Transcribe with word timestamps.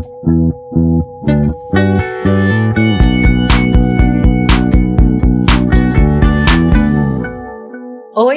Thank 0.00 0.24
you. 0.26 0.63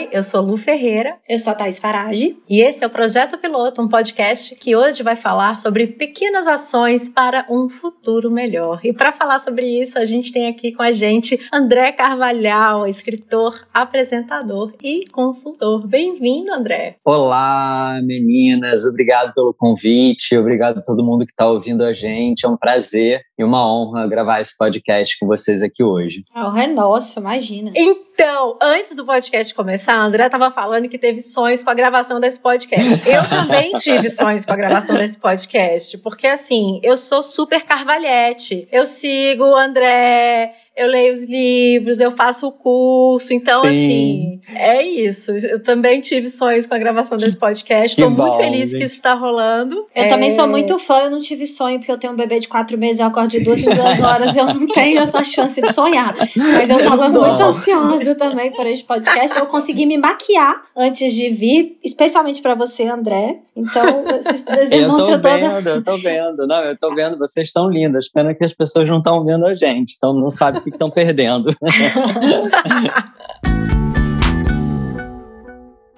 Oi, 0.08 0.10
eu 0.14 0.24
sou 0.24 0.42
Lu 0.42 0.58
Ferreira. 0.58 1.18
Eu 1.28 1.38
sou 1.38 1.52
a 1.52 1.56
Thais 1.56 1.80
Farage. 1.80 2.38
E 2.50 2.62
esse 2.62 2.84
é 2.84 2.88
o 2.88 2.90
Projeto 2.90 3.38
Piloto, 3.38 3.82
um 3.82 3.90
podcast 3.90 4.56
que 4.56 4.76
hoje 4.76 5.04
vai 5.04 5.16
falar 5.16 5.60
sobre 5.60 5.88
pequenas 5.88 6.48
ações 6.48 7.10
para 7.10 7.46
um 7.50 7.68
futuro 7.68 8.32
melhor. 8.32 8.80
E 8.84 8.94
para 8.94 9.12
falar 9.12 9.40
sobre 9.40 9.66
isso, 9.66 9.98
a 9.98 10.06
gente 10.06 10.32
tem 10.32 10.48
aqui 10.48 10.72
com 10.72 10.82
a 10.82 10.92
gente 10.92 11.40
André 11.52 11.92
Carvalhal, 11.92 12.88
escritor, 12.88 13.68
apresentador 13.74 14.72
e 14.82 15.04
consultor. 15.12 15.86
Bem-vindo, 15.86 16.54
André. 16.54 16.96
Olá, 17.04 18.00
meninas. 18.04 18.86
Obrigado 18.86 19.34
pelo 19.34 19.54
convite. 19.54 20.38
Obrigado 20.38 20.78
a 20.78 20.82
todo 20.82 21.04
mundo 21.04 21.26
que 21.26 21.32
está 21.32 21.50
ouvindo 21.50 21.84
a 21.84 21.92
gente. 21.92 22.46
É 22.46 22.50
um 22.50 22.58
prazer 22.58 23.22
e 23.38 23.44
uma 23.44 23.66
honra 23.70 24.08
gravar 24.08 24.40
esse 24.40 24.56
podcast 24.58 25.18
com 25.20 25.28
vocês 25.28 25.62
aqui 25.62 25.84
hoje. 25.84 26.24
A 26.34 26.48
honra 26.48 26.64
é 26.64 26.68
nossa, 26.68 27.20
imagina. 27.20 27.72
Então, 27.76 28.58
antes 28.62 28.96
do 28.96 29.06
podcast 29.06 29.54
começar, 29.54 29.97
André 30.04 30.26
estava 30.26 30.52
falando 30.52 30.88
que 30.88 30.98
teve 30.98 31.22
sonhos 31.22 31.64
com 31.64 31.70
a 31.70 31.74
gravação 31.74 32.20
desse 32.20 32.40
podcast. 32.40 33.10
Eu 33.10 33.28
também 33.30 33.72
tive 33.80 34.10
sonhos 34.10 34.46
com 34.46 34.52
a 34.52 34.56
gravação 34.56 34.96
desse 34.96 35.18
podcast, 35.18 35.98
porque 36.00 36.28
assim, 36.28 36.80
eu 36.84 36.98
sou 36.98 37.22
super 37.22 37.64
carvalhete. 37.64 38.68
Eu 38.72 38.86
sigo 38.86 39.46
o 39.46 39.56
André, 39.56 40.54
eu 40.78 40.88
leio 40.88 41.14
os 41.16 41.24
livros, 41.24 42.00
eu 42.00 42.12
faço 42.12 42.46
o 42.48 42.52
curso. 42.52 43.34
Então, 43.34 43.64
Sim. 43.64 43.68
assim, 43.68 44.42
é 44.56 44.84
isso. 44.84 45.32
Eu 45.32 45.62
também 45.62 46.00
tive 46.00 46.28
sonhos 46.28 46.68
com 46.68 46.76
a 46.76 46.78
gravação 46.78 47.18
desse 47.18 47.36
podcast. 47.36 48.00
Estou 48.00 48.12
muito 48.12 48.38
feliz 48.38 48.70
gente. 48.70 48.78
que 48.78 48.84
isso 48.84 48.96
está 48.96 49.16
rolando. 49.16 49.88
Eu 49.96 50.04
é... 50.04 50.08
também 50.08 50.30
sou 50.30 50.48
muito 50.48 50.78
fã, 50.78 51.00
eu 51.06 51.12
não 51.12 51.20
tive 51.20 51.48
sonho, 51.48 51.80
porque 51.80 51.92
eu 51.92 51.98
tenho 51.98 52.14
um 52.14 52.16
bebê 52.16 52.38
de 52.38 52.48
quatro 52.48 52.78
meses, 52.78 53.00
eu 53.00 53.08
acordo 53.08 53.30
de 53.30 53.40
duas 53.40 53.60
em 53.60 53.74
duas 53.74 54.00
horas, 54.00 54.38
eu 54.38 54.46
não 54.46 54.68
tenho 54.68 55.00
essa 55.00 55.24
chance 55.24 55.60
de 55.60 55.74
sonhar. 55.74 56.16
Mas 56.36 56.70
eu 56.70 56.78
tava 56.78 57.10
muito 57.10 57.44
ansiosa 57.44 58.14
também 58.14 58.52
por 58.52 58.68
esse 58.68 58.84
podcast. 58.84 59.36
Eu 59.36 59.48
consegui 59.48 59.88
me 59.88 59.98
maquiar 59.98 60.62
antes 60.76 61.12
de 61.12 61.30
vir, 61.30 61.80
especialmente 61.84 62.40
para 62.40 62.54
você, 62.54 62.84
André. 62.84 63.40
Então, 63.56 64.04
isso 64.32 64.46
demonstra 64.70 65.16
eu 65.16 65.22
tô 65.22 65.28
toda... 65.28 65.38
vendo, 65.38 65.70
eu 65.70 65.84
tô 65.84 65.98
vendo. 65.98 66.48
Não, 66.48 66.64
eu 66.64 66.78
tô 66.78 66.94
vendo, 66.94 67.18
vocês 67.18 67.48
estão 67.48 67.68
lindas. 67.68 68.08
Pena 68.08 68.36
que 68.36 68.46
as 68.46 68.54
pessoas 68.54 68.88
não 68.88 69.00
estão 69.00 69.26
vendo 69.26 69.48
a 69.48 69.56
gente, 69.56 69.96
então 69.98 70.14
não 70.14 70.30
sabe 70.30 70.67
que 70.72 70.76
estão 70.76 70.90
perdendo. 70.90 71.56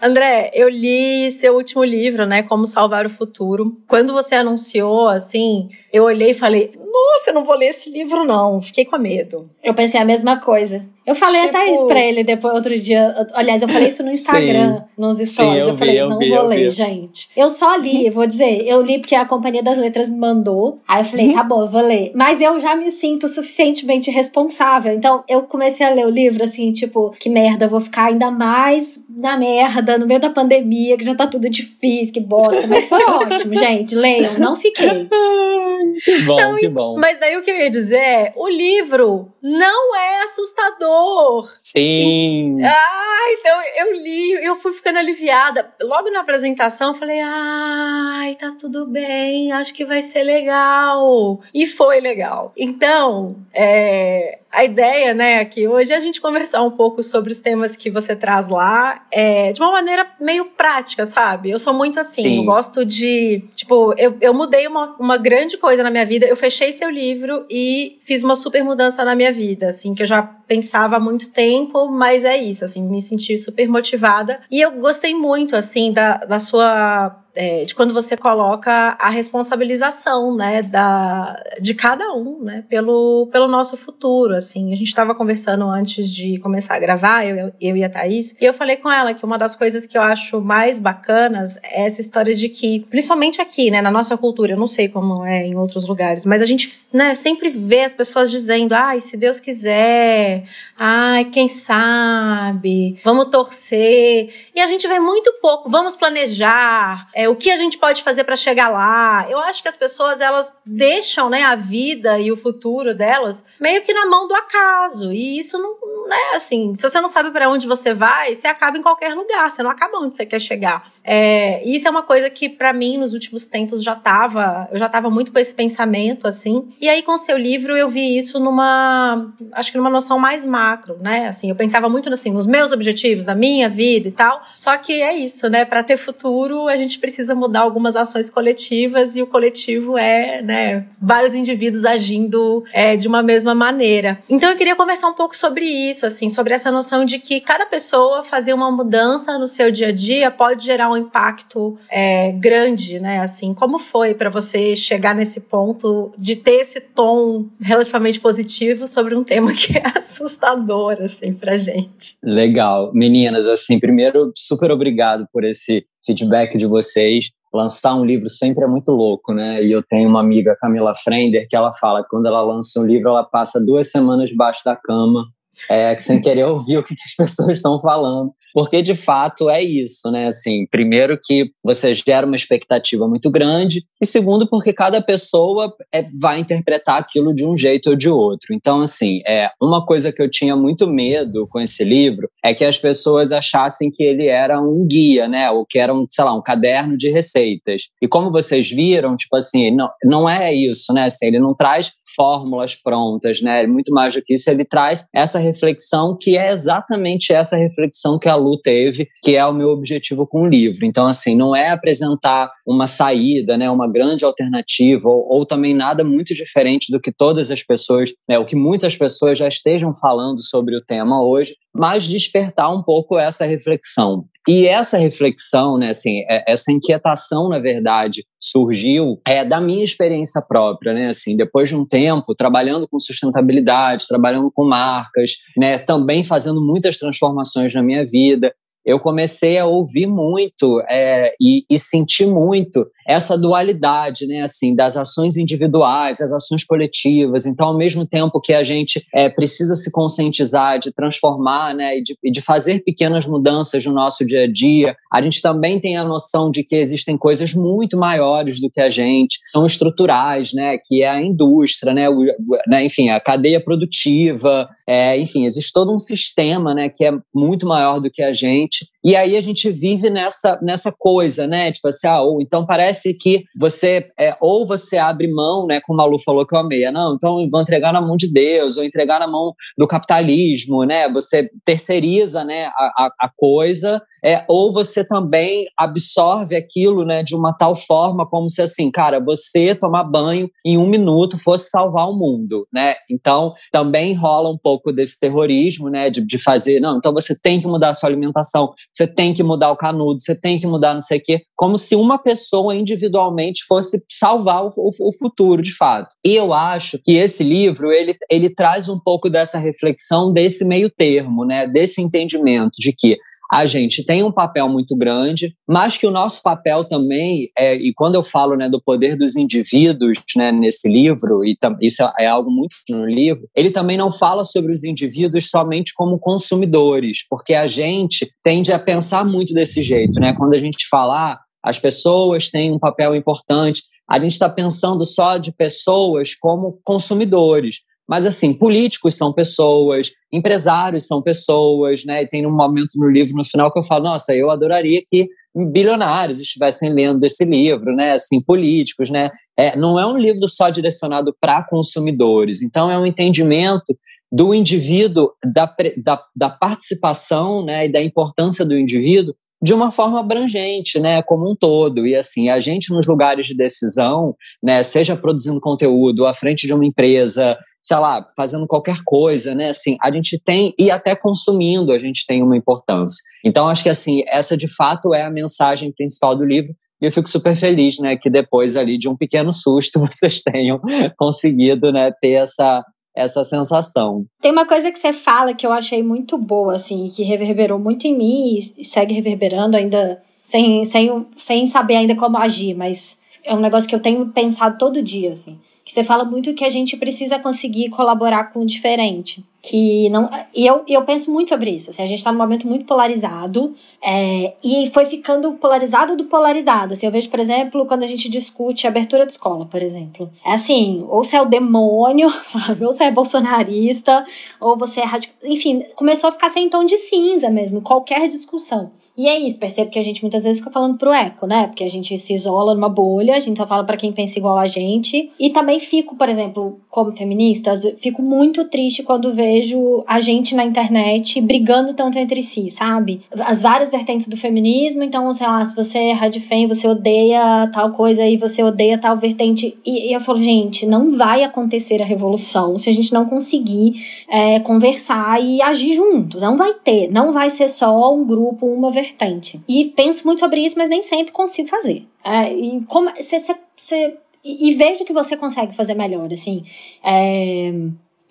André, 0.02 0.52
eu 0.53 0.69
li 0.69 1.30
seu 1.31 1.55
último 1.55 1.83
livro, 1.83 2.25
né? 2.25 2.44
Como 2.44 2.66
Salvar 2.66 3.05
o 3.05 3.09
Futuro. 3.09 3.78
Quando 3.88 4.14
você 4.14 4.36
anunciou, 4.36 5.08
assim, 5.08 5.67
eu 5.92 6.03
olhei 6.03 6.31
e 6.31 6.33
falei: 6.33 6.72
Nossa, 6.78 7.30
eu 7.30 7.33
não 7.33 7.44
vou 7.44 7.55
ler 7.55 7.67
esse 7.67 7.89
livro, 7.89 8.25
não. 8.25 8.61
Fiquei 8.61 8.86
com 8.86 8.97
medo. 8.97 9.50
Eu 9.64 9.73
pensei 9.73 10.00
a 10.00 10.05
mesma 10.05 10.38
coisa. 10.38 10.86
Eu 11.05 11.16
falei 11.16 11.42
tipo... 11.42 11.58
até 11.58 11.72
isso 11.72 11.88
pra 11.88 12.00
ele 12.00 12.23
depois, 12.23 12.53
outro 12.53 12.77
dia. 12.77 13.27
Aliás, 13.33 13.64
eu 13.64 13.67
falei 13.67 13.88
isso 13.88 14.03
no 14.03 14.09
Instagram, 14.09 14.77
Sim. 14.77 14.83
nos 14.95 15.17
stories. 15.17 15.31
Sim, 15.31 15.59
eu, 15.59 15.67
eu 15.70 15.73
vi, 15.73 15.80
falei, 15.80 16.02
eu 16.02 16.09
não 16.09 16.20
vi, 16.20 16.30
vou 16.30 16.45
ler, 16.45 16.66
vi. 16.66 16.72
gente. 16.72 17.30
Eu 17.36 17.50
só 17.50 17.75
li, 17.77 18.09
vou 18.11 18.27
dizer. 18.27 18.67
Eu 18.67 18.81
li 18.83 19.00
porque 19.00 19.16
a 19.16 19.25
Companhia 19.25 19.64
das 19.64 19.80
Letras 19.80 20.08
me 20.08 20.17
mandou. 20.17 20.80
Aí 20.88 21.02
eu 21.02 21.05
falei, 21.05 21.33
tá 21.33 21.44
bom, 21.44 21.61
eu 21.61 21.67
vou 21.67 21.81
ler. 21.81 22.11
Mas 22.14 22.39
eu 22.39 22.59
já 22.59 22.75
me 22.75 22.92
sinto 22.92 23.27
suficientemente 23.27 24.11
responsável. 24.11 24.94
Então, 24.94 25.23
eu 25.27 25.42
comecei 25.44 25.83
a 25.83 25.89
ler 25.89 26.05
o 26.05 26.11
livro, 26.11 26.44
assim, 26.44 26.72
tipo, 26.72 27.09
que 27.20 27.27
merda, 27.27 27.67
vou 27.67 27.81
ficar 27.81 28.05
ainda 28.05 28.30
mais 28.30 29.00
na 29.20 29.38
merda, 29.38 29.98
no 29.98 30.08
meio 30.08 30.20
da 30.20 30.30
pandemia, 30.30 30.98
que 30.98 31.06
já 31.06 31.14
tá 31.14 31.28
tudo 31.28 31.50
difícil, 31.50 32.14
que 32.14 32.20
bosta. 32.20 32.66
Mas 32.67 32.88
foi 32.88 33.03
ótimo, 33.06 33.56
gente. 33.56 33.95
Leiam, 33.95 34.39
não 34.39 34.56
fiquei. 34.56 35.08
Que 36.03 36.22
bom, 36.22 36.39
então, 36.39 36.56
que 36.58 36.70
bom. 36.70 36.98
Mas 36.98 37.20
daí 37.20 37.38
o 37.38 37.42
que 37.42 37.50
eu 37.50 37.56
ia 37.56 37.70
dizer 37.70 38.00
é: 38.00 38.34
o 38.36 38.48
livro 38.48 39.34
não 39.42 39.95
é 39.95 40.23
assustador. 40.23 41.50
Sim. 41.64 42.59
E, 42.59 42.64
ah, 42.64 43.33
então 43.39 43.61
eu 43.77 43.94
li, 43.94 44.32
eu 44.45 44.55
fui 44.55 44.73
ficando 44.73 44.99
aliviada. 44.99 45.73
Logo 45.82 46.10
na 46.11 46.21
apresentação, 46.21 46.89
eu 46.89 46.94
falei: 46.94 47.20
ai, 47.21 48.36
tá 48.36 48.55
tudo 48.60 48.88
bem, 48.88 49.52
acho 49.52 49.73
que 49.73 49.86
vai 49.86 50.02
ser 50.02 50.23
legal. 50.23 51.42
E 51.54 51.65
foi 51.65 51.99
legal. 51.99 52.54
Então, 52.58 53.38
é, 53.54 54.39
a 54.52 54.64
ideia, 54.64 55.14
né, 55.14 55.39
aqui 55.39 55.67
hoje 55.67 55.94
é 55.94 55.95
a 55.95 55.99
gente 55.99 56.20
conversar 56.20 56.64
um 56.64 56.71
pouco 56.71 57.04
sobre 57.04 57.32
os 57.32 57.39
temas 57.39 57.76
que 57.76 57.89
você 57.89 58.15
traz 58.15 58.48
lá, 58.48 59.05
é, 59.11 59.52
de 59.52 59.59
uma 59.59 59.71
maneira 59.71 60.08
meio 60.20 60.45
prática, 60.45 61.05
sabe? 61.05 61.49
Eu 61.49 61.59
sou 61.59 61.73
muito 61.73 61.99
assim, 61.99 62.23
Sim. 62.23 62.37
eu 62.37 62.43
gosto 62.43 62.86
de. 62.86 63.43
Tipo, 63.55 63.93
eu, 63.97 64.17
eu 64.21 64.33
mudei 64.33 64.67
uma, 64.67 64.95
uma 64.99 65.17
grande 65.17 65.58
coisa 65.58 65.83
na 65.83 65.89
minha 65.89 66.05
vida. 66.05 66.25
Eu 66.25 66.36
fechei 66.36 66.71
seu 66.71 66.89
livro 66.89 67.45
e 67.49 67.97
fiz 68.02 68.23
uma 68.23 68.36
super 68.36 68.64
mudança 68.64 69.03
na 69.03 69.15
minha 69.15 69.31
vida, 69.31 69.67
assim, 69.67 69.93
que 69.93 70.03
eu 70.03 70.08
já 70.08 70.21
pensava 70.21 70.97
há 70.97 70.99
muito 70.99 71.30
tempo, 71.31 71.89
mas 71.92 72.25
é 72.25 72.37
isso, 72.37 72.65
assim, 72.65 72.81
me 72.81 73.02
senti 73.02 73.37
super 73.37 73.67
motivada. 73.67 74.39
E 74.49 74.59
eu 74.59 74.71
gostei 74.71 75.14
muito, 75.14 75.55
assim, 75.55 75.91
da, 75.91 76.17
da 76.17 76.39
sua 76.39 77.15
é, 77.36 77.64
de 77.64 77.76
quando 77.76 77.94
você 77.94 78.17
coloca 78.17 78.98
a 79.00 79.10
responsabilização, 79.10 80.36
né, 80.36 80.62
da, 80.62 81.42
de 81.62 81.73
cada 81.73 82.14
um, 82.14 82.44
né, 82.44 82.64
pelo, 82.70 83.28
pelo 83.32 83.48
nosso 83.48 83.78
futuro, 83.78 84.36
assim. 84.36 84.73
A 84.73 84.76
gente 84.76 84.88
estava 84.88 85.14
conversando 85.16 85.66
antes 85.70 86.10
de 86.10 86.38
começar 86.39 86.76
a 86.76 86.80
gravar, 86.80 87.26
eu, 87.26 87.52
eu 87.60 87.78
e 87.78 87.84
a 87.84 87.89
Thaís, 87.89 88.34
e 88.39 88.45
eu 88.45 88.54
falei 88.54 88.78
com 88.78 88.92
ela 88.92 89.14
que 89.14 89.26
uma 89.26 89.38
das 89.38 89.56
coisas 89.56 89.86
que 89.86 89.98
eu 89.98 90.02
acho 90.02 90.42
mais 90.42 90.80
bacanas 90.80 91.58
é 91.64 91.86
essa 91.86 92.02
história 92.02 92.34
de 92.34 92.50
que, 92.50 92.82
principalmente 92.89 93.42
aqui, 93.42 93.70
né, 93.72 93.82
na 93.82 93.92
nossa 93.92 94.18
cultura, 94.18 94.54
eu 94.54 94.58
não 94.58 94.68
sei 94.68 94.89
como 94.89 95.26
é 95.26 95.45
em 95.45 95.56
outros 95.56 95.88
lugares, 95.88 96.26
mas 96.26 96.42
a 96.42 96.45
gente, 96.45 96.78
né, 96.92 97.14
sempre 97.14 97.50
vê 97.50 97.82
as 97.82 97.94
pessoas 97.94 98.32
dizendo, 98.32 98.73
ai, 98.73 99.00
se 99.00 99.16
Deus 99.16 99.39
quiser, 99.39 100.44
ai, 100.78 101.26
quem 101.26 101.48
sabe, 101.48 103.00
vamos 103.04 103.26
torcer, 103.26 104.30
e 104.56 104.60
a 104.60 104.68
gente 104.68 104.88
vê 104.88 105.00
muito 105.00 105.32
pouco, 105.42 105.70
vamos 105.70 105.95
planejar, 105.95 107.08
é, 107.20 107.28
o 107.28 107.36
que 107.36 107.52
a 107.52 107.56
gente 107.58 107.78
pode 107.78 108.02
fazer 108.02 108.24
para 108.24 108.38
chegar 108.38 108.70
lá. 108.70 109.28
Eu 109.30 109.40
acho 109.40 109.62
que 109.62 109.68
as 109.68 109.76
pessoas 109.76 110.22
elas 110.22 110.50
deixam, 110.66 111.30
né, 111.30 111.44
a 111.44 111.54
vida 111.54 112.18
e 112.18 112.32
o 112.32 112.38
futuro 112.38 112.96
delas 112.96 113.44
meio 113.60 113.82
que 113.82 113.94
na 113.94 114.06
mão 114.06 114.26
do 114.26 114.34
acaso. 114.34 115.12
E 115.12 115.38
isso 115.38 115.58
não, 115.58 115.76
é 116.10 116.36
assim. 116.38 116.74
Se 116.76 116.82
você 116.82 117.02
não 117.02 117.10
sabe 117.10 117.30
para 117.32 117.50
onde 117.50 117.68
você 117.68 117.94
vai, 117.94 118.34
você 118.34 118.48
acaba 118.48 118.78
em 118.78 118.82
qualquer 118.82 119.14
lugar. 119.14 119.52
Você 119.52 119.62
não 119.62 119.70
acaba 119.70 119.98
onde 119.98 120.16
você 120.16 120.26
quer 120.26 120.40
chegar. 120.40 120.90
É, 121.04 121.62
isso 121.68 121.86
é 121.88 121.92
uma 121.92 122.04
coisa 122.04 122.30
que 122.30 122.48
para 122.48 122.72
mim 122.72 122.98
nos 122.98 123.14
últimos 123.14 123.48
tempos 123.48 123.84
já 123.84 123.96
tava, 123.96 124.70
eu 124.72 124.80
já 124.80 124.88
tava 124.88 125.10
muito 125.10 125.34
com 125.34 125.40
esse 125.40 125.54
pensamento 125.54 126.26
assim. 126.26 126.70
E 126.80 126.88
aí 126.88 127.04
com 127.04 127.18
seu 127.18 127.38
livro 127.38 127.76
eu 127.76 127.90
vi 127.90 128.18
isso 128.18 128.40
numa, 128.40 129.34
acho 129.51 129.74
que 129.74 129.78
numa 129.78 129.90
noção 129.90 130.18
mais 130.18 130.46
macro, 130.46 130.98
né? 131.01 131.28
Assim, 131.28 131.50
eu 131.50 131.56
pensava 131.56 131.90
muito 131.90 132.12
assim 132.13 132.31
nos 132.31 132.48
meus 132.48 132.72
objetivos, 132.72 133.28
a 133.28 133.36
minha 133.36 133.68
vida 133.68 134.07
e 134.07 134.12
tal. 134.12 134.42
Só 134.56 134.78
que 134.78 135.01
é 135.01 135.18
isso, 135.18 135.50
né? 135.50 135.66
Para 135.66 135.84
ter 135.84 135.98
futuro 135.98 136.69
a 136.69 136.78
gente 136.78 136.98
precisa 136.98 137.08
precisa 137.15 137.36
mudar 137.36 137.62
algumas 137.62 137.95
ações 137.95 138.30
coletivas 138.30 139.15
e 139.15 139.21
o 139.21 139.27
coletivo 139.27 139.97
é, 139.97 140.42
né, 140.42 140.86
vários 141.01 141.36
indivíduos 141.36 141.86
agindo 141.86 142.63
é, 142.74 142.95
de 142.95 143.07
uma 143.07 143.21
mesma 143.21 143.53
maneira. 143.53 144.19
Então 144.30 144.50
eu 144.50 144.56
queria 144.56 144.75
conversar 144.75 145.07
um 145.07 145.13
pouco 145.13 145.36
sobre 145.36 145.65
isso, 145.65 146.06
assim, 146.06 146.30
sobre 146.30 146.53
essa 146.53 146.71
noção 146.71 147.03
de 147.03 147.19
que 147.19 147.42
cada 147.42 147.65
pessoa 147.65 148.24
fazer 148.24 148.53
uma 148.53 148.71
mudança 148.71 149.38
no 149.38 149.47
seu 149.47 149.71
dia 149.71 149.88
a 149.88 149.92
dia 149.92 150.31
pode 150.31 150.63
gerar 150.63 150.89
um 150.89 150.97
impacto 150.97 151.77
é, 151.89 152.31
grande, 152.31 153.00
né? 153.00 153.19
Assim, 153.19 153.53
como 153.53 153.80
foi 153.80 154.13
para 154.13 154.30
você 154.30 154.75
chegar 154.75 155.13
nesse 155.13 155.39
ponto 155.39 156.13
de 156.18 156.36
ter 156.36 156.62
esse 156.62 156.80
tom 156.80 157.47
relativamente 157.59 158.19
positivo 158.19 158.88
sobre 158.88 159.15
um 159.15 159.24
tema 159.24 159.51
que 159.53 159.77
é 159.77 159.83
assustador, 159.95 160.97
assim, 161.01 161.33
pra 161.33 161.57
gente? 161.57 162.18
Legal. 162.24 162.91
Meninas, 162.94 163.47
assim, 163.47 163.80
primeiro, 163.80 164.31
super 164.36 164.71
obrigado 164.71 165.27
por 165.31 165.44
esse 165.44 165.86
feedback 166.06 166.57
de 166.57 166.65
vocês. 166.65 167.30
Lançar 167.54 167.95
um 167.95 168.06
livro 168.06 168.30
sempre 168.30 168.63
é 168.63 168.68
muito 168.68 168.92
louco, 168.92 169.33
né? 169.33 169.63
E 169.63 169.71
eu 169.71 169.81
tenho 169.81 170.07
uma 170.07 170.19
amiga, 170.19 170.56
Camila 170.60 170.94
Frender, 170.95 171.47
que 171.50 171.56
ela 171.56 171.74
fala 171.74 172.03
que 172.03 172.09
quando 172.09 172.27
ela 172.27 172.41
lança 172.41 172.79
um 172.79 172.85
livro, 172.85 173.09
ela 173.09 173.24
passa 173.24 173.59
duas 173.59 173.89
semanas 173.89 174.29
debaixo 174.29 174.62
da 174.63 174.75
cama, 174.75 175.25
é, 175.69 175.97
sem 175.97 176.21
querer 176.21 176.45
ouvir 176.45 176.77
o 176.77 176.83
que 176.83 176.94
as 176.94 177.15
pessoas 177.17 177.53
estão 177.53 177.79
falando. 177.81 178.31
Porque 178.53 178.81
de 178.81 178.95
fato 178.95 179.50
é 179.50 179.61
isso, 179.61 180.09
né? 180.11 180.27
Assim, 180.27 180.65
primeiro 180.71 181.19
que 181.21 181.51
você 181.63 181.94
gera 181.94 182.25
uma 182.25 182.35
expectativa 182.35 183.07
muito 183.07 183.29
grande, 183.29 183.83
e 184.01 184.06
segundo, 184.06 184.50
porque 184.50 184.73
cada 184.73 185.01
pessoa 185.01 185.73
é, 185.94 186.06
vai 186.19 186.39
interpretar 186.39 187.00
aquilo 187.00 187.33
de 187.33 187.45
um 187.45 187.56
jeito 187.56 187.91
ou 187.91 187.95
de 187.95 188.09
outro. 188.09 188.53
Então, 188.53 188.81
assim, 188.81 189.21
é 189.27 189.50
uma 189.61 189.85
coisa 189.85 190.11
que 190.11 190.21
eu 190.21 190.29
tinha 190.29 190.56
muito 190.56 190.88
medo 190.88 191.47
com 191.47 191.59
esse 191.59 191.83
livro 191.83 192.29
é 192.44 192.53
que 192.53 192.65
as 192.65 192.77
pessoas 192.77 193.31
achassem 193.31 193.91
que 193.91 194.03
ele 194.03 194.27
era 194.27 194.59
um 194.59 194.85
guia, 194.88 195.27
né? 195.27 195.50
Ou 195.51 195.65
que 195.65 195.77
era 195.77 195.94
um, 195.94 196.05
sei 196.09 196.23
lá, 196.23 196.33
um 196.33 196.41
caderno 196.41 196.97
de 196.97 197.09
receitas. 197.09 197.83
E 198.01 198.07
como 198.07 198.31
vocês 198.31 198.69
viram, 198.69 199.15
tipo 199.15 199.35
assim, 199.35 199.71
não, 199.71 199.89
não 200.03 200.29
é 200.29 200.53
isso, 200.53 200.94
né? 200.94 201.05
Assim, 201.05 201.27
ele 201.27 201.39
não 201.39 201.53
traz 201.53 201.91
fórmulas 202.19 202.75
prontas, 202.75 203.42
né? 203.42 203.66
Muito 203.66 203.94
mais 203.94 204.13
do 204.13 204.21
que 204.21 204.33
isso, 204.33 204.50
ele 204.50 204.66
traz 204.66 205.06
essa 205.16 205.39
reflexão 205.39 206.18
que 206.19 206.38
é 206.38 206.51
exatamente 206.51 207.31
essa 207.31 207.56
reflexão 207.56 208.19
que 208.19 208.27
a 208.27 208.36
Lu 208.36 208.60
teve, 208.62 209.07
que 209.24 209.38
é 209.38 209.45
o 209.45 209.54
meu 209.54 209.69
objetivo 209.69 210.27
com 210.27 210.42
o 210.42 210.48
livro. 210.48 210.86
Então, 210.86 211.07
assim, 211.07 211.33
não 211.33 211.56
é 211.56 211.69
apresentar 211.69 212.51
uma 212.68 212.88
saída, 212.88 213.57
né, 213.57 213.69
uma 213.69 213.89
grande 213.89 214.25
alternativa, 214.25 215.07
ou, 215.07 215.25
ou 215.30 215.45
também 215.45 215.74
nada 215.74 216.04
muito 216.04 216.33
diferente 216.33 216.92
do 216.92 217.00
que 217.00 217.12
todas 217.12 217.50
as 217.51 217.63
pessoas, 217.63 218.12
né, 218.27 218.38
o 218.38 218.44
que 218.44 218.56
muitas 218.56 218.98
pessoas 218.98 219.39
já 219.39 219.48
estejam 219.48 219.94
falando 219.95 220.42
sobre 220.42 220.75
o 220.75 220.83
tema 220.83 221.24
hoje, 221.24 221.56
mas 221.79 222.03
despertar 222.03 222.69
um 222.69 222.83
pouco 222.83 223.17
essa 223.17 223.45
reflexão. 223.45 224.25
E 224.45 224.67
essa 224.67 224.97
reflexão, 224.97 225.77
né, 225.77 225.91
assim, 225.91 226.25
é, 226.29 226.43
essa 226.51 226.73
inquietação, 226.73 227.47
na 227.47 227.57
verdade, 227.57 228.25
surgiu 228.37 229.21
é, 229.25 229.45
da 229.45 229.61
minha 229.61 229.83
experiência 229.83 230.41
própria, 230.45 230.93
né, 230.93 231.07
assim, 231.07 231.37
depois 231.37 231.69
de 231.69 231.77
um 231.77 231.85
tempo 231.85 232.35
trabalhando 232.35 232.85
com 232.85 232.99
sustentabilidade, 232.99 234.07
trabalhando 234.09 234.51
com 234.53 234.65
marcas, 234.65 235.35
né, 235.57 235.77
também 235.77 236.21
fazendo 236.21 236.59
muitas 236.59 236.97
transformações 236.97 237.73
na 237.73 237.81
minha 237.81 238.05
vida, 238.05 238.53
eu 238.85 238.99
comecei 238.99 239.57
a 239.57 239.65
ouvir 239.65 240.07
muito 240.07 240.81
é, 240.89 241.33
e, 241.39 241.63
e, 241.69 241.77
sentir 241.77 242.25
muito 242.25 242.87
essa 243.09 243.35
dualidade, 243.35 244.27
né, 244.27 244.44
assim, 244.44 244.75
das 244.75 244.95
ações 244.95 245.35
individuais, 245.35 246.19
das 246.19 246.31
ações 246.31 246.63
coletivas. 246.63 247.44
Então, 247.44 247.69
ao 247.69 247.75
mesmo 247.75 248.06
tempo 248.06 248.39
que 248.39 248.53
a 248.53 248.61
gente 248.61 249.03
é, 249.11 249.27
precisa 249.27 249.75
se 249.75 249.91
conscientizar 249.91 250.77
de 250.77 250.94
transformar, 250.94 251.73
né, 251.73 251.97
e 251.97 252.03
de, 252.03 252.15
e 252.23 252.31
de, 252.31 252.39
fazer 252.39 252.83
pequenas 252.83 253.25
mudanças 253.25 253.83
no 253.83 253.94
nosso 253.94 254.23
dia 254.23 254.44
a 254.44 254.51
dia, 254.51 254.95
a 255.11 255.23
gente 255.23 255.41
também 255.41 255.79
tem 255.79 255.97
a 255.97 256.03
noção 256.03 256.51
de 256.51 256.63
que 256.63 256.75
existem 256.75 257.17
coisas 257.17 257.51
muito 257.51 257.97
maiores 257.97 258.61
do 258.61 258.69
que 258.69 258.79
a 258.79 258.91
gente, 258.91 259.39
são 259.44 259.65
estruturais, 259.65 260.53
né, 260.53 260.77
que 260.77 261.01
é 261.01 261.09
a 261.09 261.19
indústria, 261.19 261.95
né, 261.95 262.07
o, 262.07 262.23
né 262.67 262.85
enfim, 262.85 263.09
a 263.09 263.19
cadeia 263.19 263.59
produtiva, 263.59 264.69
é, 264.88 265.19
enfim, 265.19 265.47
existe 265.47 265.73
todo 265.73 265.91
um 265.91 265.97
sistema, 265.97 266.75
né, 266.75 266.89
que 266.89 267.03
é 267.03 267.12
muito 267.33 267.65
maior 267.65 268.00
do 268.00 268.12
que 268.12 268.21
a 268.21 268.31
gente. 268.31 268.88
E 269.04 269.16
aí 269.16 269.38
a 269.38 269.42
gente 269.42 269.69
vive 269.72 270.10
nessa, 270.10 270.60
nessa 270.62 270.92
coisa, 270.92 271.48
né? 271.48 271.72
Tipo 271.72 271.88
assim, 271.88 272.07
ah, 272.07 272.22
ou 272.22 272.42
então 272.42 272.66
parece 272.66 273.18
que 273.18 273.44
você, 273.57 274.10
é, 274.19 274.36
ou 274.42 274.66
você 274.66 274.98
abre 274.98 275.28
mão, 275.31 275.66
né? 275.66 275.80
Como 275.81 276.01
a 276.01 276.06
Lu 276.06 276.19
falou 276.19 276.46
que 276.46 276.54
eu 276.54 276.60
amei, 276.60 276.84
ah, 276.86 276.92
não, 276.92 277.16
então 277.16 277.50
vou 277.50 277.62
entregar 277.62 277.94
na 277.94 278.01
mão 278.01 278.18
de 278.18 278.31
Deus, 278.31 278.78
ou 278.78 278.84
entregar 278.84 279.19
na 279.19 279.28
mão 279.28 279.54
do 279.78 279.88
capitalismo, 279.88 280.84
né? 280.84 281.10
Você 281.13 281.50
terceiriza, 281.63 282.44
né, 282.44 282.66
a, 282.66 283.06
a, 283.06 283.10
a 283.22 283.31
coisa 283.36 284.01
é, 284.24 284.44
ou 284.48 284.71
você 284.71 285.06
também 285.06 285.66
absorve 285.77 286.56
aquilo 286.56 287.06
né, 287.06 287.24
de 287.24 287.36
uma 287.36 287.54
tal 287.54 287.75
forma 287.75 288.27
como 288.27 288.50
se 288.50 288.62
assim, 288.62 288.92
cara, 288.92 289.19
você 289.19 289.75
tomar 289.75 290.04
banho 290.04 290.50
em 290.66 290.77
um 290.77 290.88
minuto 290.88 291.38
fosse 291.38 291.69
salvar 291.69 292.10
o 292.10 292.18
mundo, 292.18 292.68
né? 292.74 292.95
Então 293.10 293.54
também 293.71 294.13
rola 294.13 294.50
um 294.50 294.57
pouco 294.57 294.92
desse 294.92 295.19
terrorismo, 295.19 295.89
né? 295.89 296.10
De, 296.10 296.25
de 296.25 296.38
fazer, 296.38 296.80
não, 296.80 296.98
então 296.98 297.13
você 297.13 297.39
tem 297.39 297.60
que 297.60 297.68
mudar 297.68 297.89
a 297.89 297.94
sua 297.94 298.10
alimentação, 298.10 298.74
você 298.92 299.07
tem 299.07 299.33
que 299.33 299.44
mudar 299.44 299.71
o 299.71 299.77
canudo, 299.77 300.22
você 300.22 300.39
tem 300.39 300.60
que 300.60 300.68
mudar 300.68 300.94
não 300.94 301.01
sei 301.01 301.19
o 301.19 301.24
quê, 301.24 301.42
como 301.56 301.77
se 301.77 301.95
uma 301.95 302.18
pessoa 302.18 302.75
individualmente 302.75 303.63
fosse 303.68 304.04
salvar 304.10 304.65
o, 304.65 304.74
o, 304.75 305.10
o 305.10 305.13
futuro, 305.18 305.62
de 305.62 305.75
fato. 305.75 306.15
E 306.25 306.36
eu 306.36 306.54
acho 306.54 307.00
que 307.04 307.13
esse 307.13 307.44
livro 307.44 307.92
ele, 307.92 308.15
ele 308.30 308.50
traz 308.50 308.89
um 308.89 309.00
pouco 309.00 309.30
dessa 309.30 309.57
reflexão 309.57 310.31
desse 310.31 310.65
meio 310.65 310.89
termo, 310.89 311.45
né? 311.45 311.68
Desse 311.68 312.01
entendimento 312.01 312.77
de 312.80 312.94
que 312.94 313.18
a 313.51 313.66
gente 313.66 314.06
tem 314.06 314.24
um 314.24 314.31
papel 314.31 314.69
muito 314.69 314.96
grande, 314.96 315.56
mas 315.68 315.98
que 315.98 316.06
o 316.06 316.12
nosso 316.12 316.42
papel 316.44 316.86
também, 316.86 317.50
é, 317.57 317.75
e 317.75 317.92
quando 317.96 318.16
eu 318.16 318.24
falo 318.24 318.56
né, 318.56 318.69
do 318.69 318.81
poder 318.81 319.16
dos 319.16 319.36
indivíduos 319.36 320.19
né, 320.36 320.51
nesse 320.51 320.88
livro, 320.88 321.44
e 321.44 321.57
isso 321.81 322.04
é 322.19 322.28
algo 322.28 322.51
muito 322.51 322.75
no 322.90 323.06
livro, 323.06 323.48
ele 323.56 323.72
também 323.72 323.98
não 323.98 324.12
fala 324.12 324.44
sobre 324.44 324.72
os 324.72 324.84
indivíduos 324.84 325.50
somente 325.50 325.94
como 325.96 326.19
consumidores, 326.19 327.25
porque 327.28 327.56
a 327.56 327.66
gente 327.66 328.31
tende 328.44 328.72
a 328.72 328.80
pensar 328.80 329.25
muito 329.25 329.54
desse 329.54 329.81
jeito, 329.81 330.19
né? 330.19 330.34
Quando 330.34 330.54
a 330.54 330.57
gente 330.57 330.88
falar, 330.88 331.34
ah, 331.34 331.40
as 331.63 331.80
pessoas 331.80 332.50
têm 332.50 332.72
um 332.72 332.80
papel 332.80 333.16
importante, 333.16 333.81
a 334.10 334.19
gente 334.19 334.31
está 334.31 334.50
pensando 334.50 335.04
só 335.06 335.38
de 335.38 335.51
pessoas 335.51 336.34
como 336.34 336.80
consumidores. 336.84 337.81
Mas, 338.09 338.25
assim, 338.25 338.56
políticos 338.56 339.15
são 339.15 339.31
pessoas, 339.31 340.09
empresários 340.33 341.06
são 341.06 341.21
pessoas, 341.21 342.03
né? 342.03 342.23
E 342.23 342.27
tem 342.27 342.44
um 342.44 342.51
momento 342.51 342.97
no 342.97 343.07
livro, 343.07 343.38
no 343.38 343.44
final, 343.44 343.71
que 343.71 343.77
eu 343.77 343.83
falo, 343.83 344.06
nossa, 344.06 344.35
eu 344.35 344.50
adoraria 344.50 345.00
que 345.07 345.27
bilionários 345.71 346.39
estivessem 346.39 346.91
lendo 346.91 347.23
esse 347.23 347.45
livro, 347.45 347.95
né? 347.95 348.13
Assim, 348.13 348.41
políticos, 348.41 349.11
né? 349.11 349.29
É, 349.56 349.77
não 349.77 350.00
é 350.00 350.07
um 350.07 350.17
livro 350.17 350.47
só 350.47 350.71
direcionado 350.71 351.35
para 351.39 351.63
consumidores. 351.63 352.63
Então, 352.63 352.89
é 352.89 352.97
um 352.97 353.06
entendimento 353.06 353.95
do 354.31 354.55
indivíduo, 354.55 355.29
da, 355.44 355.71
da, 356.03 356.23
da 356.35 356.50
participação 356.50 357.63
né, 357.63 357.85
e 357.85 357.91
da 357.91 358.01
importância 358.01 358.65
do 358.65 358.77
indivíduo 358.77 359.35
de 359.61 359.73
uma 359.73 359.91
forma 359.91 360.19
abrangente, 360.19 361.00
né, 361.00 361.21
como 361.23 361.50
um 361.50 361.56
todo. 361.56 362.07
E 362.07 362.15
assim, 362.15 362.50
a 362.50 362.59
gente 362.59 362.91
nos 362.91 363.06
lugares 363.06 363.45
de 363.45 363.56
decisão, 363.56 364.35
né, 364.63 364.81
seja 364.83 365.15
produzindo 365.15 365.59
conteúdo 365.59 366.25
à 366.25 366.33
frente 366.33 366.65
de 366.65 366.73
uma 366.73 366.85
empresa, 366.85 367.57
sei 367.81 367.97
lá, 367.97 368.25
fazendo 368.35 368.67
qualquer 368.67 368.97
coisa, 369.03 369.53
né, 369.53 369.69
assim, 369.69 369.97
a 370.01 370.11
gente 370.11 370.39
tem 370.41 370.73
e 370.77 370.89
até 370.89 371.15
consumindo, 371.15 371.91
a 371.91 371.97
gente 371.97 372.25
tem 372.25 372.41
uma 372.41 372.56
importância. 372.56 373.21
Então 373.44 373.67
acho 373.67 373.83
que 373.83 373.89
assim, 373.89 374.23
essa 374.27 374.56
de 374.56 374.67
fato 374.67 375.13
é 375.13 375.23
a 375.23 375.29
mensagem 375.29 375.91
principal 375.91 376.35
do 376.35 376.45
livro. 376.45 376.73
E 377.01 377.05
eu 377.05 377.12
fico 377.13 377.29
super 377.29 377.55
feliz, 377.55 377.97
né, 378.00 378.17
que 378.17 378.29
depois 378.29 378.75
ali 378.75 378.97
de 378.97 379.07
um 379.07 379.15
pequeno 379.15 379.51
susto 379.51 380.00
vocês 380.05 380.41
tenham 380.41 380.79
conseguido, 381.17 381.91
né, 381.91 382.12
ter 382.21 382.31
essa 382.31 382.83
essa 383.19 383.44
sensação. 383.44 384.25
Tem 384.42 384.51
uma 384.51 384.66
coisa 384.66 384.92
que 384.92 385.00
você 385.00 385.13
fala 385.13 385.54
que 385.54 385.66
eu 385.66 385.71
achei 385.71 386.01
muito 386.01 386.38
boa, 386.38 386.75
assim, 386.75 387.10
que 387.10 387.24
reverberou 387.24 387.80
muito 387.80 388.06
em 388.06 388.18
mim 388.18 388.60
e 388.77 388.83
segue 388.83 389.13
reverberando 389.13 389.77
ainda 389.77 390.21
sem, 390.44 390.83
sem, 390.86 391.27
sem 391.36 391.68
saber 391.68 391.98
ainda 391.98 392.16
como 392.16 392.38
agir, 392.38 392.74
mas 392.74 393.19
é 393.45 393.54
um 393.54 393.60
negócio 393.60 393.88
que 393.88 393.95
eu 393.95 394.01
tenho 394.01 394.27
pensado 394.30 394.77
todo 394.77 395.04
dia, 395.04 395.33
assim 395.33 395.60
que 395.89 395.95
você 395.95 396.04
fala 396.04 396.24
muito 396.24 396.54
que 396.54 396.63
a 396.63 396.69
gente 396.69 396.95
precisa 396.95 397.39
conseguir 397.39 397.89
colaborar 397.89 398.54
com 398.54 398.60
o 398.60 398.66
diferente. 398.66 399.44
Que 399.61 400.09
não. 400.09 400.29
E 400.56 400.65
eu, 400.65 400.83
eu 400.88 401.03
penso 401.03 401.31
muito 401.31 401.50
sobre 401.50 401.71
isso. 401.71 401.89
Assim, 401.89 402.01
a 402.01 402.07
gente 402.07 402.19
está 402.19 402.31
num 402.31 402.38
momento 402.38 402.67
muito 402.67 402.85
polarizado. 402.85 403.75
É, 404.01 404.53
e 404.63 404.89
foi 404.91 405.06
ficando 405.06 405.53
polarizado 405.53 406.15
do 406.15 406.25
polarizado. 406.25 406.94
Assim, 406.94 407.06
eu 407.06 407.11
vejo, 407.11 407.29
por 407.29 407.39
exemplo, 407.39 407.85
quando 407.85 408.03
a 408.03 408.07
gente 408.07 408.29
discute 408.29 408.88
abertura 408.88 409.25
de 409.25 409.33
escola, 409.33 409.65
por 409.65 409.81
exemplo. 409.81 410.29
É 410.45 410.53
assim, 410.53 411.06
ou 411.09 411.23
você 411.23 411.35
é 411.35 411.41
o 411.41 411.45
demônio, 411.45 412.29
sabe? 412.44 412.85
Ou 412.85 412.94
você 412.94 413.06
é 413.06 413.11
bolsonarista, 413.11 414.25
ou 414.61 414.77
você 414.77 415.01
é 415.01 415.06
radical. 415.06 415.35
Enfim, 415.44 415.83
começou 415.95 416.29
a 416.29 416.31
ficar 416.31 416.50
sem 416.50 416.69
tom 416.69 416.85
de 416.85 416.95
cinza 416.95 417.50
mesmo, 417.50 417.81
qualquer 417.81 418.29
discussão. 418.29 418.91
E 419.19 419.27
é 419.27 419.38
isso, 419.38 419.60
percebo 419.60 419.92
que 419.92 420.00
a 420.00 420.01
gente 420.01 420.21
muitas 420.21 420.45
vezes 420.45 420.60
fica 420.60 420.71
falando 420.71 420.98
pro 420.98 421.12
eco, 421.12 421.45
né? 421.45 421.68
Porque 421.68 421.83
a 421.83 421.89
gente 421.89 422.18
se 422.18 422.33
isola 422.33 422.74
numa 422.74 422.88
bolha, 422.88 423.36
a 423.36 423.39
gente 423.42 423.57
só 423.57 423.68
fala 423.68 423.83
para 423.83 423.98
quem 423.98 424.13
pensa 424.13 424.39
igual 424.39 424.57
a 424.57 424.66
gente. 424.66 425.30
E 425.38 425.50
também 425.50 425.77
fico, 425.77 426.16
por 426.16 426.30
exemplo, 426.30 426.80
como 426.89 427.12
feminista, 427.12 427.74
fico 427.98 428.22
muito 428.22 428.63
triste 428.70 429.03
quando 429.03 429.34
vejo 429.34 430.05
a 430.08 430.22
gente 430.22 430.55
na 430.55 430.63
internet 430.63 431.41
brigando 431.41 431.93
tanto 431.93 432.17
entre 432.17 432.41
si, 432.41 432.70
sabe? 432.70 433.20
As 433.41 433.62
várias 433.62 433.91
vertentes 433.91 434.29
do 434.29 434.38
feminismo, 434.38 435.03
então, 435.03 435.34
sei 435.34 435.48
lá, 435.48 435.65
se 435.65 435.75
você 435.75 435.98
é 435.98 436.12
radifem, 436.13 436.65
você 436.65 436.88
odeia 436.88 437.70
tal 437.74 437.91
coisa 437.91 438.25
e 438.25 438.38
você 438.38 438.63
odeia 438.63 438.98
tal 438.98 439.17
vertente. 439.17 439.77
E, 439.86 440.12
e, 440.12 440.13
eu 440.13 440.22
falo, 440.22 440.41
gente, 440.41 440.86
não 440.86 441.12
vai 441.12 441.43
acontecer 441.43 442.01
a 442.01 442.05
revolução 442.05 442.77
se 442.79 442.89
a 442.89 442.93
gente 442.93 443.12
não 443.12 443.25
conseguir 443.25 444.01
é, 444.29 444.62
conversar 444.62 445.43
e 445.43 445.62
agir 445.62 445.93
juntos. 445.93 446.41
Não 446.41 446.55
vai 446.55 446.74
ter, 446.74 447.12
não 447.12 447.34
vai 447.34 447.50
ser 447.50 447.67
só 447.67 448.15
um 448.15 448.25
grupo, 448.25 448.65
uma 448.65 448.89
vertente 448.89 449.09
vertente. 449.10 449.62
E 449.68 449.86
penso 449.86 450.25
muito 450.25 450.39
sobre 450.39 450.62
isso, 450.62 450.78
mas 450.78 450.89
nem 450.89 451.01
sempre 451.01 451.32
consigo 451.32 451.68
fazer. 451.68 452.08
É, 452.24 452.54
e 452.54 452.82
como 452.86 453.12
você 453.16 454.18
e, 454.44 454.70
e 454.70 454.74
vejo 454.74 455.06
que 455.06 455.13
você 455.13 455.36
consegue 455.36 455.75
fazer 455.75 455.94
melhor, 455.94 456.32
assim. 456.32 456.63
É, 457.04 457.74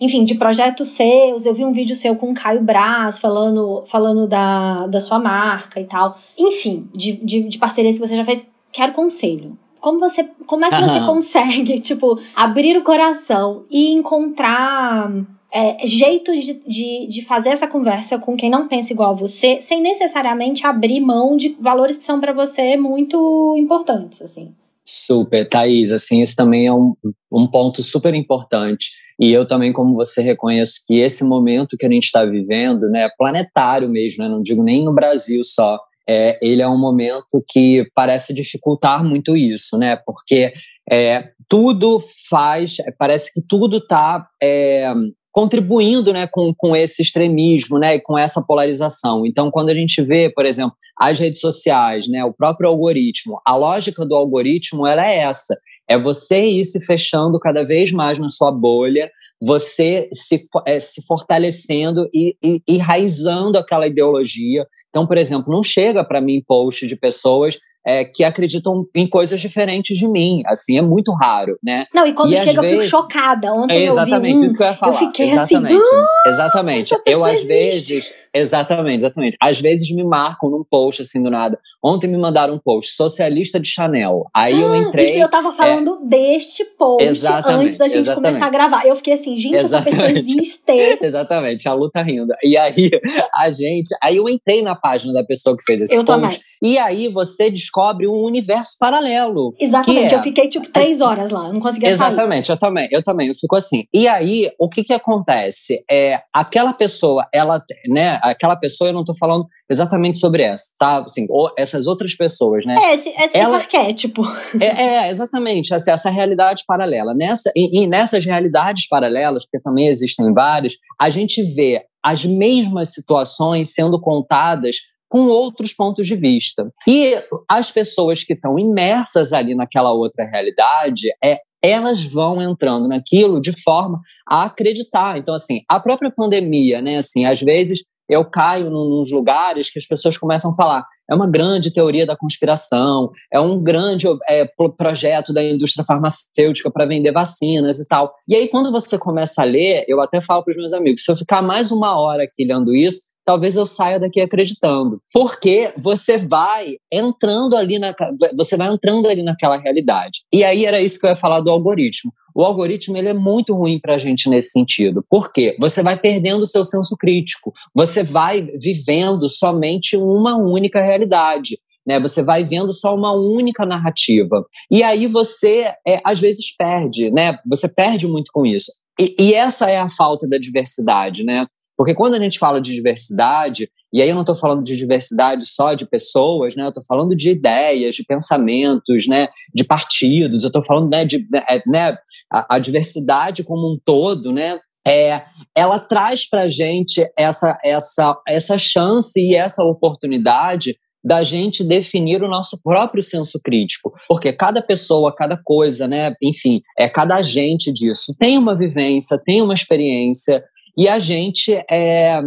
enfim, 0.01 0.25
de 0.25 0.37
projetos 0.37 0.89
seus, 0.89 1.45
eu 1.45 1.55
vi 1.55 1.65
um 1.65 1.73
vídeo 1.73 1.97
seu 1.97 2.15
com 2.17 2.31
o 2.31 2.35
Caio 2.35 2.63
Braz 2.63 3.19
falando, 3.19 3.83
falando 3.87 4.27
da, 4.27 4.87
da 4.87 5.01
sua 5.01 5.19
marca 5.19 5.81
e 5.81 5.85
tal. 5.85 6.17
Enfim, 6.39 6.89
de, 6.95 7.13
de, 7.25 7.43
de 7.45 7.59
parcerias 7.59 7.99
que 7.99 8.07
você 8.07 8.17
já 8.17 8.25
fez. 8.25 8.49
Quero 8.73 8.93
conselho. 8.93 9.59
Como 9.81 9.99
você, 9.99 10.29
como 10.47 10.65
é 10.65 10.71
que 10.71 10.83
você 10.83 11.01
consegue, 11.01 11.79
tipo, 11.81 12.19
abrir 12.35 12.77
o 12.77 12.83
coração 12.83 13.65
e 13.71 13.91
encontrar 13.93 15.11
é, 15.53 15.87
jeitos 15.87 16.45
de, 16.45 16.55
de, 16.67 17.07
de 17.07 17.23
fazer 17.23 17.51
essa 17.51 17.67
conversa 17.67 18.19
com 18.19 18.37
quem 18.37 18.51
não 18.51 18.69
pensa 18.69 18.93
igual 18.93 19.11
a 19.11 19.17
você, 19.17 19.61
sem 19.61 19.81
necessariamente 19.81 20.67
abrir 20.67 21.01
mão 21.01 21.37
de 21.37 21.57
valores 21.61 21.97
que 21.97 22.05
são 22.05 22.21
para 22.21 22.33
você 22.33 22.77
muito 22.77 23.55
importantes, 23.57 24.21
assim. 24.21 24.55
Super, 24.85 25.49
Thaís, 25.49 25.93
assim, 25.93 26.23
isso 26.23 26.35
também 26.35 26.67
é 26.67 26.73
um, 26.73 26.95
um 27.31 27.47
ponto 27.47 27.83
super 27.83 28.15
importante. 28.15 28.91
E 29.21 29.33
eu 29.33 29.47
também, 29.47 29.73
como 29.73 29.95
você, 29.95 30.23
reconheço 30.23 30.83
que 30.87 31.01
esse 31.01 31.25
momento 31.25 31.77
que 31.77 31.85
a 31.85 31.91
gente 31.91 32.05
está 32.05 32.25
vivendo, 32.25 32.89
né, 32.89 33.09
planetário 33.19 33.89
mesmo, 33.89 34.23
né, 34.23 34.31
não 34.31 34.41
digo 34.41 34.63
nem 34.63 34.85
no 34.85 34.95
Brasil 34.95 35.43
só, 35.45 35.79
é, 36.09 36.39
ele 36.41 36.63
é 36.63 36.69
um 36.69 36.79
momento 36.79 37.45
que 37.51 37.87
parece 37.95 38.33
dificultar 38.33 39.05
muito 39.05 39.37
isso, 39.37 39.77
né? 39.77 39.97
Porque 40.07 40.55
é, 40.91 41.33
tudo 41.47 42.01
faz, 42.31 42.77
parece 42.99 43.33
que 43.35 43.43
tudo 43.47 43.77
está 43.77 44.27
é, 44.43 44.91
contribuindo 45.39 46.13
né, 46.13 46.27
com, 46.27 46.53
com 46.53 46.75
esse 46.75 47.01
extremismo 47.01 47.79
né, 47.79 47.95
e 47.95 48.01
com 48.01 48.19
essa 48.19 48.43
polarização. 48.43 49.25
Então, 49.25 49.53
quando 49.53 49.69
a 49.69 49.75
gente 49.75 50.03
vê, 50.03 50.29
por 50.29 50.45
exemplo, 50.45 50.77
as 50.99 51.17
redes 51.21 51.39
sociais, 51.39 52.09
né, 52.09 52.25
o 52.25 52.33
próprio 52.33 52.69
algoritmo, 52.69 53.41
a 53.47 53.55
lógica 53.55 54.05
do 54.05 54.17
algoritmo 54.17 54.85
ela 54.85 55.07
é 55.07 55.19
essa. 55.19 55.57
É 55.89 55.97
você 55.97 56.43
ir 56.43 56.65
se 56.65 56.85
fechando 56.85 57.39
cada 57.39 57.65
vez 57.65 57.93
mais 57.93 58.19
na 58.19 58.29
sua 58.29 58.51
bolha, 58.51 59.09
você 59.41 60.09
se, 60.13 60.45
é, 60.67 60.81
se 60.81 61.07
fortalecendo 61.07 62.09
e, 62.13 62.37
e 62.43 62.61
enraizando 62.67 63.59
aquela 63.59 63.87
ideologia. 63.87 64.67
Então, 64.89 65.07
por 65.07 65.17
exemplo, 65.17 65.53
não 65.53 65.63
chega 65.63 66.03
para 66.03 66.21
mim 66.21 66.43
post 66.45 66.85
de 66.85 66.97
pessoas 66.97 67.57
é, 67.89 68.05
que 68.05 68.23
acreditam 68.23 68.87
em 68.95 69.07
coisas 69.07 69.41
diferentes 69.41 69.97
de 69.97 70.07
mim. 70.07 70.43
Assim, 70.47 70.77
é 70.77 70.83
muito 70.83 71.11
raro, 71.11 71.59
né? 71.65 71.87
Não, 71.95 72.07
e 72.07 72.13
quando 72.13 72.35
e 72.35 72.37
chega 72.37 72.61
vezes... 72.61 72.77
eu 72.77 72.83
fico 72.83 72.85
chocada. 72.85 73.51
Ontem 73.51 73.79
é 73.79 73.85
exatamente, 73.87 74.33
eu 74.33 74.37
vi 74.37 74.43
um, 74.43 74.45
isso 74.45 74.57
que 74.59 74.63
eu 74.63 74.67
ia 74.67 74.75
falar. 74.75 74.93
Eu 74.93 74.99
fiquei 74.99 75.27
exatamente, 75.27 75.75
assim, 75.75 75.97
ah, 75.97 76.29
exatamente. 76.29 76.95
Eu 77.07 77.25
às 77.25 77.33
existe. 77.37 77.49
vezes, 77.49 78.13
exatamente, 78.35 78.97
exatamente. 78.97 79.37
Às 79.41 79.59
vezes 79.59 79.91
me 79.91 80.05
marcam 80.05 80.51
num 80.51 80.63
post 80.71 81.01
assim 81.01 81.23
do 81.23 81.31
nada. 81.31 81.59
Ontem 81.83 82.09
me 82.09 82.19
mandaram 82.19 82.55
um 82.55 82.59
post 82.59 82.95
socialista 82.95 83.59
de 83.59 83.69
Chanel. 83.69 84.27
Aí 84.37 84.53
ah, 84.53 84.67
eu 84.67 84.77
entrei. 84.77 85.13
Isso 85.13 85.19
eu 85.21 85.31
tava 85.31 85.51
falando 85.53 85.99
é, 86.05 86.09
deste 86.09 86.67
post 86.77 87.03
antes 87.07 87.79
da 87.79 87.87
gente 87.87 87.97
exatamente. 87.97 88.15
começar 88.15 88.47
a 88.47 88.51
gravar. 88.51 88.87
Eu 88.87 88.97
fiquei 88.97 89.15
assim, 89.15 89.35
gente, 89.35 89.57
exatamente. 89.57 89.95
essa 89.95 90.05
pessoa 90.05 90.21
existe. 90.21 90.59
exatamente, 91.01 91.67
a 91.67 91.73
luta 91.73 92.03
rindo. 92.03 92.35
E 92.45 92.55
aí 92.55 92.91
a 93.35 93.51
gente, 93.51 93.97
aí 94.03 94.19
eu 94.19 94.29
entrei 94.29 94.61
na 94.61 94.75
página 94.75 95.15
da 95.15 95.25
pessoa 95.25 95.57
que 95.57 95.63
fez 95.65 95.81
esse 95.81 95.95
eu 95.95 96.05
post. 96.05 96.21
Também. 96.21 96.39
E 96.61 96.77
aí 96.77 97.09
você 97.09 97.51
descobre 97.51 97.78
um 98.07 98.25
universo 98.25 98.77
paralelo. 98.79 99.55
Exatamente, 99.59 100.15
é... 100.15 100.19
eu 100.19 100.23
fiquei 100.23 100.49
tipo 100.49 100.69
três 100.69 101.01
horas 101.01 101.31
lá, 101.31 101.53
não 101.53 101.61
conseguia 101.61 101.89
Exatamente, 101.89 102.47
sair. 102.47 102.55
eu 102.55 102.59
também, 102.59 102.89
eu 102.91 103.03
também, 103.03 103.29
eu 103.29 103.35
fico 103.35 103.57
assim. 103.57 103.85
E 103.93 104.07
aí, 104.09 104.51
o 104.59 104.69
que 104.69 104.85
que 104.85 104.93
acontece? 104.93 105.83
É, 105.91 106.21
aquela 106.33 106.73
pessoa, 106.73 107.27
ela, 107.33 107.63
né, 107.89 108.19
aquela 108.23 108.57
pessoa, 108.57 108.91
eu 108.91 108.95
não 108.95 109.05
tô 109.05 109.15
falando 109.17 109.47
exatamente 109.71 110.19
sobre 110.19 110.43
essa, 110.43 110.65
tá? 110.79 111.03
Assim, 111.03 111.27
ou 111.29 111.51
essas 111.59 111.87
outras 111.87 112.15
pessoas, 112.15 112.65
né? 112.65 112.75
É, 112.79 112.95
esse, 112.95 113.11
esse, 113.11 113.37
ela, 113.37 113.57
esse 113.57 113.67
arquétipo. 113.67 114.23
É, 114.61 114.83
é 114.83 115.11
exatamente, 115.11 115.75
essa, 115.75 115.91
essa, 115.91 116.11
realidade 116.11 116.65
paralela. 116.67 117.15
Nessa, 117.15 117.51
e, 117.55 117.83
e 117.83 117.87
nessas 117.87 118.25
realidades 118.25 118.89
paralelas, 118.89 119.45
porque 119.45 119.63
também 119.63 119.89
existem 119.89 120.33
várias, 120.33 120.75
a 121.01 121.11
gente 121.11 121.43
vê 121.43 121.83
as 122.03 122.25
mesmas 122.25 122.93
situações 122.93 123.73
sendo 123.75 124.01
contadas 124.01 124.77
com 125.09 125.27
outros 125.27 125.73
pontos 125.73 126.07
de 126.07 126.15
vista. 126.15 126.71
E 126.87 127.15
as 127.49 127.71
pessoas 127.71 128.23
que 128.23 128.35
estão 128.35 128.59
imersas 128.59 129.33
ali 129.33 129.55
naquela 129.55 129.93
outra 129.93 130.25
realidade, 130.25 131.09
é, 131.25 131.39
elas 131.63 132.05
vão 132.05 132.41
entrando 132.41 132.89
naquilo 132.89 133.41
de 133.41 133.53
forma 133.63 134.01
a 134.29 134.45
acreditar. 134.45 135.19
Então, 135.19 135.35
assim, 135.35 135.63
a 135.69 135.81
própria 135.81 136.11
pandemia, 136.11 136.81
né? 136.81 136.99
Assim, 136.99 137.25
às 137.25 137.41
vezes 137.41 137.83
eu 138.09 138.25
caio 138.25 138.71
nos 138.71 139.11
lugares 139.11 139.71
que 139.71 139.79
as 139.79 139.87
pessoas 139.87 140.17
começam 140.17 140.53
a 140.53 140.55
falar. 140.55 140.85
É 141.11 141.15
uma 141.15 141.29
grande 141.29 141.73
teoria 141.73 142.07
da 142.07 142.17
conspiração, 142.17 143.11
é 143.33 143.39
um 143.39 143.63
grande 143.63 144.07
é, 144.29 144.47
projeto 144.77 145.33
da 145.33 145.43
indústria 145.43 145.85
farmacêutica 145.85 146.71
para 146.71 146.87
vender 146.87 147.13
vacinas 147.13 147.79
e 147.79 147.87
tal. 147.87 148.13
E 148.27 148.35
aí, 148.35 148.49
quando 148.49 148.71
você 148.71 148.99
começa 148.99 149.43
a 149.43 149.45
ler, 149.45 149.85
eu 149.89 150.01
até 150.01 150.21
falo 150.21 150.43
para 150.43 150.53
os 150.53 150.57
meus 150.57 150.73
amigos: 150.73 151.05
se 151.05 151.11
eu 151.11 151.17
ficar 151.17 151.43
mais 151.43 151.71
uma 151.71 151.99
hora 151.99 152.25
aqui 152.25 152.45
lendo 152.45 152.75
isso, 152.75 153.08
talvez 153.29 153.57
eu 153.57 153.67
saia 153.67 154.01
daqui 154.01 154.23
acreditando. 154.23 155.03
Porque 155.13 155.75
você 155.77 156.17
vai 156.17 156.77
entrando 156.91 157.55
ali 157.55 157.79
na 157.79 157.95
você 158.35 158.57
vai 158.57 158.73
entrando 158.73 159.07
ali 159.07 159.23
naquela 159.23 159.59
realidade. 159.59 160.21
E 160.33 160.43
aí 160.43 160.65
era 160.65 160.81
isso 160.81 160.99
que 160.99 161.05
eu 161.05 161.11
ia 161.11 161.17
falar 161.17 161.41
do 161.41 161.51
algoritmo. 161.51 162.11
O 162.35 162.43
algoritmo 162.43 162.97
ele 162.97 163.11
é 163.11 163.13
muito 163.13 163.55
ruim 163.55 163.79
para 163.79 163.97
a 163.97 163.99
gente 163.99 164.31
nesse 164.31 164.53
sentido. 164.53 165.05
Por 165.11 165.31
quê? 165.31 165.55
Você 165.61 165.83
vai 165.83 166.01
perdendo 166.01 166.41
o 166.41 166.47
seu 166.47 166.65
senso 166.65 166.97
crítico. 166.97 167.53
Você 167.75 168.03
vai 168.03 168.49
vivendo 168.59 169.29
somente 169.29 169.95
uma 169.95 170.35
única 170.35 170.81
realidade. 170.81 171.59
Né? 171.87 172.01
Você 172.01 172.23
vai 172.23 172.45
vendo 172.45 172.73
só 172.73 172.95
uma 172.95 173.13
única 173.13 173.67
narrativa. 173.67 174.43
E 174.71 174.83
aí 174.83 175.07
você, 175.07 175.71
é, 175.87 176.01
às 176.03 176.19
vezes, 176.19 176.57
perde. 176.57 177.11
Né? 177.11 177.39
Você 177.47 177.69
perde 177.69 178.07
muito 178.07 178.31
com 178.33 178.47
isso. 178.47 178.73
E, 178.99 179.15
e 179.19 179.35
essa 179.35 179.71
é 179.71 179.77
a 179.77 179.91
falta 179.91 180.27
da 180.27 180.39
diversidade, 180.39 181.25
né? 181.25 181.47
Porque 181.79 181.95
quando 181.95 182.15
a 182.15 182.19
gente 182.19 182.41
fala 182.41 182.61
de 182.61 182.75
diversidade, 182.75 183.71
e 183.93 184.03
aí 184.03 184.09
eu 184.09 184.15
não 184.17 184.23
estou 184.23 184.35
falando 184.35 184.65
de 184.65 184.77
diversidade 184.77 185.47
só 185.47 185.75
de 185.75 185.87
pessoas, 185.87 186.57
né? 186.57 186.65
Eu 186.65 186.71
estou 186.71 186.83
falando 186.83 187.15
de 187.15 187.31
ideias, 187.31 187.95
de 187.95 188.05
pensamentos, 188.05 189.07
né? 189.07 189.29
De 189.55 189.63
partidos. 189.63 190.43
Eu 190.43 190.49
estou 190.49 190.65
falando 190.65 190.91
né, 190.91 191.05
de 191.05 191.25
né, 191.31 191.45
é, 191.49 191.63
né, 191.69 191.97
a, 192.31 192.57
a, 192.57 192.59
diversidade 192.59 193.45
como 193.45 193.73
um 193.73 193.79
todo, 193.83 194.33
né? 194.33 194.59
É, 194.85 195.23
ela 195.55 195.79
traz 195.79 196.29
para 196.29 196.43
a 196.43 196.49
gente 196.49 197.09
essa, 197.17 197.57
essa, 197.65 198.21
essa 198.27 198.59
chance 198.59 199.21
e 199.21 199.37
essa 199.37 199.63
oportunidade 199.63 200.77
da 201.05 201.23
gente 201.23 201.63
definir 201.63 202.23
o 202.23 202.29
nosso 202.29 202.61
próprio 202.61 203.03
senso 203.03 203.41
crítico, 203.41 203.93
porque 204.09 204.33
cada 204.33 204.61
pessoa, 204.61 205.15
cada 205.15 205.37
coisa, 205.37 205.87
né, 205.87 206.13
enfim, 206.21 206.61
é 206.77 206.89
cada 206.89 207.17
agente 207.17 207.73
disso 207.73 208.17
tem 208.19 208.37
uma 208.37 208.57
vivência, 208.57 209.21
tem 209.25 209.41
uma 209.41 209.55
experiência, 209.55 210.43
e 210.79 210.89
a 210.89 211.01
gente 211.01 211.53
é, 211.69 212.23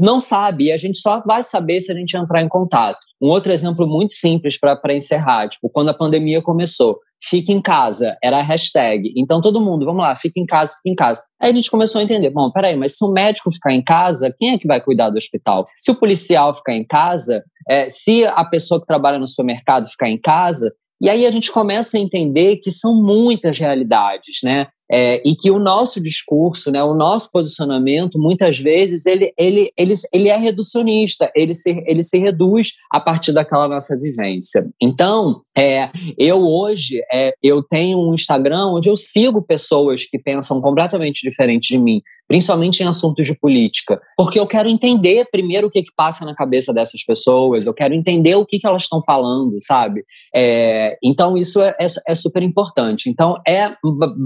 não 0.00 0.18
sabe, 0.18 0.64
e 0.64 0.72
a 0.72 0.76
gente 0.78 0.98
só 0.98 1.20
vai 1.20 1.42
saber 1.42 1.82
se 1.82 1.92
a 1.92 1.94
gente 1.94 2.16
entrar 2.16 2.40
em 2.40 2.48
contato. 2.48 2.98
Um 3.20 3.28
outro 3.28 3.52
exemplo 3.52 3.86
muito 3.86 4.14
simples 4.14 4.58
para 4.58 4.94
encerrar, 4.94 5.50
tipo, 5.50 5.68
quando 5.68 5.90
a 5.90 5.94
pandemia 5.94 6.40
começou, 6.40 6.98
fique 7.22 7.52
em 7.52 7.60
casa, 7.60 8.16
era 8.22 8.38
a 8.38 8.42
hashtag. 8.42 9.12
Então 9.14 9.38
todo 9.38 9.60
mundo, 9.60 9.84
vamos 9.84 10.02
lá, 10.02 10.16
fique 10.16 10.40
em 10.40 10.46
casa, 10.46 10.72
fique 10.76 10.90
em 10.90 10.94
casa. 10.94 11.22
Aí 11.38 11.50
a 11.50 11.54
gente 11.54 11.70
começou 11.70 12.00
a 12.00 12.04
entender, 12.04 12.30
bom, 12.30 12.50
peraí, 12.50 12.74
mas 12.74 12.96
se 12.96 13.04
o 13.04 13.12
médico 13.12 13.52
ficar 13.52 13.74
em 13.74 13.82
casa, 13.82 14.34
quem 14.38 14.52
é 14.54 14.58
que 14.58 14.66
vai 14.66 14.80
cuidar 14.80 15.10
do 15.10 15.18
hospital? 15.18 15.66
Se 15.78 15.90
o 15.90 15.94
policial 15.94 16.56
ficar 16.56 16.72
em 16.72 16.86
casa, 16.86 17.44
é, 17.68 17.90
se 17.90 18.24
a 18.24 18.46
pessoa 18.46 18.80
que 18.80 18.86
trabalha 18.86 19.18
no 19.18 19.26
supermercado 19.26 19.86
ficar 19.88 20.08
em 20.08 20.18
casa, 20.18 20.72
e 21.02 21.10
aí 21.10 21.26
a 21.26 21.30
gente 21.30 21.52
começa 21.52 21.98
a 21.98 22.00
entender 22.00 22.56
que 22.56 22.70
são 22.70 23.02
muitas 23.02 23.58
realidades, 23.58 24.38
né? 24.42 24.68
É, 24.90 25.22
e 25.28 25.34
que 25.34 25.50
o 25.50 25.58
nosso 25.58 26.00
discurso, 26.02 26.70
né, 26.70 26.82
o 26.82 26.94
nosso 26.94 27.30
posicionamento, 27.30 28.18
muitas 28.18 28.58
vezes, 28.58 29.06
ele, 29.06 29.32
ele, 29.38 29.70
ele, 29.78 29.94
ele 30.12 30.28
é 30.28 30.36
reducionista, 30.36 31.30
ele 31.34 31.54
se, 31.54 31.82
ele 31.86 32.02
se 32.02 32.18
reduz 32.18 32.72
a 32.90 33.00
partir 33.00 33.32
daquela 33.32 33.66
nossa 33.66 33.98
vivência. 33.98 34.62
Então, 34.80 35.40
é, 35.56 35.90
eu 36.18 36.46
hoje, 36.46 37.00
é, 37.12 37.32
eu 37.42 37.62
tenho 37.62 37.98
um 37.98 38.14
Instagram 38.14 38.66
onde 38.66 38.88
eu 38.88 38.96
sigo 38.96 39.42
pessoas 39.42 40.04
que 40.04 40.18
pensam 40.18 40.60
completamente 40.60 41.22
diferente 41.22 41.68
de 41.68 41.78
mim, 41.78 42.00
principalmente 42.28 42.82
em 42.82 42.86
assuntos 42.86 43.26
de 43.26 43.38
política, 43.38 44.00
porque 44.16 44.38
eu 44.38 44.46
quero 44.46 44.68
entender 44.68 45.26
primeiro 45.30 45.66
o 45.66 45.70
que, 45.70 45.82
que 45.82 45.92
passa 45.96 46.24
na 46.24 46.34
cabeça 46.34 46.72
dessas 46.72 47.02
pessoas, 47.04 47.66
eu 47.66 47.74
quero 47.74 47.94
entender 47.94 48.34
o 48.34 48.44
que, 48.44 48.58
que 48.58 48.66
elas 48.66 48.82
estão 48.82 49.02
falando, 49.02 49.54
sabe? 49.58 50.04
É, 50.34 50.96
então, 51.02 51.36
isso 51.36 51.60
é, 51.60 51.74
é, 51.80 51.86
é 52.08 52.14
super 52.14 52.42
importante. 52.42 53.08
Então, 53.08 53.36
é 53.46 53.74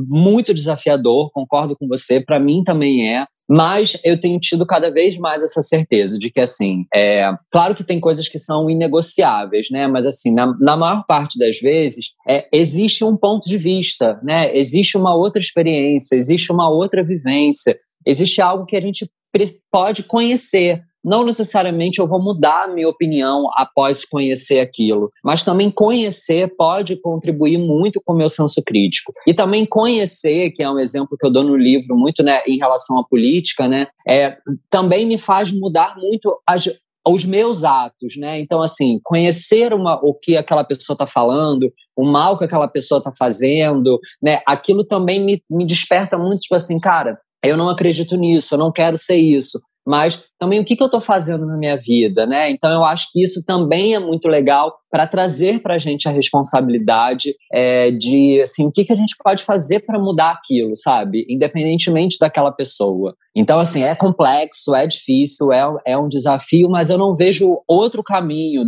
muito 0.09 0.53
desafiador, 0.59 1.31
concordo 1.33 1.77
com 1.77 1.87
você, 1.88 2.21
para 2.21 2.38
mim 2.38 2.62
também 2.65 3.09
é, 3.09 3.27
mas 3.49 3.99
eu 4.05 4.21
tenho 4.21 4.38
tido 4.38 4.67
cada 4.67 4.91
vez 4.91 5.17
mais 5.19 5.43
essa 5.43 5.62
certeza 5.62 6.19
de 6.19 6.31
que, 6.31 6.41
assim, 6.41 6.85
é, 6.95 7.31
claro 7.50 7.75
que 7.75 7.85
tem 7.85 7.99
coisas 7.99 8.29
que 8.29 8.38
são 8.38 8.69
inegociáveis, 8.69 9.69
né, 9.71 9.87
mas, 9.87 10.05
assim, 10.05 10.35
na, 10.35 10.55
na 10.61 10.77
maior 10.77 11.05
parte 11.07 11.38
das 11.38 11.59
vezes, 11.59 12.12
é, 12.29 12.47
existe 12.53 13.05
um 13.05 13.17
ponto 13.17 13.49
de 13.49 13.57
vista, 13.57 14.21
né, 14.23 14.55
existe 14.57 14.97
uma 14.97 15.15
outra 15.15 15.41
experiência, 15.41 16.15
existe 16.15 16.53
uma 16.53 16.69
outra 16.69 17.03
vivência, 17.03 17.77
existe 18.07 18.43
algo 18.43 18.67
que 18.67 18.77
a 18.77 18.81
gente 18.81 19.09
pode 19.71 20.03
conhecer, 20.03 20.83
não 21.05 21.25
necessariamente 21.25 21.99
eu 21.99 22.09
vou 22.09 22.23
mudar 22.23 22.64
a 22.64 22.69
minha 22.69 22.88
opinião 22.88 23.49
após 23.57 24.05
conhecer 24.05 24.61
aquilo, 24.61 25.11
mas 25.25 25.45
também 25.45 25.71
conhecer 25.71 26.55
pode 26.57 27.00
contribuir 27.00 27.59
muito 27.59 28.00
com 28.05 28.12
o 28.12 28.17
meu 28.17 28.28
senso 28.28 28.62
crítico. 28.64 29.12
E 29.26 29.33
também 29.33 29.64
conhecer, 29.64 30.50
que 30.50 30.62
é 30.62 30.71
um 30.71 30.78
exemplo 30.78 31.17
que 31.19 31.26
eu 31.26 31.33
dou 31.33 31.45
no 31.45 31.57
livro 31.57 31.97
muito 31.97 32.23
né, 32.23 32.43
em 32.47 32.59
relação 32.59 32.99
à 32.99 33.05
política, 33.05 33.69
né, 33.69 33.87
é, 34.07 34.37
também 34.71 35.07
me 35.07 35.19
faz 35.19 35.52
mudar 35.52 35.97
muito 35.97 36.38
as, 36.47 36.69
os 37.07 37.25
meus 37.25 37.64
atos, 37.64 38.17
né? 38.17 38.40
Então, 38.40 38.62
assim, 38.62 39.00
conhecer 39.02 39.73
uma, 39.73 39.99
o 40.02 40.14
que 40.14 40.37
aquela 40.37 40.64
pessoa 40.64 40.95
está 40.95 41.07
falando, 41.07 41.73
o 41.97 42.05
mal 42.05 42.37
que 42.37 42.45
aquela 42.45 42.69
pessoa 42.69 42.99
está 42.99 43.12
fazendo, 43.17 43.99
né? 44.23 44.43
Aquilo 44.47 44.85
também 44.85 45.21
me, 45.21 45.43
me 45.50 45.67
desperta 45.67 46.19
muito, 46.19 46.40
tipo 46.40 46.55
assim, 46.55 46.78
cara, 46.78 47.19
eu 47.43 47.57
não 47.57 47.69
acredito 47.69 48.17
nisso, 48.17 48.55
eu 48.55 48.59
não 48.59 48.73
quero 48.73 48.99
ser 48.99 49.17
isso 49.17 49.59
mas 49.88 50.23
também 50.38 50.61
o 50.61 50.64
que, 50.64 50.76
que 50.76 50.83
eu 50.83 50.87
estou 50.87 51.00
fazendo 51.00 51.47
na 51.47 51.57
minha 51.57 51.76
vida, 51.76 52.26
né? 52.26 52.50
Então 52.50 52.71
eu 52.71 52.85
acho 52.85 53.09
que 53.11 53.23
isso 53.23 53.42
também 53.47 53.95
é 53.95 53.99
muito 53.99 54.28
legal 54.28 54.76
para 54.90 55.07
trazer 55.07 55.61
para 55.61 55.76
a 55.76 55.78
gente 55.78 56.07
a 56.07 56.12
responsabilidade 56.12 57.35
é, 57.50 57.90
de 57.90 58.40
assim 58.42 58.66
o 58.66 58.71
que, 58.71 58.85
que 58.85 58.92
a 58.92 58.97
gente 58.97 59.16
pode 59.23 59.45
fazer 59.45 59.80
para 59.80 59.99
mudar 59.99 60.33
aquilo, 60.33 60.76
sabe? 60.76 61.25
Independentemente 61.26 62.18
daquela 62.21 62.52
pessoa. 62.52 63.14
Então 63.35 63.59
assim 63.59 63.83
é 63.83 63.95
complexo, 63.95 64.75
é 64.75 64.87
difícil, 64.87 65.52
é, 65.54 65.64
é 65.87 65.97
um 65.97 66.07
desafio, 66.09 66.68
mas 66.68 66.90
eu 66.90 66.99
não 66.99 67.16
vejo 67.16 67.62
outro 67.66 68.02
caminho 68.02 68.64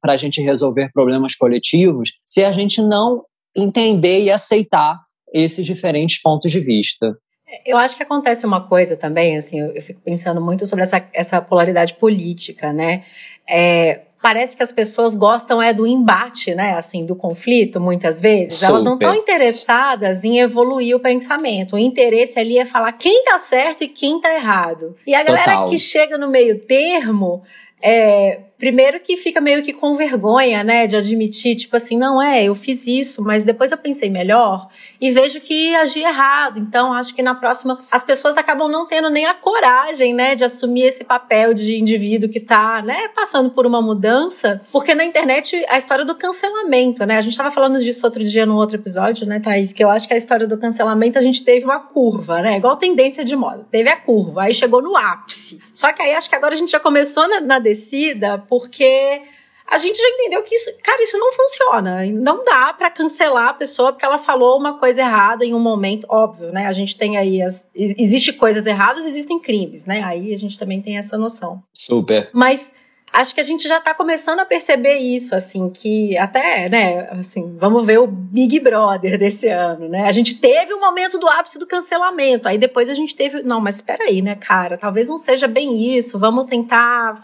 para 0.00 0.14
a 0.14 0.16
gente 0.16 0.40
resolver 0.40 0.90
problemas 0.92 1.36
coletivos 1.36 2.10
se 2.24 2.42
a 2.42 2.50
gente 2.50 2.82
não 2.82 3.22
entender 3.56 4.24
e 4.24 4.30
aceitar 4.30 4.98
esses 5.32 5.64
diferentes 5.64 6.20
pontos 6.20 6.50
de 6.50 6.58
vista. 6.58 7.16
Eu 7.64 7.76
acho 7.76 7.96
que 7.96 8.02
acontece 8.02 8.44
uma 8.44 8.66
coisa 8.66 8.96
também, 8.96 9.36
assim, 9.36 9.60
eu, 9.60 9.68
eu 9.68 9.82
fico 9.82 10.00
pensando 10.00 10.40
muito 10.40 10.66
sobre 10.66 10.82
essa, 10.82 11.04
essa 11.12 11.40
polaridade 11.40 11.94
política, 11.94 12.72
né? 12.72 13.04
É, 13.48 14.02
parece 14.20 14.56
que 14.56 14.62
as 14.64 14.72
pessoas 14.72 15.14
gostam 15.14 15.62
é 15.62 15.72
do 15.72 15.86
embate, 15.86 16.52
né, 16.52 16.74
assim, 16.74 17.06
do 17.06 17.14
conflito, 17.14 17.80
muitas 17.80 18.20
vezes. 18.20 18.56
Super. 18.56 18.70
Elas 18.70 18.82
não 18.82 18.94
estão 18.94 19.14
interessadas 19.14 20.24
em 20.24 20.40
evoluir 20.40 20.96
o 20.96 21.00
pensamento. 21.00 21.76
O 21.76 21.78
interesse 21.78 22.36
ali 22.36 22.58
é 22.58 22.64
falar 22.64 22.90
quem 22.92 23.22
tá 23.22 23.38
certo 23.38 23.84
e 23.84 23.88
quem 23.88 24.20
tá 24.20 24.34
errado. 24.34 24.96
E 25.06 25.14
a 25.14 25.22
galera 25.22 25.52
Total. 25.52 25.68
que 25.68 25.78
chega 25.78 26.18
no 26.18 26.28
meio 26.28 26.58
termo 26.58 27.44
é, 27.80 28.40
primeiro 28.58 29.00
que 29.00 29.16
fica 29.16 29.40
meio 29.40 29.62
que 29.62 29.72
com 29.72 29.94
vergonha, 29.94 30.64
né, 30.64 30.86
de 30.86 30.96
admitir, 30.96 31.54
tipo 31.56 31.76
assim, 31.76 31.96
não 31.96 32.22
é, 32.22 32.44
eu 32.44 32.54
fiz 32.54 32.86
isso, 32.86 33.22
mas 33.22 33.44
depois 33.44 33.70
eu 33.70 33.78
pensei 33.78 34.08
melhor 34.08 34.68
e 35.00 35.10
vejo 35.10 35.40
que 35.40 35.74
agi 35.76 36.00
errado. 36.00 36.58
Então, 36.58 36.92
acho 36.92 37.14
que 37.14 37.22
na 37.22 37.34
próxima 37.34 37.78
as 37.90 38.02
pessoas 38.02 38.36
acabam 38.38 38.70
não 38.70 38.86
tendo 38.86 39.10
nem 39.10 39.26
a 39.26 39.34
coragem, 39.34 40.14
né, 40.14 40.34
de 40.34 40.44
assumir 40.44 40.82
esse 40.82 41.04
papel 41.04 41.52
de 41.52 41.78
indivíduo 41.78 42.28
que 42.28 42.40
tá, 42.40 42.82
né, 42.82 43.08
passando 43.08 43.50
por 43.50 43.66
uma 43.66 43.82
mudança, 43.82 44.60
porque 44.72 44.94
na 44.94 45.04
internet 45.04 45.64
a 45.68 45.76
história 45.76 46.04
do 46.04 46.14
cancelamento, 46.14 47.04
né? 47.04 47.18
A 47.18 47.22
gente 47.22 47.36
tava 47.36 47.50
falando 47.50 47.78
disso 47.78 48.04
outro 48.06 48.24
dia 48.24 48.46
no 48.46 48.56
outro 48.56 48.76
episódio, 48.76 49.26
né, 49.26 49.40
Thaís, 49.40 49.72
que 49.72 49.82
eu 49.84 49.90
acho 49.90 50.08
que 50.08 50.14
a 50.14 50.16
história 50.16 50.46
do 50.46 50.58
cancelamento 50.58 51.18
a 51.18 51.22
gente 51.22 51.44
teve 51.44 51.64
uma 51.64 51.80
curva, 51.80 52.40
né? 52.40 52.56
Igual 52.56 52.76
tendência 52.76 53.24
de 53.24 53.36
moda. 53.36 53.66
Teve 53.70 53.90
a 53.90 53.96
curva, 53.96 54.44
aí 54.44 54.54
chegou 54.54 54.82
no 54.82 54.96
ápice. 54.96 55.60
Só 55.72 55.92
que 55.92 56.02
aí 56.02 56.14
acho 56.14 56.28
que 56.28 56.34
agora 56.34 56.54
a 56.54 56.56
gente 56.56 56.70
já 56.70 56.80
começou 56.80 57.28
na, 57.28 57.40
na 57.40 57.58
descida 57.58 58.38
porque 58.48 59.22
a 59.68 59.78
gente 59.78 59.96
já 60.00 60.08
entendeu 60.08 60.42
que 60.42 60.54
isso, 60.54 60.70
cara, 60.82 61.02
isso 61.02 61.18
não 61.18 61.32
funciona. 61.32 62.06
Não 62.06 62.44
dá 62.44 62.72
para 62.72 62.88
cancelar 62.88 63.48
a 63.48 63.54
pessoa 63.54 63.92
porque 63.92 64.04
ela 64.04 64.18
falou 64.18 64.58
uma 64.58 64.78
coisa 64.78 65.00
errada 65.00 65.44
em 65.44 65.54
um 65.54 65.58
momento, 65.58 66.06
óbvio, 66.08 66.52
né? 66.52 66.66
A 66.66 66.72
gente 66.72 66.96
tem 66.96 67.16
aí 67.16 67.42
as 67.42 67.66
existe 67.74 68.32
coisas 68.32 68.64
erradas, 68.64 69.04
existem 69.04 69.40
crimes, 69.40 69.84
né? 69.84 70.02
Aí 70.02 70.32
a 70.32 70.36
gente 70.36 70.58
também 70.58 70.80
tem 70.80 70.98
essa 70.98 71.18
noção. 71.18 71.58
Super. 71.74 72.30
Mas 72.32 72.72
acho 73.12 73.34
que 73.34 73.40
a 73.40 73.44
gente 73.44 73.66
já 73.66 73.80
tá 73.80 73.94
começando 73.94 74.40
a 74.40 74.44
perceber 74.44 74.98
isso, 74.98 75.34
assim, 75.34 75.70
que 75.70 76.16
até, 76.18 76.68
né, 76.68 77.08
assim, 77.12 77.56
vamos 77.58 77.84
ver 77.86 77.98
o 77.98 78.06
Big 78.06 78.60
Brother 78.60 79.18
desse 79.18 79.48
ano, 79.48 79.88
né? 79.88 80.04
A 80.04 80.12
gente 80.12 80.34
teve 80.36 80.74
o 80.74 80.76
um 80.76 80.80
momento 80.80 81.18
do 81.18 81.26
ápice 81.28 81.58
do 81.58 81.66
cancelamento, 81.66 82.46
aí 82.46 82.58
depois 82.58 82.88
a 82.88 82.94
gente 82.94 83.16
teve, 83.16 83.42
não, 83.42 83.60
mas 83.60 83.76
espera 83.76 84.04
aí, 84.04 84.20
né, 84.20 84.34
cara, 84.34 84.76
talvez 84.76 85.08
não 85.08 85.16
seja 85.16 85.46
bem 85.46 85.96
isso, 85.96 86.18
vamos 86.18 86.44
tentar 86.44 87.16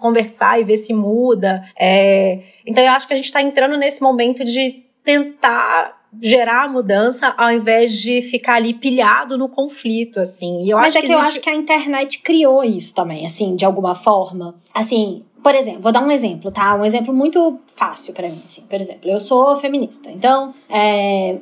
conversar 0.00 0.60
e 0.60 0.64
ver 0.64 0.76
se 0.76 0.92
muda. 0.92 1.62
É, 1.78 2.40
então 2.66 2.82
eu 2.82 2.90
acho 2.90 3.06
que 3.06 3.14
a 3.14 3.16
gente 3.16 3.26
está 3.26 3.40
entrando 3.40 3.76
nesse 3.76 4.02
momento 4.02 4.44
de 4.44 4.82
tentar 5.04 6.00
gerar 6.20 6.64
a 6.64 6.68
mudança 6.68 7.32
ao 7.36 7.52
invés 7.52 7.96
de 7.96 8.20
ficar 8.22 8.54
ali 8.54 8.74
pilhado 8.74 9.38
no 9.38 9.48
conflito, 9.48 10.18
assim. 10.18 10.64
E 10.64 10.70
eu 10.70 10.76
Mas 10.76 10.88
acho 10.88 10.98
é 10.98 11.00
que, 11.00 11.06
que 11.06 11.12
existe... 11.12 11.24
eu 11.24 11.28
acho 11.28 11.40
que 11.40 11.50
a 11.50 11.54
internet 11.54 12.18
criou 12.20 12.64
isso 12.64 12.94
também, 12.94 13.24
assim, 13.24 13.54
de 13.54 13.64
alguma 13.64 13.94
forma. 13.94 14.56
Assim, 14.74 15.24
por 15.42 15.54
exemplo, 15.54 15.80
vou 15.80 15.92
dar 15.92 16.02
um 16.02 16.10
exemplo, 16.10 16.50
tá? 16.50 16.74
Um 16.74 16.84
exemplo 16.84 17.14
muito 17.14 17.60
fácil 17.76 18.12
para 18.12 18.28
mim, 18.28 18.42
assim. 18.44 18.62
Por 18.62 18.80
exemplo, 18.80 19.08
eu 19.08 19.20
sou 19.20 19.56
feminista, 19.56 20.10
então 20.10 20.52
é, 20.68 21.38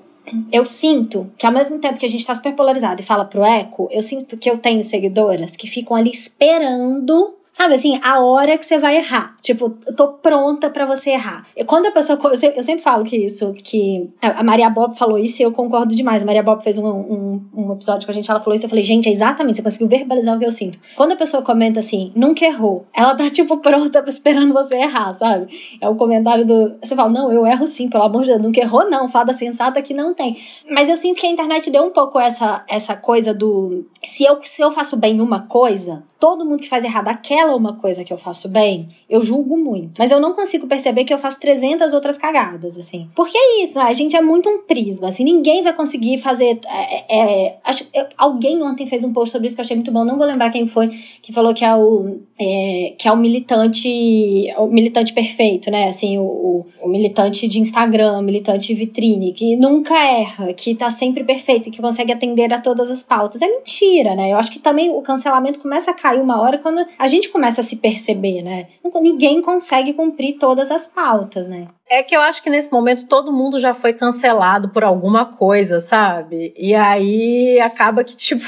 eu 0.52 0.64
sinto 0.64 1.30
que 1.38 1.46
ao 1.46 1.52
mesmo 1.52 1.78
tempo 1.78 1.98
que 1.98 2.06
a 2.06 2.08
gente 2.08 2.26
tá 2.26 2.34
super 2.34 2.54
polarizado 2.54 3.00
e 3.00 3.04
fala 3.04 3.24
pro 3.24 3.44
eco, 3.44 3.88
eu 3.90 4.02
sinto 4.02 4.36
que 4.36 4.50
eu 4.50 4.58
tenho 4.58 4.82
seguidoras 4.82 5.56
que 5.56 5.66
ficam 5.66 5.96
ali 5.96 6.10
esperando 6.10 7.37
Sabe 7.58 7.74
assim, 7.74 7.98
a 8.04 8.20
hora 8.20 8.56
que 8.56 8.64
você 8.64 8.78
vai 8.78 8.98
errar. 8.98 9.34
Tipo, 9.42 9.76
eu 9.84 9.96
tô 9.96 10.12
pronta 10.12 10.70
para 10.70 10.86
você 10.86 11.10
errar. 11.10 11.44
E 11.56 11.64
quando 11.64 11.86
a 11.86 11.90
pessoa. 11.90 12.16
Eu 12.54 12.62
sempre 12.62 12.82
falo 12.82 13.02
que 13.02 13.16
isso, 13.16 13.52
que. 13.52 14.08
A 14.22 14.44
Maria 14.44 14.70
Bob 14.70 14.96
falou 14.96 15.18
isso 15.18 15.42
e 15.42 15.44
eu 15.44 15.50
concordo 15.50 15.92
demais. 15.92 16.22
A 16.22 16.26
Maria 16.26 16.42
Bob 16.42 16.62
fez 16.62 16.78
um, 16.78 16.86
um, 16.86 17.44
um 17.52 17.72
episódio 17.72 18.06
com 18.06 18.12
a 18.12 18.14
gente, 18.14 18.30
ela 18.30 18.38
falou 18.38 18.54
isso. 18.54 18.64
Eu 18.64 18.70
falei, 18.70 18.84
gente, 18.84 19.08
é 19.08 19.12
exatamente, 19.12 19.56
você 19.56 19.62
conseguiu 19.62 19.88
verbalizar 19.88 20.36
o 20.36 20.38
que 20.38 20.46
eu 20.46 20.52
sinto. 20.52 20.78
Quando 20.94 21.12
a 21.12 21.16
pessoa 21.16 21.42
comenta 21.42 21.80
assim, 21.80 22.12
nunca 22.14 22.44
errou, 22.44 22.86
ela 22.94 23.12
tá, 23.16 23.28
tipo, 23.28 23.56
pronta 23.56 24.04
esperando 24.06 24.54
você 24.54 24.76
errar, 24.76 25.12
sabe? 25.14 25.48
É 25.80 25.88
o 25.88 25.96
comentário 25.96 26.46
do. 26.46 26.76
Você 26.80 26.94
fala, 26.94 27.10
não, 27.10 27.32
eu 27.32 27.44
erro 27.44 27.66
sim, 27.66 27.88
pelo 27.88 28.04
amor 28.04 28.20
de 28.20 28.28
Deus, 28.28 28.40
nunca 28.40 28.60
errou, 28.60 28.88
não. 28.88 29.08
Fada 29.08 29.34
sensata 29.34 29.82
que 29.82 29.92
não 29.92 30.14
tem. 30.14 30.36
Mas 30.70 30.88
eu 30.88 30.96
sinto 30.96 31.18
que 31.18 31.26
a 31.26 31.30
internet 31.30 31.68
deu 31.72 31.82
um 31.82 31.90
pouco 31.90 32.20
essa, 32.20 32.64
essa 32.68 32.94
coisa 32.94 33.34
do. 33.34 33.84
Se 34.00 34.22
eu, 34.22 34.38
se 34.44 34.62
eu 34.62 34.70
faço 34.70 34.96
bem 34.96 35.20
uma 35.20 35.40
coisa, 35.40 36.04
todo 36.20 36.44
mundo 36.44 36.60
que 36.60 36.68
faz 36.68 36.84
errado 36.84 37.08
aquela 37.08 37.47
uma 37.56 37.74
coisa 37.74 38.04
que 38.04 38.12
eu 38.12 38.18
faço 38.18 38.48
bem, 38.48 38.88
eu 39.08 39.22
julgo 39.22 39.56
muito. 39.56 39.98
Mas 39.98 40.10
eu 40.10 40.20
não 40.20 40.32
consigo 40.32 40.66
perceber 40.66 41.04
que 41.04 41.12
eu 41.12 41.18
faço 41.18 41.40
300 41.40 41.92
outras 41.92 42.18
cagadas, 42.18 42.78
assim. 42.78 43.08
Porque 43.14 43.36
é 43.36 43.62
isso, 43.62 43.78
a 43.78 43.92
gente 43.92 44.16
é 44.16 44.20
muito 44.20 44.48
um 44.48 44.62
prisma, 44.62 45.08
assim, 45.08 45.24
ninguém 45.24 45.62
vai 45.62 45.72
conseguir 45.72 46.18
fazer. 46.18 46.60
É, 46.66 47.18
é, 47.18 47.58
acho, 47.64 47.86
eu, 47.94 48.06
alguém 48.16 48.62
ontem 48.62 48.86
fez 48.86 49.04
um 49.04 49.12
post 49.12 49.32
sobre 49.32 49.46
isso 49.46 49.56
que 49.56 49.60
eu 49.60 49.64
achei 49.64 49.76
muito 49.76 49.92
bom, 49.92 50.04
não 50.04 50.16
vou 50.16 50.26
lembrar 50.26 50.50
quem 50.50 50.66
foi, 50.66 50.88
que 51.22 51.32
falou 51.32 51.54
que 51.54 51.64
é 51.64 51.74
o, 51.74 52.18
é, 52.38 52.94
que 52.98 53.08
é 53.08 53.12
o 53.12 53.16
militante, 53.16 53.88
o 54.56 54.66
militante 54.66 55.12
perfeito, 55.12 55.70
né? 55.70 55.88
Assim, 55.88 56.18
o, 56.18 56.22
o, 56.22 56.66
o 56.82 56.88
militante 56.88 57.48
de 57.48 57.60
Instagram, 57.60 58.22
militante 58.22 58.74
vitrine, 58.74 59.32
que 59.32 59.56
nunca 59.56 59.94
erra, 59.94 60.52
que 60.52 60.74
tá 60.74 60.90
sempre 60.90 61.24
perfeito, 61.24 61.70
que 61.70 61.80
consegue 61.80 62.12
atender 62.12 62.52
a 62.52 62.60
todas 62.60 62.90
as 62.90 63.02
pautas. 63.02 63.42
É 63.42 63.48
mentira, 63.48 64.14
né? 64.14 64.32
Eu 64.32 64.38
acho 64.38 64.50
que 64.50 64.58
também 64.58 64.90
o 64.90 65.02
cancelamento 65.02 65.60
começa 65.60 65.90
a 65.90 65.94
cair 65.94 66.20
uma 66.20 66.40
hora 66.40 66.58
quando 66.58 66.84
a 66.98 67.06
gente 67.06 67.28
começa 67.38 67.60
a 67.60 67.64
se 67.64 67.76
perceber, 67.76 68.42
né? 68.42 68.66
Ninguém 69.00 69.40
consegue 69.40 69.92
cumprir 69.92 70.38
todas 70.38 70.72
as 70.72 70.88
pautas, 70.88 71.46
né? 71.46 71.68
É 71.88 72.02
que 72.02 72.16
eu 72.16 72.20
acho 72.20 72.42
que 72.42 72.50
nesse 72.50 72.70
momento 72.70 73.06
todo 73.06 73.32
mundo 73.32 73.60
já 73.60 73.72
foi 73.72 73.92
cancelado 73.92 74.70
por 74.70 74.82
alguma 74.82 75.24
coisa, 75.24 75.78
sabe? 75.78 76.52
E 76.56 76.74
aí 76.74 77.60
acaba 77.60 78.02
que, 78.02 78.14
tipo, 78.18 78.44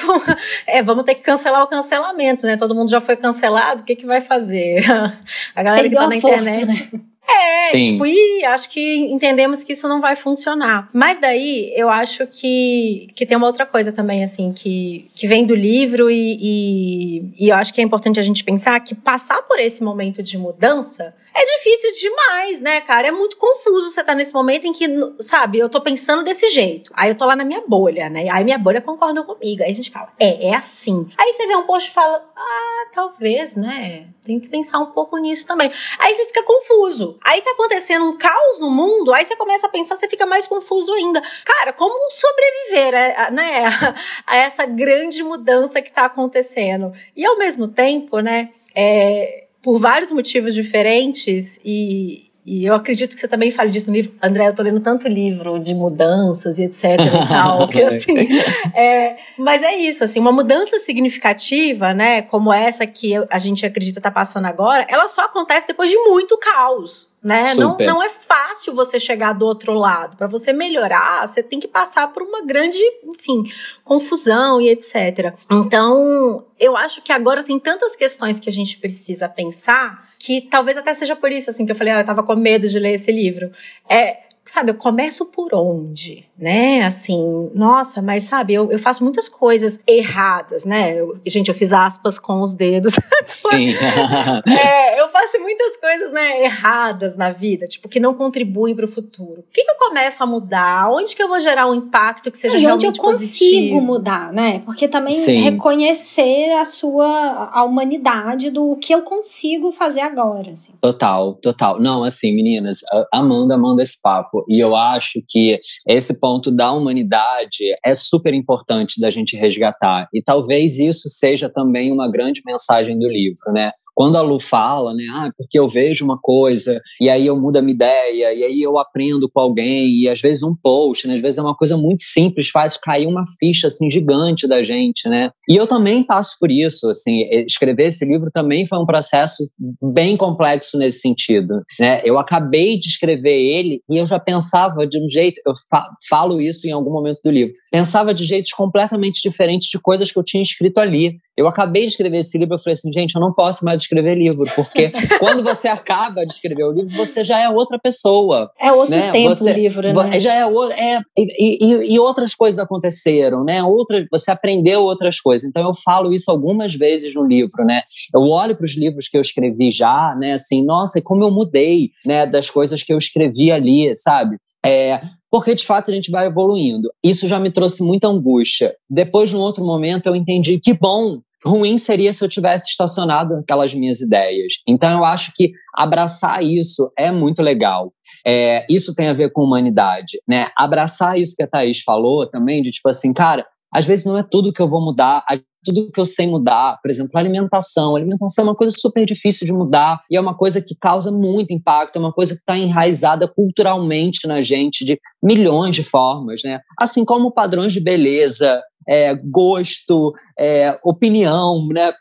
é, 0.66 0.82
vamos 0.82 1.04
ter 1.04 1.14
que 1.14 1.22
cancelar 1.22 1.62
o 1.62 1.68
cancelamento, 1.68 2.44
né? 2.46 2.56
Todo 2.56 2.74
mundo 2.74 2.90
já 2.90 3.00
foi 3.00 3.16
cancelado, 3.16 3.82
o 3.82 3.84
que, 3.84 3.94
que 3.94 4.06
vai 4.06 4.20
fazer? 4.20 4.82
A 5.54 5.62
galera 5.62 5.82
Perdeu 5.82 6.00
que 6.00 6.08
tá 6.08 6.14
na 6.14 6.20
força, 6.20 6.50
internet. 6.50 6.90
Né? 6.92 7.00
É, 7.28 7.62
Sim. 7.70 7.92
tipo, 7.92 8.06
e 8.06 8.44
acho 8.44 8.70
que 8.70 8.96
entendemos 9.06 9.62
que 9.62 9.72
isso 9.72 9.88
não 9.88 10.00
vai 10.00 10.16
funcionar. 10.16 10.88
Mas 10.92 11.20
daí 11.20 11.72
eu 11.76 11.88
acho 11.88 12.26
que, 12.26 13.06
que 13.14 13.24
tem 13.24 13.36
uma 13.36 13.46
outra 13.46 13.64
coisa 13.64 13.92
também, 13.92 14.24
assim, 14.24 14.52
que, 14.52 15.08
que 15.14 15.26
vem 15.26 15.44
do 15.44 15.54
livro 15.54 16.10
e, 16.10 16.38
e, 16.40 17.32
e 17.38 17.48
eu 17.48 17.56
acho 17.56 17.72
que 17.72 17.80
é 17.80 17.84
importante 17.84 18.18
a 18.18 18.22
gente 18.22 18.42
pensar 18.42 18.80
que 18.80 18.94
passar 18.94 19.42
por 19.42 19.58
esse 19.58 19.82
momento 19.82 20.22
de 20.22 20.36
mudança 20.36 21.14
é 21.40 21.56
difícil 21.56 21.92
demais, 21.92 22.60
né, 22.60 22.80
cara? 22.82 23.08
É 23.08 23.10
muito 23.10 23.36
confuso 23.36 23.90
você 23.90 24.04
tá 24.04 24.14
nesse 24.14 24.32
momento 24.32 24.66
em 24.66 24.72
que, 24.72 24.86
sabe, 25.20 25.58
eu 25.58 25.68
tô 25.68 25.80
pensando 25.80 26.22
desse 26.22 26.48
jeito. 26.48 26.92
Aí 26.94 27.10
eu 27.10 27.16
tô 27.16 27.24
lá 27.24 27.34
na 27.34 27.44
minha 27.44 27.62
bolha, 27.66 28.10
né? 28.10 28.28
Aí 28.30 28.44
minha 28.44 28.58
bolha 28.58 28.80
concorda 28.80 29.22
comigo. 29.22 29.62
Aí 29.62 29.70
a 29.70 29.74
gente 29.74 29.90
fala, 29.90 30.12
é, 30.18 30.48
é 30.48 30.54
assim. 30.54 31.08
Aí 31.16 31.32
você 31.32 31.46
vê 31.46 31.56
um 31.56 31.66
post 31.66 31.88
e 31.88 31.92
fala, 31.92 32.22
ah, 32.36 32.86
talvez, 32.92 33.56
né? 33.56 34.08
Tem 34.22 34.38
que 34.38 34.48
pensar 34.48 34.78
um 34.78 34.86
pouco 34.86 35.16
nisso 35.16 35.46
também. 35.46 35.72
Aí 35.98 36.14
você 36.14 36.26
fica 36.26 36.42
confuso. 36.42 37.18
Aí 37.24 37.40
tá 37.40 37.52
acontecendo 37.52 38.04
um 38.04 38.18
caos 38.18 38.60
no 38.60 38.70
mundo, 38.70 39.12
aí 39.14 39.24
você 39.24 39.34
começa 39.34 39.66
a 39.66 39.70
pensar, 39.70 39.96
você 39.96 40.08
fica 40.08 40.26
mais 40.26 40.46
confuso 40.46 40.92
ainda. 40.92 41.22
Cara, 41.44 41.72
como 41.72 42.10
sobreviver, 42.10 43.32
né, 43.32 43.64
a 44.26 44.36
essa 44.36 44.66
grande 44.66 45.22
mudança 45.22 45.80
que 45.80 45.92
tá 45.92 46.04
acontecendo? 46.04 46.92
E 47.16 47.24
ao 47.24 47.38
mesmo 47.38 47.68
tempo, 47.68 48.20
né, 48.20 48.50
é, 48.74 49.46
por 49.62 49.78
vários 49.78 50.10
motivos 50.10 50.54
diferentes 50.54 51.60
e, 51.64 52.29
e 52.44 52.64
eu 52.64 52.74
acredito 52.74 53.14
que 53.14 53.20
você 53.20 53.28
também 53.28 53.50
fale 53.50 53.70
disso 53.70 53.88
no 53.88 53.94
livro. 53.94 54.12
André, 54.22 54.48
eu 54.48 54.54
tô 54.54 54.62
lendo 54.62 54.80
tanto 54.80 55.06
livro 55.06 55.58
de 55.58 55.74
mudanças 55.74 56.58
e 56.58 56.64
etc 56.64 56.84
e 56.84 57.28
tal, 57.28 57.68
que 57.68 57.82
assim. 57.82 58.28
É, 58.74 59.16
mas 59.38 59.62
é 59.62 59.76
isso, 59.76 60.02
assim, 60.02 60.18
uma 60.18 60.32
mudança 60.32 60.78
significativa, 60.78 61.92
né, 61.92 62.22
como 62.22 62.52
essa 62.52 62.86
que 62.86 63.14
a 63.30 63.38
gente 63.38 63.64
acredita 63.64 64.00
tá 64.00 64.10
passando 64.10 64.46
agora, 64.46 64.86
ela 64.88 65.06
só 65.08 65.22
acontece 65.22 65.66
depois 65.66 65.90
de 65.90 65.96
muito 65.96 66.38
caos 66.38 67.10
né? 67.22 67.54
Não, 67.54 67.76
não 67.78 68.02
é 68.02 68.08
fácil 68.08 68.74
você 68.74 68.98
chegar 68.98 69.34
do 69.34 69.44
outro 69.44 69.74
lado. 69.74 70.16
Para 70.16 70.26
você 70.26 70.52
melhorar, 70.52 71.26
você 71.26 71.42
tem 71.42 71.60
que 71.60 71.68
passar 71.68 72.08
por 72.08 72.22
uma 72.22 72.44
grande, 72.44 72.78
enfim, 73.04 73.44
confusão 73.84 74.60
e 74.60 74.70
etc. 74.70 75.34
Então, 75.50 76.46
eu 76.58 76.76
acho 76.76 77.02
que 77.02 77.12
agora 77.12 77.42
tem 77.42 77.58
tantas 77.58 77.94
questões 77.94 78.40
que 78.40 78.48
a 78.48 78.52
gente 78.52 78.78
precisa 78.78 79.28
pensar 79.28 80.09
que 80.20 80.42
talvez 80.42 80.76
até 80.76 80.92
seja 80.92 81.16
por 81.16 81.32
isso 81.32 81.48
assim 81.48 81.64
que 81.64 81.72
eu 81.72 81.76
falei, 81.76 81.94
ah, 81.94 82.00
eu 82.00 82.04
tava 82.04 82.22
com 82.22 82.36
medo 82.36 82.68
de 82.68 82.78
ler 82.78 82.92
esse 82.92 83.10
livro. 83.10 83.50
É 83.88 84.18
sabe, 84.50 84.70
eu 84.70 84.74
começo 84.74 85.26
por 85.26 85.54
onde, 85.54 86.24
né? 86.38 86.82
Assim, 86.82 87.50
nossa, 87.54 88.02
mas 88.02 88.24
sabe, 88.24 88.54
eu, 88.54 88.70
eu 88.70 88.78
faço 88.78 89.04
muitas 89.04 89.28
coisas 89.28 89.78
erradas, 89.86 90.64
né? 90.64 90.98
Eu, 90.98 91.20
gente, 91.26 91.48
eu 91.48 91.54
fiz 91.54 91.72
aspas 91.72 92.18
com 92.18 92.40
os 92.40 92.54
dedos. 92.54 92.92
Sim. 93.24 93.70
é, 94.48 95.00
eu 95.00 95.08
faço 95.08 95.40
muitas 95.40 95.76
coisas, 95.76 96.12
né, 96.12 96.44
erradas 96.44 97.16
na 97.16 97.30
vida, 97.30 97.66
tipo, 97.66 97.88
que 97.88 98.00
não 98.00 98.14
contribuem 98.14 98.74
para 98.74 98.84
o 98.84 98.88
futuro. 98.88 99.40
O 99.40 99.52
que, 99.52 99.64
que 99.64 99.70
eu 99.70 99.76
começo 99.76 100.22
a 100.22 100.26
mudar? 100.26 100.90
Onde 100.90 101.14
que 101.14 101.22
eu 101.22 101.28
vou 101.28 101.38
gerar 101.38 101.68
um 101.68 101.74
impacto 101.74 102.30
que 102.30 102.38
seja 102.38 102.58
e 102.58 102.60
realmente 102.60 102.88
onde 102.88 102.98
eu 102.98 103.04
consigo 103.04 103.30
positivo? 103.30 103.80
mudar, 103.80 104.32
né? 104.32 104.62
Porque 104.64 104.88
também 104.88 105.12
Sim. 105.12 105.40
reconhecer 105.40 106.52
a 106.52 106.64
sua, 106.64 107.50
a 107.52 107.64
humanidade 107.64 108.50
do 108.50 108.76
que 108.76 108.92
eu 108.92 109.02
consigo 109.02 109.70
fazer 109.72 110.00
agora, 110.00 110.52
assim. 110.52 110.72
Total, 110.80 111.34
total. 111.34 111.80
Não, 111.80 112.04
assim, 112.04 112.34
meninas, 112.34 112.80
amando, 113.12 113.52
amando 113.52 113.80
esse 113.80 114.00
papo 114.00 114.39
E 114.48 114.62
eu 114.62 114.74
acho 114.76 115.22
que 115.28 115.58
esse 115.88 116.20
ponto 116.20 116.50
da 116.50 116.72
humanidade 116.72 117.64
é 117.84 117.94
super 117.94 118.34
importante 118.34 119.00
da 119.00 119.10
gente 119.10 119.36
resgatar. 119.36 120.08
E 120.12 120.22
talvez 120.22 120.78
isso 120.78 121.08
seja 121.08 121.48
também 121.48 121.92
uma 121.92 122.10
grande 122.10 122.42
mensagem 122.44 122.98
do 122.98 123.08
livro, 123.08 123.52
né? 123.52 123.72
Quando 124.00 124.16
a 124.16 124.22
Lu 124.22 124.40
fala, 124.40 124.94
né, 124.94 125.04
ah, 125.12 125.30
porque 125.36 125.58
eu 125.58 125.68
vejo 125.68 126.06
uma 126.06 126.18
coisa 126.18 126.80
e 126.98 127.10
aí 127.10 127.26
eu 127.26 127.38
mudo 127.38 127.58
a 127.58 127.60
minha 127.60 127.74
ideia 127.74 128.32
e 128.32 128.42
aí 128.44 128.62
eu 128.62 128.78
aprendo 128.78 129.28
com 129.28 129.38
alguém 129.38 129.90
e 129.90 130.08
às 130.08 130.22
vezes 130.22 130.42
um 130.42 130.56
post, 130.56 131.06
né, 131.06 131.16
às 131.16 131.20
vezes 131.20 131.36
é 131.36 131.42
uma 131.42 131.54
coisa 131.54 131.76
muito 131.76 132.02
simples, 132.02 132.48
faz 132.48 132.78
cair 132.78 133.06
uma 133.06 133.24
ficha 133.38 133.66
assim 133.66 133.90
gigante 133.90 134.48
da 134.48 134.62
gente, 134.62 135.06
né? 135.06 135.28
E 135.46 135.54
eu 135.54 135.66
também 135.66 136.02
passo 136.02 136.36
por 136.40 136.50
isso, 136.50 136.88
assim, 136.88 137.28
escrever 137.46 137.88
esse 137.88 138.06
livro 138.06 138.30
também 138.32 138.66
foi 138.66 138.78
um 138.78 138.86
processo 138.86 139.46
bem 139.92 140.16
complexo 140.16 140.78
nesse 140.78 141.00
sentido, 141.00 141.60
né? 141.78 142.00
Eu 142.02 142.18
acabei 142.18 142.78
de 142.78 142.88
escrever 142.88 143.38
ele 143.38 143.82
e 143.86 143.98
eu 143.98 144.06
já 144.06 144.18
pensava 144.18 144.86
de 144.86 144.98
um 144.98 145.10
jeito, 145.10 145.42
eu 145.46 145.52
fa 145.70 145.86
falo 146.08 146.40
isso 146.40 146.66
em 146.66 146.72
algum 146.72 146.90
momento 146.90 147.18
do 147.22 147.30
livro, 147.30 147.52
pensava 147.70 148.14
de 148.14 148.24
jeitos 148.24 148.52
completamente 148.52 149.20
diferentes 149.22 149.68
de 149.68 149.78
coisas 149.78 150.10
que 150.10 150.18
eu 150.18 150.24
tinha 150.24 150.42
escrito 150.42 150.78
ali. 150.78 151.18
Eu 151.36 151.46
acabei 151.46 151.82
de 151.82 151.92
escrever 151.92 152.18
esse 152.18 152.36
livro, 152.36 152.54
eu 152.54 152.58
falei 152.58 152.74
assim, 152.74 152.92
gente, 152.92 153.14
eu 153.14 153.20
não 153.20 153.32
posso 153.32 153.64
mais 153.64 153.80
escrever 153.90 154.14
livro, 154.14 154.44
porque 154.54 154.90
quando 155.18 155.42
você 155.42 155.66
acaba 155.66 156.24
de 156.24 156.32
escrever 156.32 156.64
o 156.64 156.72
livro, 156.72 156.96
você 156.96 157.24
já 157.24 157.40
é 157.40 157.48
outra 157.48 157.78
pessoa. 157.78 158.50
É 158.60 158.72
outro 158.72 158.94
né? 158.94 159.10
tempo 159.10 159.34
você, 159.34 159.50
o 159.50 159.54
livro, 159.54 159.92
né? 159.92 160.20
Já 160.20 160.34
é, 160.34 160.42
é 160.42 161.00
e, 161.18 161.64
e, 161.64 161.94
e, 161.94 161.98
outras 161.98 162.34
coisas 162.34 162.58
aconteceram, 162.58 163.44
né? 163.44 163.62
Outra, 163.62 164.06
você 164.10 164.30
aprendeu 164.30 164.82
outras 164.82 165.20
coisas. 165.20 165.48
Então 165.48 165.66
eu 165.66 165.74
falo 165.74 166.14
isso 166.14 166.30
algumas 166.30 166.74
vezes 166.74 167.14
no 167.14 167.26
livro, 167.26 167.64
né? 167.64 167.82
Eu 168.14 168.22
olho 168.22 168.56
para 168.56 168.64
os 168.64 168.76
livros 168.76 169.08
que 169.08 169.16
eu 169.16 169.20
escrevi 169.20 169.70
já, 169.70 170.14
né? 170.18 170.32
Assim, 170.32 170.64
nossa, 170.64 171.00
como 171.02 171.24
eu 171.24 171.30
mudei, 171.30 171.90
né? 172.06 172.26
Das 172.26 172.48
coisas 172.48 172.82
que 172.82 172.92
eu 172.92 172.98
escrevi 172.98 173.50
ali, 173.50 173.94
sabe? 173.96 174.36
É, 174.64 175.00
porque 175.30 175.54
de 175.54 175.64
fato 175.64 175.90
a 175.90 175.94
gente 175.94 176.10
vai 176.10 176.26
evoluindo. 176.26 176.90
Isso 177.02 177.26
já 177.26 177.38
me 177.38 177.50
trouxe 177.50 177.82
muita 177.82 178.08
angústia. 178.08 178.74
Depois, 178.88 179.30
de 179.30 179.36
um 179.36 179.40
outro 179.40 179.64
momento, 179.64 180.06
eu 180.06 180.16
entendi 180.16 180.58
que 180.58 180.74
bom 180.74 181.20
ruim 181.44 181.78
seria 181.78 182.12
se 182.12 182.22
eu 182.24 182.28
tivesse 182.28 182.70
estacionado 182.70 183.34
aquelas 183.34 183.74
minhas 183.74 184.00
ideias. 184.00 184.54
Então 184.66 184.90
eu 184.98 185.04
acho 185.04 185.32
que 185.34 185.52
abraçar 185.74 186.42
isso 186.42 186.92
é 186.98 187.10
muito 187.10 187.42
legal. 187.42 187.92
É, 188.26 188.66
isso 188.68 188.94
tem 188.94 189.08
a 189.08 189.12
ver 189.12 189.32
com 189.32 189.42
humanidade, 189.42 190.18
né? 190.28 190.48
Abraçar 190.56 191.18
isso 191.18 191.34
que 191.36 191.42
a 191.42 191.46
Thaís 191.46 191.80
falou 191.80 192.28
também, 192.28 192.62
de 192.62 192.70
tipo 192.70 192.88
assim, 192.88 193.12
cara, 193.12 193.46
às 193.72 193.86
vezes 193.86 194.04
não 194.04 194.18
é 194.18 194.22
tudo 194.22 194.52
que 194.52 194.60
eu 194.60 194.68
vou 194.68 194.84
mudar, 194.84 195.24
tudo 195.64 195.90
que 195.90 196.00
eu 196.00 196.06
sei 196.06 196.26
mudar, 196.26 196.78
por 196.82 196.90
exemplo, 196.90 197.18
alimentação. 197.18 197.94
A 197.94 197.98
alimentação 197.98 198.44
é 198.44 198.48
uma 198.48 198.56
coisa 198.56 198.76
super 198.78 199.04
difícil 199.04 199.46
de 199.46 199.52
mudar 199.52 200.00
e 200.10 200.16
é 200.16 200.20
uma 200.20 200.36
coisa 200.36 200.60
que 200.60 200.74
causa 200.74 201.10
muito 201.10 201.52
impacto, 201.52 201.96
é 201.96 201.98
uma 201.98 202.12
coisa 202.12 202.34
que 202.34 202.40
está 202.40 202.56
enraizada 202.56 203.28
culturalmente 203.28 204.26
na 204.26 204.42
gente 204.42 204.84
de 204.84 204.98
milhões 205.22 205.76
de 205.76 205.82
formas, 205.82 206.42
né? 206.44 206.60
Assim 206.78 207.04
como 207.04 207.32
padrões 207.32 207.72
de 207.72 207.80
beleza, 207.80 208.62
é, 208.88 209.14
gosto, 209.14 210.12
é, 210.38 210.78
opinião, 210.84 211.66
né? 211.68 211.92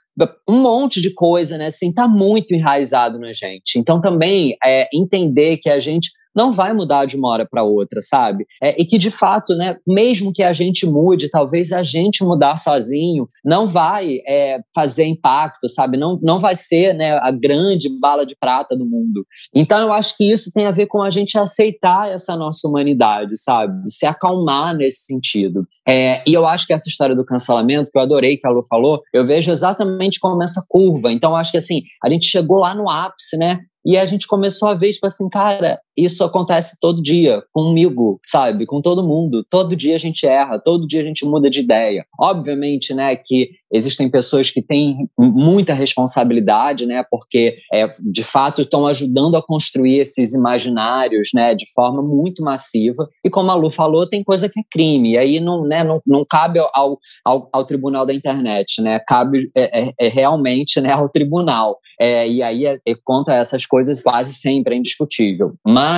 um 0.50 0.62
monte 0.62 1.02
de 1.02 1.14
coisa, 1.14 1.58
né? 1.58 1.68
Assim, 1.68 1.94
tá 1.94 2.08
muito 2.08 2.54
enraizado 2.54 3.18
na 3.18 3.32
gente. 3.32 3.78
Então, 3.78 4.02
também 4.02 4.56
é, 4.66 4.88
entender 4.94 5.58
que 5.58 5.70
a 5.70 5.80
gente 5.80 6.12
não 6.40 6.54
vai 6.54 6.72
mudar 6.72 7.04
de 7.04 7.18
uma 7.18 7.28
hora 7.28 7.46
para 7.46 7.64
outra, 7.64 8.00
sabe? 8.00 8.46
É, 8.64 8.82
e 8.82 8.86
que 8.86 8.98
de 8.98 9.12
fato, 9.12 9.56
né, 9.56 9.76
mesmo 9.86 10.32
que 10.32 10.42
a 10.42 10.54
gente 10.54 10.86
mude, 10.86 11.30
talvez 11.30 11.74
a 11.74 11.84
gente 11.84 12.24
mudar 12.24 12.56
sozinho 12.56 13.28
não 13.44 13.68
vai 13.68 14.20
é, 14.26 14.62
fazer 14.74 15.04
impacto, 15.04 15.68
sabe? 15.68 15.98
Não, 15.98 16.18
não 16.24 16.40
vai 16.40 16.56
ser 16.56 16.94
né, 16.94 17.12
a 17.18 17.30
grande 17.30 17.90
bala 18.00 18.26
de 18.26 18.38
prata 18.40 18.74
do 18.74 18.86
mundo. 18.86 19.26
Então 19.54 19.82
eu 19.82 19.92
acho 19.92 20.16
que 20.16 20.32
isso 20.32 20.50
tem 20.54 20.66
a 20.66 20.72
ver 20.72 20.88
com 20.88 21.02
a 21.02 21.12
gente 21.12 21.38
aceitar 21.38 22.10
essa 22.10 22.38
nossa 22.38 22.66
humanidade, 22.70 23.38
sabe? 23.38 23.74
Se 23.92 24.06
acalmar 24.06 24.74
nesse 24.74 25.02
sentido. 25.02 25.68
É, 25.86 26.24
e 26.26 26.34
eu 26.34 26.48
acho 26.48 26.66
que 26.66 26.74
essa 26.74 26.88
história 26.88 27.16
do 27.16 27.26
cancelamento, 27.26 27.92
que 27.92 27.98
eu 27.98 28.02
adorei 28.02 28.38
que 28.38 28.48
a 28.48 28.50
Lu 28.50 28.64
falou, 28.64 29.02
eu 29.14 29.26
vejo 29.26 29.52
exatamente 29.52 30.22
como 30.22 30.42
essa 30.42 30.64
curva. 30.70 31.12
Então 31.12 31.32
eu 31.32 31.36
acho 31.36 31.52
que 31.52 31.58
assim, 31.58 31.82
a 32.02 32.10
gente 32.10 32.26
chegou 32.26 32.60
lá 32.60 32.74
no 32.74 32.90
ápice, 32.90 33.38
né? 33.38 33.60
E 33.86 33.98
a 33.98 34.06
gente 34.06 34.28
começou 34.28 34.68
a 34.68 34.74
ver, 34.74 34.92
tipo 34.92 35.06
assim, 35.06 35.28
cara, 35.30 35.80
isso 36.04 36.24
acontece 36.24 36.78
todo 36.80 37.02
dia, 37.02 37.44
comigo, 37.52 38.20
sabe? 38.26 38.66
Com 38.66 38.82
todo 38.82 39.08
mundo. 39.08 39.46
Todo 39.50 39.76
dia 39.76 39.96
a 39.96 40.00
gente 40.00 40.26
erra, 40.26 40.60
todo 40.60 40.88
dia 40.88 41.00
a 41.00 41.04
gente 41.04 41.26
muda 41.26 41.50
de 41.50 41.60
ideia. 41.60 42.06
Obviamente, 42.20 42.94
né, 42.94 43.16
que 43.16 43.50
existem 43.72 44.10
pessoas 44.10 44.50
que 44.50 44.62
têm 44.62 45.08
muita 45.18 45.74
responsabilidade, 45.74 46.86
né, 46.86 47.04
porque 47.10 47.58
é, 47.72 47.88
de 48.12 48.24
fato 48.24 48.62
estão 48.62 48.88
ajudando 48.88 49.38
a 49.38 49.44
construir 49.46 50.00
esses 50.00 50.34
imaginários, 50.34 51.30
né, 51.34 51.54
de 51.54 51.66
forma 51.74 52.02
muito 52.02 52.44
massiva. 52.44 53.08
E 53.24 53.30
como 53.30 53.52
a 53.52 53.56
Lu 53.56 53.70
falou, 53.70 54.08
tem 54.08 54.24
coisa 54.24 54.50
que 54.50 54.60
é 54.60 54.64
crime. 54.72 55.12
E 55.12 55.18
aí 55.18 55.40
não, 55.40 55.64
né, 55.66 55.84
não, 55.84 56.02
não 56.06 56.26
cabe 56.26 56.60
ao, 56.74 56.98
ao, 57.24 57.50
ao 57.54 57.66
tribunal 57.66 58.06
da 58.06 58.14
internet, 58.14 58.82
né? 58.82 59.00
Cabe 59.08 59.50
é, 59.56 59.88
é, 59.88 59.94
é 60.00 60.10
realmente 60.10 60.80
né, 60.82 60.92
ao 60.92 61.10
tribunal. 61.10 61.78
É, 62.00 62.28
e 62.28 62.42
aí 62.42 62.66
é, 62.66 62.78
é, 62.88 62.94
conta 63.04 63.36
essas 63.36 63.66
coisas 63.66 64.02
quase 64.02 64.34
sempre, 64.34 64.74
é 64.74 64.78
indiscutível. 64.78 65.54
Mas 65.66 65.89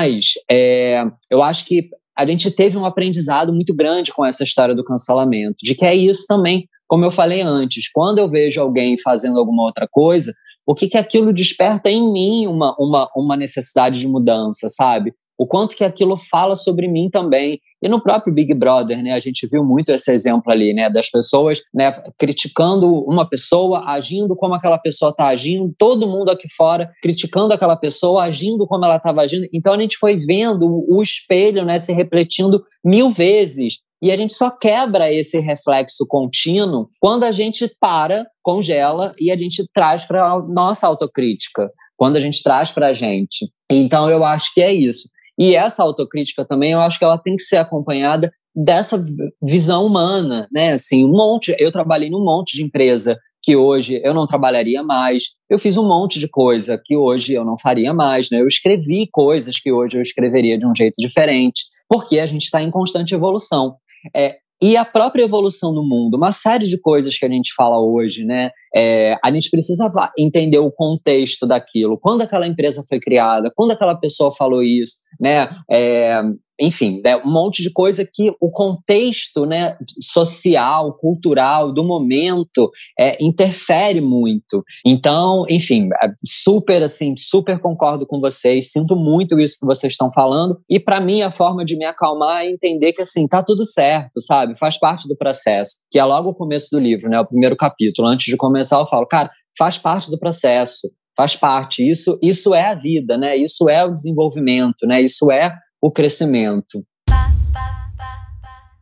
é, 0.50 1.04
eu 1.30 1.42
acho 1.44 1.66
que 1.66 1.90
a 2.18 2.26
gente 2.26 2.52
teve 2.52 2.78
um 2.78 2.86
aprendizado 2.86 3.54
muito 3.54 3.74
grande 3.74 4.14
com 4.14 4.26
essa 4.26 4.44
história 4.44 4.76
do 4.76 4.84
cancelamento, 4.84 5.58
de 5.64 5.74
que 5.76 5.86
é 5.86 5.96
isso 5.96 6.26
também, 6.28 6.68
como 6.88 7.06
eu 7.06 7.12
falei 7.12 7.42
antes, 7.42 7.90
quando 7.92 8.20
eu 8.20 8.30
vejo 8.30 8.62
alguém 8.62 8.98
fazendo 8.98 9.40
alguma 9.40 9.64
outra 9.64 9.88
coisa, 9.90 10.32
o 10.66 10.76
que, 10.76 10.88
que 10.88 10.98
aquilo 10.98 11.34
desperta 11.34 11.90
em 11.90 12.12
mim 12.12 12.48
uma, 12.48 12.76
uma, 12.78 13.10
uma 13.16 13.36
necessidade 13.36 14.00
de 14.00 14.08
mudança, 14.08 14.70
sabe? 14.70 15.14
O 15.42 15.48
quanto 15.48 15.76
que 15.76 15.84
aquilo 15.84 16.16
fala 16.18 16.56
sobre 16.56 16.88
mim 16.88 17.10
também. 17.10 17.60
E 17.82 17.90
no 17.90 18.00
próprio 18.00 18.32
Big 18.32 18.54
Brother, 18.54 19.02
né, 19.02 19.14
a 19.14 19.20
gente 19.20 19.48
viu 19.48 19.64
muito 19.64 19.92
esse 19.92 20.12
exemplo 20.12 20.52
ali, 20.52 20.72
né, 20.72 20.88
das 20.88 21.10
pessoas, 21.10 21.64
né, 21.74 21.92
criticando 22.16 22.88
uma 23.06 23.28
pessoa, 23.28 23.86
agindo 23.88 24.36
como 24.36 24.54
aquela 24.54 24.78
pessoa 24.78 25.10
está 25.10 25.30
agindo, 25.30 25.74
todo 25.80 26.08
mundo 26.08 26.30
aqui 26.30 26.48
fora 26.56 26.92
criticando 27.02 27.56
aquela 27.56 27.76
pessoa, 27.76 28.26
agindo 28.26 28.68
como 28.68 28.86
ela 28.86 28.98
estava 28.98 29.22
agindo. 29.22 29.48
Então 29.52 29.74
a 29.74 29.80
gente 29.80 29.98
foi 29.98 30.16
vendo 30.16 30.86
o 30.88 31.02
espelho, 31.02 31.66
né, 31.66 31.80
se 31.80 31.92
repetindo 31.92 32.64
mil 32.86 33.10
vezes. 33.10 33.80
E 34.00 34.12
a 34.12 34.16
gente 34.16 34.34
só 34.34 34.56
quebra 34.56 35.12
esse 35.12 35.40
reflexo 35.40 36.06
contínuo 36.08 36.88
quando 37.00 37.24
a 37.24 37.32
gente 37.32 37.68
para, 37.80 38.28
congela 38.44 39.12
e 39.20 39.32
a 39.32 39.36
gente 39.36 39.66
traz 39.74 40.06
para 40.06 40.24
a 40.24 40.40
nossa 40.40 40.86
autocrítica, 40.86 41.72
quando 41.98 42.16
a 42.16 42.20
gente 42.20 42.44
traz 42.44 42.70
para 42.70 42.90
a 42.90 42.94
gente. 42.94 43.50
Então 43.72 44.08
eu 44.08 44.24
acho 44.24 44.54
que 44.54 44.62
é 44.62 44.72
isso. 44.72 45.10
E 45.40 45.56
essa 45.56 45.84
autocrítica 45.84 46.46
também, 46.46 46.72
eu 46.72 46.82
acho 46.82 47.00
que 47.00 47.06
ela 47.06 47.18
tem 47.18 47.36
que 47.36 47.44
ser 47.44 47.58
acompanhada 47.58 48.32
dessa 48.56 49.04
visão 49.42 49.86
humana, 49.86 50.48
né? 50.52 50.74
Assim, 50.74 51.06
um 51.06 51.12
monte, 51.12 51.56
eu 51.58 51.72
trabalhei 51.72 52.10
num 52.10 52.24
monte 52.24 52.58
de 52.58 52.64
empresa 52.64 53.18
que 53.44 53.56
hoje 53.56 54.00
eu 54.04 54.14
não 54.14 54.28
trabalharia 54.28 54.84
mais. 54.84 55.24
Eu 55.50 55.58
fiz 55.58 55.78
um 55.78 55.88
monte 55.88 56.20
de 56.20 56.28
coisa 56.28 56.80
que 56.84 56.96
hoje 56.96 57.34
eu 57.34 57.44
não 57.44 57.58
faria 57.58 57.94
mais, 57.94 58.30
né? 58.30 58.40
Eu 58.40 58.48
escrevi 58.48 59.08
coisas 59.12 59.60
que 59.60 59.72
hoje 59.72 59.98
eu 59.98 60.02
escreveria 60.02 60.58
de 60.58 60.68
um 60.68 60.76
jeito 60.76 60.96
diferente, 61.00 61.64
porque 61.90 62.20
a 62.20 62.26
gente 62.26 62.44
está 62.44 62.62
em 62.62 62.70
constante 62.70 63.16
evolução. 63.16 63.76
É, 64.16 64.38
e 64.62 64.78
a 64.78 64.86
própria 64.86 65.24
evolução 65.24 65.74
do 65.74 65.84
mundo, 65.84 66.16
uma 66.16 66.32
série 66.32 66.68
de 66.68 66.80
coisas 66.80 67.18
que 67.18 67.26
a 67.26 67.30
gente 67.30 67.54
fala 67.56 67.80
hoje, 67.80 68.24
né? 68.24 68.52
É, 68.74 69.18
a 69.24 69.32
gente 69.32 69.50
precisa 69.50 69.92
entender 70.18 70.60
o 70.60 70.72
contexto 70.72 71.48
daquilo, 71.48 71.98
quando 72.00 72.22
aquela 72.22 72.48
empresa 72.48 72.84
foi 72.88 73.00
criada, 73.00 73.52
quando 73.56 73.72
aquela 73.72 73.96
pessoa 73.96 74.34
falou 74.36 74.62
isso, 74.62 74.98
né? 75.20 75.50
É, 75.70 76.22
enfim, 76.62 77.02
né, 77.04 77.18
um 77.18 77.32
monte 77.32 77.64
de 77.64 77.72
coisa 77.72 78.06
que 78.06 78.32
o 78.40 78.52
contexto 78.52 79.46
né, 79.46 79.76
social, 80.00 80.94
cultural 80.98 81.74
do 81.74 81.84
momento 81.84 82.70
é, 83.00 83.18
interfere 83.24 84.00
muito. 84.00 84.64
Então, 84.86 85.44
enfim, 85.50 85.90
é 86.04 86.10
super 86.26 86.84
assim, 86.84 87.16
super 87.18 87.60
concordo 87.60 88.06
com 88.06 88.20
vocês, 88.20 88.72
sinto 88.72 88.96
muito 88.96 89.40
isso 89.40 89.58
que 89.60 89.66
vocês 89.66 89.94
estão 89.94 90.12
falando. 90.12 90.60
E 90.70 90.80
para 90.80 91.02
mim 91.02 91.22
a 91.22 91.32
forma 91.32 91.66
de 91.66 91.76
me 91.76 91.86
acalmar 91.86 92.44
é 92.44 92.50
entender 92.50 92.94
que 92.94 93.02
assim 93.02 93.28
tá 93.28 93.42
tudo 93.42 93.66
certo, 93.66 94.22
sabe? 94.22 94.58
Faz 94.58 94.78
parte 94.78 95.08
do 95.08 95.18
processo. 95.18 95.78
Que 95.90 95.98
é 95.98 96.06
logo 96.06 96.30
o 96.30 96.36
começo 96.36 96.68
do 96.72 96.80
livro, 96.80 97.10
né? 97.10 97.20
O 97.20 97.28
primeiro 97.28 97.56
capítulo. 97.56 98.08
Antes 98.08 98.28
de 98.28 98.38
começar, 98.38 98.78
eu 98.78 98.86
falo, 98.86 99.08
cara, 99.08 99.32
faz 99.58 99.78
parte 99.78 100.12
do 100.12 100.20
processo 100.20 100.88
faz 101.16 101.36
parte. 101.36 101.88
Isso, 101.88 102.18
isso 102.22 102.56
é 102.56 102.68
a 102.68 102.74
vida, 102.74 103.18
né? 103.18 103.36
Isso 103.36 103.70
é 103.70 103.84
o 103.86 103.94
desenvolvimento, 103.94 104.88
né? 104.88 105.02
Isso 105.02 105.32
é 105.32 105.54
o 105.82 105.92
crescimento. 105.92 106.86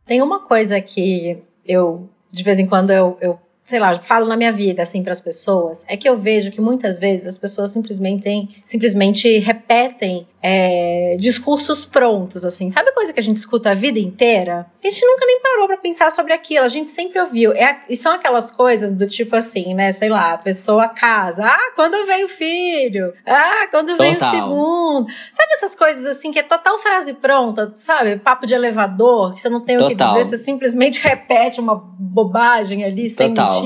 Tem 0.04 0.20
uma 0.20 0.40
coisa 0.40 0.80
que 0.80 1.42
eu, 1.64 2.08
de 2.30 2.42
vez 2.42 2.58
em 2.58 2.66
quando, 2.66 2.90
eu, 2.90 3.16
eu 3.20 3.38
sei 3.70 3.78
lá, 3.78 3.96
falo 3.96 4.26
na 4.26 4.36
minha 4.36 4.50
vida 4.50 4.82
assim 4.82 5.00
para 5.00 5.12
as 5.12 5.20
pessoas, 5.20 5.84
é 5.86 5.96
que 5.96 6.08
eu 6.08 6.18
vejo 6.18 6.50
que 6.50 6.60
muitas 6.60 6.98
vezes 6.98 7.24
as 7.24 7.38
pessoas 7.38 7.70
simplesmente, 7.70 8.48
simplesmente 8.64 9.38
repetem 9.38 10.26
é, 10.42 11.16
discursos 11.18 11.84
prontos, 11.84 12.44
assim. 12.44 12.70
Sabe 12.70 12.92
coisa 12.92 13.12
que 13.12 13.20
a 13.20 13.22
gente 13.22 13.36
escuta 13.36 13.70
a 13.70 13.74
vida 13.74 13.98
inteira? 13.98 14.66
A 14.82 14.88
gente 14.88 15.04
nunca 15.06 15.26
nem 15.26 15.40
parou 15.40 15.66
para 15.66 15.76
pensar 15.76 16.10
sobre 16.10 16.32
aquilo, 16.32 16.64
a 16.64 16.68
gente 16.68 16.90
sempre 16.90 17.20
ouviu. 17.20 17.52
É, 17.52 17.80
e 17.88 17.96
são 17.96 18.12
aquelas 18.12 18.50
coisas 18.50 18.94
do 18.94 19.06
tipo 19.06 19.36
assim, 19.36 19.74
né? 19.74 19.92
Sei 19.92 20.08
lá, 20.08 20.32
a 20.32 20.38
pessoa 20.38 20.88
casa. 20.88 21.44
Ah, 21.46 21.72
quando 21.76 22.06
vem 22.06 22.24
o 22.24 22.28
filho? 22.28 23.12
Ah, 23.26 23.68
quando 23.70 23.96
vem 23.96 24.14
total. 24.14 24.28
o 24.28 24.34
segundo? 24.34 25.06
Sabe 25.32 25.52
essas 25.52 25.76
coisas 25.76 26.06
assim 26.06 26.32
que 26.32 26.38
é 26.38 26.42
total 26.42 26.78
frase 26.78 27.14
pronta, 27.14 27.72
sabe? 27.76 28.16
Papo 28.16 28.46
de 28.46 28.54
elevador, 28.54 29.34
que 29.34 29.40
você 29.40 29.48
não 29.48 29.60
tem 29.60 29.76
total. 29.76 30.12
o 30.12 30.14
que 30.14 30.20
dizer, 30.20 30.36
você 30.36 30.42
simplesmente 30.42 31.00
repete 31.06 31.60
uma 31.60 31.74
bobagem 31.74 32.84
ali 32.84 33.08
sem 33.08 33.34
total. 33.34 33.59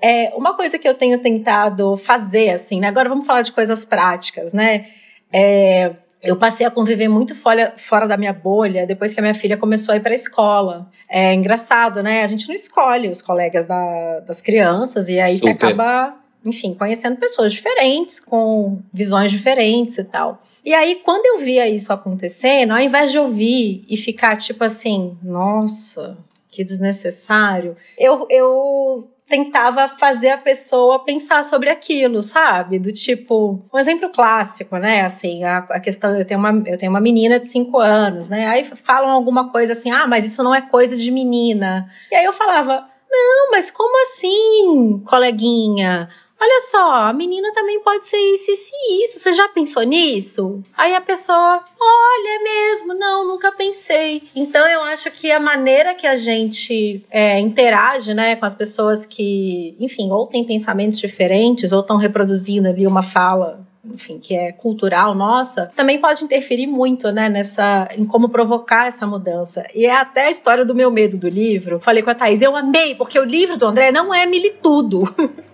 É, 0.00 0.32
uma 0.36 0.54
coisa 0.54 0.78
que 0.78 0.88
eu 0.88 0.94
tenho 0.94 1.18
tentado 1.18 1.96
fazer, 1.96 2.50
assim, 2.50 2.80
né? 2.80 2.88
Agora 2.88 3.08
vamos 3.08 3.24
falar 3.24 3.42
de 3.42 3.52
coisas 3.52 3.84
práticas, 3.84 4.52
né? 4.52 4.86
É, 5.32 5.92
eu 6.22 6.36
passei 6.36 6.64
a 6.64 6.70
conviver 6.70 7.08
muito 7.08 7.34
fora, 7.34 7.74
fora 7.76 8.06
da 8.06 8.16
minha 8.16 8.32
bolha 8.32 8.86
depois 8.86 9.12
que 9.12 9.18
a 9.18 9.22
minha 9.22 9.34
filha 9.34 9.56
começou 9.56 9.92
a 9.92 9.96
ir 9.96 10.00
para 10.00 10.12
a 10.12 10.14
escola. 10.14 10.88
É 11.08 11.34
engraçado, 11.34 12.02
né? 12.02 12.22
A 12.22 12.26
gente 12.28 12.46
não 12.46 12.54
escolhe 12.54 13.08
os 13.08 13.20
colegas 13.20 13.66
da, 13.66 14.20
das 14.20 14.40
crianças 14.40 15.08
e 15.08 15.18
aí 15.18 15.34
Super. 15.34 15.58
você 15.58 15.66
acaba, 15.66 16.16
enfim, 16.44 16.74
conhecendo 16.74 17.16
pessoas 17.16 17.52
diferentes, 17.52 18.20
com 18.20 18.80
visões 18.92 19.32
diferentes 19.32 19.98
e 19.98 20.04
tal. 20.04 20.40
E 20.64 20.72
aí, 20.72 21.00
quando 21.04 21.26
eu 21.26 21.44
via 21.44 21.68
isso 21.68 21.92
acontecendo, 21.92 22.72
ao 22.72 22.78
invés 22.78 23.10
de 23.10 23.18
ouvir 23.18 23.84
e 23.88 23.96
ficar 23.96 24.36
tipo 24.36 24.62
assim, 24.62 25.18
nossa, 25.22 26.16
que 26.52 26.62
desnecessário, 26.62 27.74
eu, 27.98 28.26
eu 28.28 29.10
tentava 29.26 29.88
fazer 29.88 30.28
a 30.28 30.36
pessoa 30.36 31.02
pensar 31.02 31.42
sobre 31.42 31.70
aquilo, 31.70 32.20
sabe? 32.20 32.78
Do 32.78 32.92
tipo, 32.92 33.64
um 33.72 33.78
exemplo 33.78 34.10
clássico, 34.10 34.76
né? 34.76 35.00
Assim, 35.00 35.42
a, 35.42 35.58
a 35.70 35.80
questão, 35.80 36.14
eu 36.14 36.26
tenho, 36.26 36.38
uma, 36.38 36.62
eu 36.66 36.76
tenho 36.76 36.92
uma 36.92 37.00
menina 37.00 37.40
de 37.40 37.48
5 37.48 37.78
anos, 37.78 38.28
né? 38.28 38.46
Aí 38.46 38.62
falam 38.64 39.10
alguma 39.10 39.50
coisa 39.50 39.72
assim, 39.72 39.90
ah, 39.90 40.06
mas 40.06 40.26
isso 40.26 40.42
não 40.44 40.54
é 40.54 40.60
coisa 40.60 40.94
de 40.94 41.10
menina. 41.10 41.90
E 42.10 42.14
aí 42.14 42.24
eu 42.26 42.32
falava, 42.34 42.86
não, 43.10 43.50
mas 43.50 43.70
como 43.70 43.98
assim, 44.02 45.02
coleguinha? 45.06 46.10
Olha 46.42 46.60
só, 46.60 46.92
a 47.04 47.12
menina 47.12 47.52
também 47.52 47.78
pode 47.84 48.04
ser 48.04 48.16
isso, 48.16 48.50
isso 48.50 48.72
e 48.74 49.04
isso. 49.04 49.20
Você 49.20 49.32
já 49.32 49.48
pensou 49.48 49.84
nisso? 49.84 50.60
Aí 50.76 50.92
a 50.92 51.00
pessoa, 51.00 51.62
olha, 51.80 52.28
é 52.28 52.42
mesmo, 52.42 52.94
não, 52.94 53.24
nunca 53.24 53.52
pensei. 53.52 54.24
Então 54.34 54.66
eu 54.66 54.82
acho 54.82 55.08
que 55.12 55.30
a 55.30 55.38
maneira 55.38 55.94
que 55.94 56.04
a 56.04 56.16
gente 56.16 57.06
é, 57.08 57.38
interage, 57.38 58.12
né, 58.12 58.34
com 58.34 58.44
as 58.44 58.54
pessoas 58.54 59.06
que, 59.06 59.76
enfim, 59.78 60.10
ou 60.10 60.26
têm 60.26 60.44
pensamentos 60.44 60.98
diferentes, 60.98 61.70
ou 61.70 61.78
estão 61.78 61.96
reproduzindo 61.96 62.68
ali 62.68 62.88
uma 62.88 63.04
fala 63.04 63.64
enfim, 63.84 64.18
que 64.18 64.34
é 64.34 64.52
cultural 64.52 65.12
nossa, 65.12 65.70
também 65.74 66.00
pode 66.00 66.24
interferir 66.24 66.68
muito, 66.68 67.10
né, 67.10 67.28
nessa, 67.28 67.88
em 67.96 68.04
como 68.04 68.28
provocar 68.28 68.86
essa 68.86 69.06
mudança. 69.06 69.64
E 69.74 69.86
é 69.86 69.94
até 69.94 70.26
a 70.26 70.30
história 70.30 70.64
do 70.64 70.74
meu 70.74 70.90
medo 70.90 71.18
do 71.18 71.28
livro. 71.28 71.80
Falei 71.80 72.02
com 72.02 72.10
a 72.10 72.14
Thaís, 72.14 72.40
eu 72.40 72.56
amei, 72.56 72.94
porque 72.94 73.18
o 73.18 73.24
livro 73.24 73.56
do 73.56 73.66
André 73.66 73.90
não 73.90 74.14
é 74.14 74.24
militudo. 74.24 75.02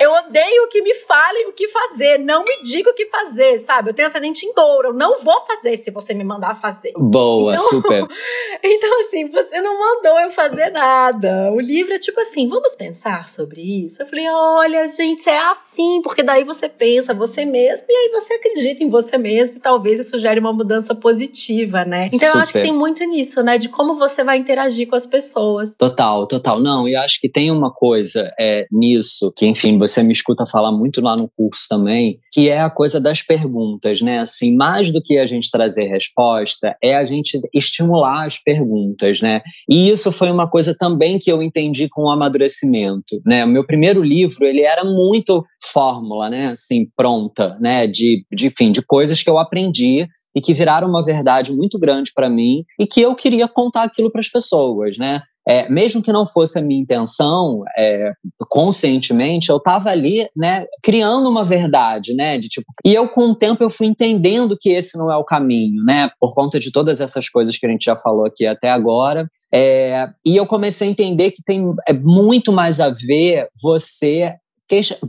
eu 0.00 0.12
odeio 0.12 0.68
que 0.68 0.82
me 0.82 0.94
falem 0.94 1.48
o 1.48 1.52
que 1.52 1.68
fazer, 1.68 2.18
não 2.18 2.44
me 2.44 2.62
diga 2.62 2.90
o 2.90 2.94
que 2.94 3.06
fazer, 3.06 3.58
sabe? 3.60 3.90
Eu 3.90 3.94
tenho 3.94 4.08
ascendente 4.08 4.46
em 4.46 4.52
touro, 4.52 4.88
eu 4.88 4.94
não 4.94 5.18
vou 5.22 5.44
fazer 5.46 5.76
se 5.76 5.90
você 5.90 6.14
me 6.14 6.24
mandar 6.24 6.54
fazer. 6.60 6.92
Boa, 6.96 7.54
então, 7.54 7.64
super. 7.66 8.06
então, 8.62 9.00
assim, 9.00 9.28
você 9.28 9.60
não 9.60 9.78
mandou 9.78 10.20
eu 10.20 10.30
fazer 10.30 10.70
nada. 10.70 11.50
O 11.52 11.60
livro 11.60 11.92
é 11.94 11.98
tipo 11.98 12.20
assim, 12.20 12.48
vamos 12.48 12.74
pensar 12.74 13.28
sobre 13.28 13.84
isso? 13.84 14.00
Eu 14.00 14.06
falei, 14.06 14.28
olha, 14.28 14.88
gente, 14.88 15.28
é 15.28 15.38
assim, 15.38 16.00
porque 16.02 16.22
daí 16.22 16.44
você 16.44 16.68
pensa, 16.68 17.12
você 17.12 17.44
mesmo 17.44 17.64
mesmo, 17.74 17.86
e 17.88 17.92
aí 17.92 18.10
você 18.10 18.34
acredita 18.34 18.84
em 18.84 18.88
você 18.88 19.18
mesmo, 19.18 19.56
e 19.56 19.60
talvez 19.60 19.98
isso 19.98 20.18
gere 20.18 20.38
uma 20.38 20.52
mudança 20.52 20.94
positiva, 20.94 21.84
né? 21.84 22.06
Então 22.06 22.18
Super. 22.18 22.36
eu 22.36 22.42
acho 22.42 22.52
que 22.52 22.60
tem 22.60 22.72
muito 22.72 23.04
nisso, 23.04 23.42
né? 23.42 23.58
De 23.58 23.68
como 23.68 23.96
você 23.96 24.22
vai 24.22 24.38
interagir 24.38 24.88
com 24.88 24.96
as 24.96 25.06
pessoas. 25.06 25.74
Total, 25.74 26.26
total. 26.26 26.60
Não, 26.60 26.88
e 26.88 26.94
acho 26.94 27.20
que 27.20 27.28
tem 27.28 27.50
uma 27.50 27.72
coisa 27.72 28.32
é, 28.38 28.66
nisso, 28.70 29.32
que 29.34 29.43
enfim, 29.44 29.78
você 29.78 30.02
me 30.02 30.12
escuta 30.12 30.46
falar 30.46 30.72
muito 30.72 31.00
lá 31.00 31.16
no 31.16 31.28
curso 31.36 31.66
também, 31.68 32.18
que 32.32 32.48
é 32.48 32.60
a 32.60 32.70
coisa 32.70 33.00
das 33.00 33.22
perguntas, 33.22 34.00
né? 34.00 34.20
Assim, 34.20 34.56
mais 34.56 34.92
do 34.92 35.02
que 35.02 35.18
a 35.18 35.26
gente 35.26 35.50
trazer 35.50 35.86
resposta, 35.86 36.76
é 36.82 36.96
a 36.96 37.04
gente 37.04 37.40
estimular 37.52 38.26
as 38.26 38.38
perguntas, 38.38 39.20
né? 39.20 39.42
E 39.68 39.88
isso 39.88 40.12
foi 40.12 40.30
uma 40.30 40.48
coisa 40.48 40.74
também 40.76 41.18
que 41.18 41.30
eu 41.30 41.42
entendi 41.42 41.88
com 41.88 42.02
o 42.02 42.10
amadurecimento, 42.10 43.20
né? 43.24 43.44
O 43.44 43.48
meu 43.48 43.64
primeiro 43.66 44.02
livro, 44.02 44.44
ele 44.44 44.62
era 44.62 44.84
muito 44.84 45.44
fórmula, 45.72 46.28
né? 46.28 46.48
Assim, 46.48 46.86
pronta, 46.96 47.56
né? 47.60 47.86
De, 47.86 48.24
de, 48.32 48.46
enfim, 48.46 48.72
de 48.72 48.82
coisas 48.82 49.22
que 49.22 49.30
eu 49.30 49.38
aprendi 49.38 50.06
e 50.34 50.40
que 50.40 50.52
viraram 50.52 50.88
uma 50.88 51.04
verdade 51.04 51.52
muito 51.52 51.78
grande 51.78 52.10
para 52.14 52.28
mim 52.28 52.64
e 52.78 52.86
que 52.86 53.00
eu 53.00 53.14
queria 53.14 53.46
contar 53.46 53.84
aquilo 53.84 54.10
para 54.10 54.20
as 54.20 54.28
pessoas, 54.28 54.98
né? 54.98 55.22
É, 55.46 55.68
mesmo 55.68 56.02
que 56.02 56.12
não 56.12 56.26
fosse 56.26 56.58
a 56.58 56.62
minha 56.62 56.80
intenção, 56.80 57.62
é, 57.76 58.12
conscientemente, 58.48 59.50
eu 59.50 59.58
estava 59.58 59.90
ali, 59.90 60.26
né, 60.36 60.64
criando 60.82 61.28
uma 61.28 61.44
verdade, 61.44 62.14
né, 62.14 62.38
de 62.38 62.48
tipo, 62.48 62.66
e 62.84 62.94
eu 62.94 63.08
com 63.08 63.30
o 63.30 63.34
tempo 63.34 63.62
eu 63.62 63.70
fui 63.70 63.86
entendendo 63.86 64.56
que 64.58 64.70
esse 64.70 64.96
não 64.96 65.12
é 65.12 65.16
o 65.16 65.24
caminho, 65.24 65.84
né, 65.84 66.10
por 66.18 66.34
conta 66.34 66.58
de 66.58 66.72
todas 66.72 67.00
essas 67.00 67.28
coisas 67.28 67.58
que 67.58 67.66
a 67.66 67.68
gente 67.68 67.84
já 67.84 67.96
falou 67.96 68.24
aqui 68.24 68.46
até 68.46 68.70
agora, 68.70 69.28
é, 69.52 70.08
e 70.24 70.36
eu 70.36 70.46
comecei 70.46 70.88
a 70.88 70.90
entender 70.90 71.30
que 71.30 71.42
tem 71.42 71.62
é 71.86 71.92
muito 71.92 72.52
mais 72.52 72.80
a 72.80 72.90
ver 72.90 73.48
você 73.62 74.34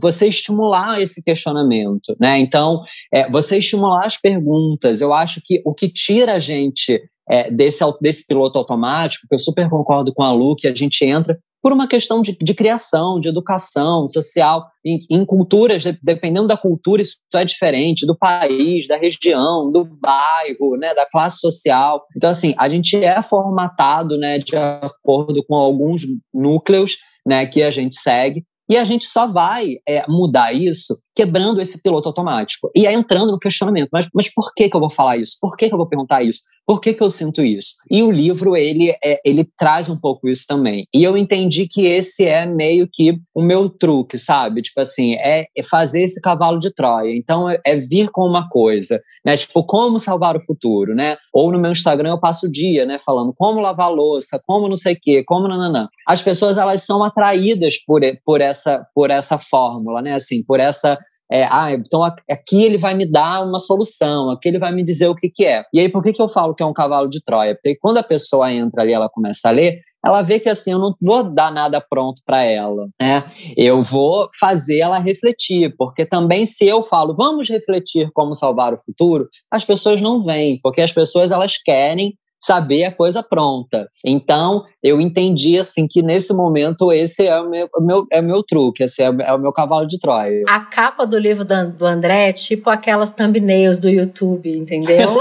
você 0.00 0.28
estimular 0.28 1.00
esse 1.00 1.24
questionamento, 1.24 2.14
né? 2.20 2.38
Então, 2.38 2.82
é, 3.12 3.28
você 3.30 3.58
estimular 3.58 4.04
as 4.04 4.16
perguntas. 4.16 5.00
Eu 5.00 5.14
acho 5.14 5.40
que 5.44 5.62
o 5.64 5.74
que 5.74 5.88
tira 5.88 6.34
a 6.34 6.38
gente 6.38 7.02
é, 7.30 7.50
desse, 7.50 7.84
desse 8.00 8.26
piloto 8.26 8.58
automático, 8.58 9.26
que 9.28 9.34
eu 9.34 9.38
super 9.38 9.68
concordo 9.68 10.12
com 10.14 10.22
a 10.22 10.32
Lu, 10.32 10.54
que 10.56 10.68
a 10.68 10.74
gente 10.74 11.04
entra 11.04 11.38
por 11.66 11.72
uma 11.72 11.88
questão 11.88 12.22
de, 12.22 12.36
de 12.40 12.54
criação, 12.54 13.18
de 13.18 13.28
educação 13.28 14.08
social, 14.08 14.64
em, 14.84 15.00
em, 15.10 15.24
culturas, 15.24 15.82
dependendo 16.00 16.46
da 16.46 16.56
cultura, 16.56 17.02
isso 17.02 17.16
é 17.34 17.44
diferente, 17.44 18.06
do 18.06 18.16
país, 18.16 18.86
da 18.86 18.96
região, 18.96 19.72
do 19.72 19.84
bairro, 19.84 20.76
né, 20.78 20.94
da 20.94 21.04
classe 21.04 21.38
social. 21.40 22.04
Então, 22.16 22.30
assim, 22.30 22.54
a 22.56 22.68
gente 22.68 22.96
é 22.96 23.20
formatado 23.20 24.16
né, 24.16 24.38
de 24.38 24.54
acordo 24.54 25.44
com 25.44 25.56
alguns 25.56 26.02
núcleos 26.32 26.98
né, 27.26 27.44
que 27.46 27.60
a 27.64 27.70
gente 27.72 27.98
segue, 27.98 28.44
e 28.68 28.76
a 28.76 28.84
gente 28.84 29.06
só 29.06 29.26
vai 29.26 29.76
é, 29.88 30.04
mudar 30.08 30.52
isso 30.52 30.94
quebrando 31.14 31.60
esse 31.60 31.82
piloto 31.82 32.08
automático. 32.08 32.70
E 32.74 32.86
aí 32.86 32.94
entrando 32.94 33.32
no 33.32 33.38
questionamento, 33.38 33.88
mas, 33.90 34.06
mas 34.14 34.32
por 34.32 34.52
que, 34.54 34.68
que 34.68 34.76
eu 34.76 34.80
vou 34.80 34.90
falar 34.90 35.16
isso? 35.16 35.36
Por 35.40 35.56
que, 35.56 35.68
que 35.68 35.74
eu 35.74 35.78
vou 35.78 35.88
perguntar 35.88 36.22
isso? 36.22 36.40
Por 36.66 36.80
que, 36.80 36.92
que 36.92 37.02
eu 37.02 37.08
sinto 37.08 37.44
isso? 37.44 37.74
E 37.88 38.02
o 38.02 38.10
livro, 38.10 38.56
ele, 38.56 38.90
é, 39.02 39.20
ele 39.24 39.48
traz 39.56 39.88
um 39.88 39.96
pouco 39.96 40.28
isso 40.28 40.44
também. 40.48 40.84
E 40.92 41.04
eu 41.04 41.16
entendi 41.16 41.68
que 41.70 41.86
esse 41.86 42.24
é 42.24 42.44
meio 42.44 42.88
que 42.92 43.16
o 43.32 43.40
meu 43.40 43.70
truque, 43.70 44.18
sabe? 44.18 44.62
Tipo 44.62 44.80
assim, 44.80 45.14
é, 45.14 45.46
é 45.56 45.62
fazer 45.62 46.02
esse 46.02 46.20
cavalo 46.20 46.58
de 46.58 46.74
Troia. 46.74 47.16
Então, 47.16 47.48
é, 47.48 47.60
é, 47.64 47.76
vir 47.76 48.10
com 48.10 48.22
uma 48.22 48.48
coisa, 48.48 49.00
né? 49.24 49.36
Tipo, 49.36 49.64
como 49.64 50.00
salvar 50.00 50.36
o 50.36 50.44
futuro, 50.44 50.92
né? 50.92 51.16
Ou 51.32 51.52
no 51.52 51.58
meu 51.60 51.70
Instagram 51.70 52.10
eu 52.10 52.20
passo 52.20 52.46
o 52.46 52.52
dia, 52.52 52.84
né? 52.84 52.98
Falando 52.98 53.32
como 53.36 53.60
lavar 53.60 53.92
louça, 53.92 54.40
como 54.44 54.68
não 54.68 54.76
sei 54.76 54.94
o 54.94 54.98
quê, 55.00 55.22
como 55.24 55.46
nananã. 55.46 55.88
As 56.04 56.20
pessoas, 56.20 56.58
elas 56.58 56.82
são 56.82 57.04
atraídas 57.04 57.76
por, 57.86 58.00
por, 58.24 58.40
essa, 58.40 58.55
por 58.94 59.10
essa 59.10 59.38
fórmula, 59.38 60.02
né? 60.02 60.14
Assim, 60.14 60.42
por 60.44 60.60
essa 60.60 60.98
é, 61.30 61.42
ah, 61.44 61.72
então 61.72 62.04
aqui 62.04 62.62
ele 62.64 62.78
vai 62.78 62.94
me 62.94 63.04
dar 63.04 63.44
uma 63.44 63.58
solução, 63.58 64.30
aqui 64.30 64.48
ele 64.48 64.60
vai 64.60 64.72
me 64.72 64.84
dizer 64.84 65.08
o 65.08 65.14
que, 65.14 65.28
que 65.28 65.44
é. 65.44 65.64
E 65.74 65.80
aí, 65.80 65.88
por 65.88 66.02
que, 66.02 66.12
que 66.12 66.22
eu 66.22 66.28
falo 66.28 66.54
que 66.54 66.62
é 66.62 66.66
um 66.66 66.72
cavalo 66.72 67.08
de 67.08 67.20
Troia? 67.20 67.54
Porque 67.54 67.76
quando 67.80 67.98
a 67.98 68.02
pessoa 68.02 68.52
entra 68.52 68.82
ali, 68.82 68.92
ela 68.92 69.08
começa 69.08 69.48
a 69.48 69.50
ler, 69.50 69.80
ela 70.04 70.22
vê 70.22 70.38
que 70.38 70.48
assim, 70.48 70.70
eu 70.70 70.78
não 70.78 70.94
vou 71.02 71.24
dar 71.24 71.50
nada 71.50 71.80
pronto 71.80 72.22
para 72.24 72.44
ela, 72.44 72.86
né? 73.00 73.24
Eu 73.56 73.82
vou 73.82 74.28
fazer 74.38 74.78
ela 74.78 75.00
refletir, 75.00 75.74
porque 75.76 76.06
também 76.06 76.46
se 76.46 76.64
eu 76.64 76.80
falo, 76.80 77.14
vamos 77.16 77.48
refletir 77.48 78.08
como 78.14 78.32
salvar 78.32 78.72
o 78.72 78.78
futuro, 78.78 79.26
as 79.50 79.64
pessoas 79.64 80.00
não 80.00 80.22
vêm, 80.22 80.60
porque 80.62 80.80
as 80.80 80.92
pessoas 80.92 81.32
elas 81.32 81.56
querem 81.56 82.14
saber 82.38 82.84
a 82.84 82.92
coisa 82.92 83.22
pronta. 83.22 83.88
Então, 84.04 84.64
eu 84.82 85.00
entendi 85.00 85.58
assim 85.58 85.86
que 85.88 86.02
nesse 86.02 86.32
momento 86.32 86.92
esse 86.92 87.26
é 87.26 87.40
o 87.40 87.48
meu, 87.48 87.68
meu, 87.80 88.06
é 88.12 88.20
o 88.20 88.24
meu 88.24 88.42
truque, 88.42 88.84
esse 88.84 89.02
é, 89.02 89.06
é, 89.06 89.32
o 89.32 89.38
meu 89.38 89.52
cavalo 89.52 89.86
de 89.86 89.98
Troia. 89.98 90.44
A 90.48 90.60
capa 90.60 91.06
do 91.06 91.18
livro 91.18 91.44
do 91.44 91.86
André 91.86 92.28
é 92.28 92.32
tipo 92.32 92.70
aquelas 92.70 93.10
thumbnails 93.10 93.78
do 93.78 93.88
YouTube, 93.88 94.56
entendeu? 94.56 95.16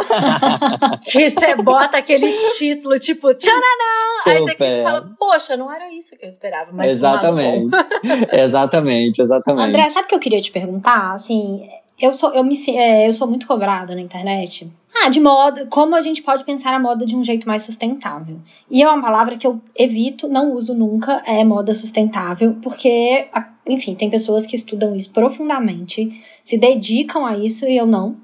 que 1.09 1.29
você 1.29 1.55
bota 1.55 1.97
aquele 1.97 2.33
título 2.57 2.99
tipo 2.99 3.33
tchananã, 3.33 3.63
aí 4.25 4.39
você 4.39 4.83
fala, 4.83 5.09
poxa, 5.17 5.57
não 5.57 5.71
era 5.71 5.91
isso 5.93 6.15
que 6.17 6.25
eu 6.25 6.29
esperava, 6.29 6.71
mas 6.71 6.91
Exatamente. 6.91 7.75
exatamente, 8.31 9.21
exatamente. 9.21 9.69
André, 9.69 9.89
sabe 9.89 10.05
o 10.05 10.09
que 10.09 10.15
eu 10.15 10.19
queria 10.19 10.41
te 10.41 10.51
perguntar? 10.51 11.13
Assim, 11.13 11.67
eu 11.99 12.13
sou, 12.13 12.33
eu 12.33 12.43
me, 12.43 12.55
é, 12.69 13.07
eu 13.07 13.13
sou 13.13 13.27
muito 13.27 13.47
cobrada 13.47 13.95
na 13.95 14.01
internet 14.01 14.69
Ah, 14.97 15.09
de 15.09 15.19
moda, 15.19 15.67
como 15.69 15.93
a 15.93 16.01
gente 16.01 16.23
pode 16.23 16.45
pensar 16.45 16.73
a 16.73 16.79
moda 16.79 17.05
de 17.05 17.15
um 17.15 17.23
jeito 17.23 17.45
mais 17.47 17.63
sustentável. 17.63 18.39
E 18.71 18.81
é 18.81 18.89
uma 18.89 19.01
palavra 19.01 19.35
que 19.35 19.45
eu 19.45 19.59
evito, 19.77 20.27
não 20.29 20.53
uso 20.53 20.73
nunca, 20.73 21.21
é 21.25 21.43
moda 21.43 21.73
sustentável, 21.73 22.55
porque, 22.61 23.27
enfim, 23.67 23.93
tem 23.93 24.09
pessoas 24.09 24.45
que 24.45 24.55
estudam 24.55 24.95
isso 24.95 25.11
profundamente, 25.11 26.09
se 26.45 26.57
dedicam 26.57 27.25
a 27.25 27.37
isso 27.37 27.65
e 27.65 27.75
eu 27.75 27.85
não. 27.85 28.15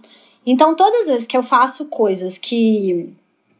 Então, 0.45 0.73
todas 0.73 1.01
as 1.01 1.07
vezes 1.07 1.27
que 1.27 1.35
eu 1.35 1.43
faço 1.43 1.85
coisas 1.85 2.37
que 2.37 3.13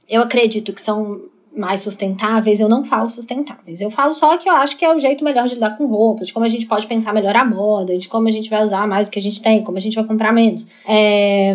eu 0.08 0.22
acredito 0.22 0.72
que 0.72 0.82
são 0.82 1.22
mais 1.56 1.82
sustentáveis, 1.82 2.62
eu 2.62 2.70
não 2.70 2.82
falo 2.82 3.10
sustentáveis. 3.10 3.82
Eu 3.82 3.92
falo 3.92 4.14
só 4.14 4.38
que 4.38 4.48
eu 4.48 4.54
acho 4.54 4.78
que 4.78 4.86
é 4.86 4.96
o 4.96 4.98
jeito 4.98 5.24
melhor 5.24 5.48
de 5.48 5.56
lidar 5.56 5.78
com 5.78 5.86
roupa, 5.86 6.24
de 6.24 6.32
como 6.32 6.46
a 6.46 6.50
gente 6.50 6.66
pode 6.66 6.88
pensar 6.88 7.14
melhor 7.14 7.36
a 7.36 7.44
moda, 7.44 7.98
de 7.98 8.08
como 8.08 8.30
a 8.30 8.32
gente 8.32 8.50
vai 8.50 8.64
usar 8.64 8.88
mais 8.88 9.10
o 9.10 9.12
que 9.12 9.20
a 9.20 9.22
gente 9.22 9.42
tem, 9.42 9.64
como 9.64 9.78
a 9.78 9.82
gente 9.82 9.96
vai 9.96 10.06
comprar 10.06 10.32
menos. 10.32 10.66
É... 10.88 11.54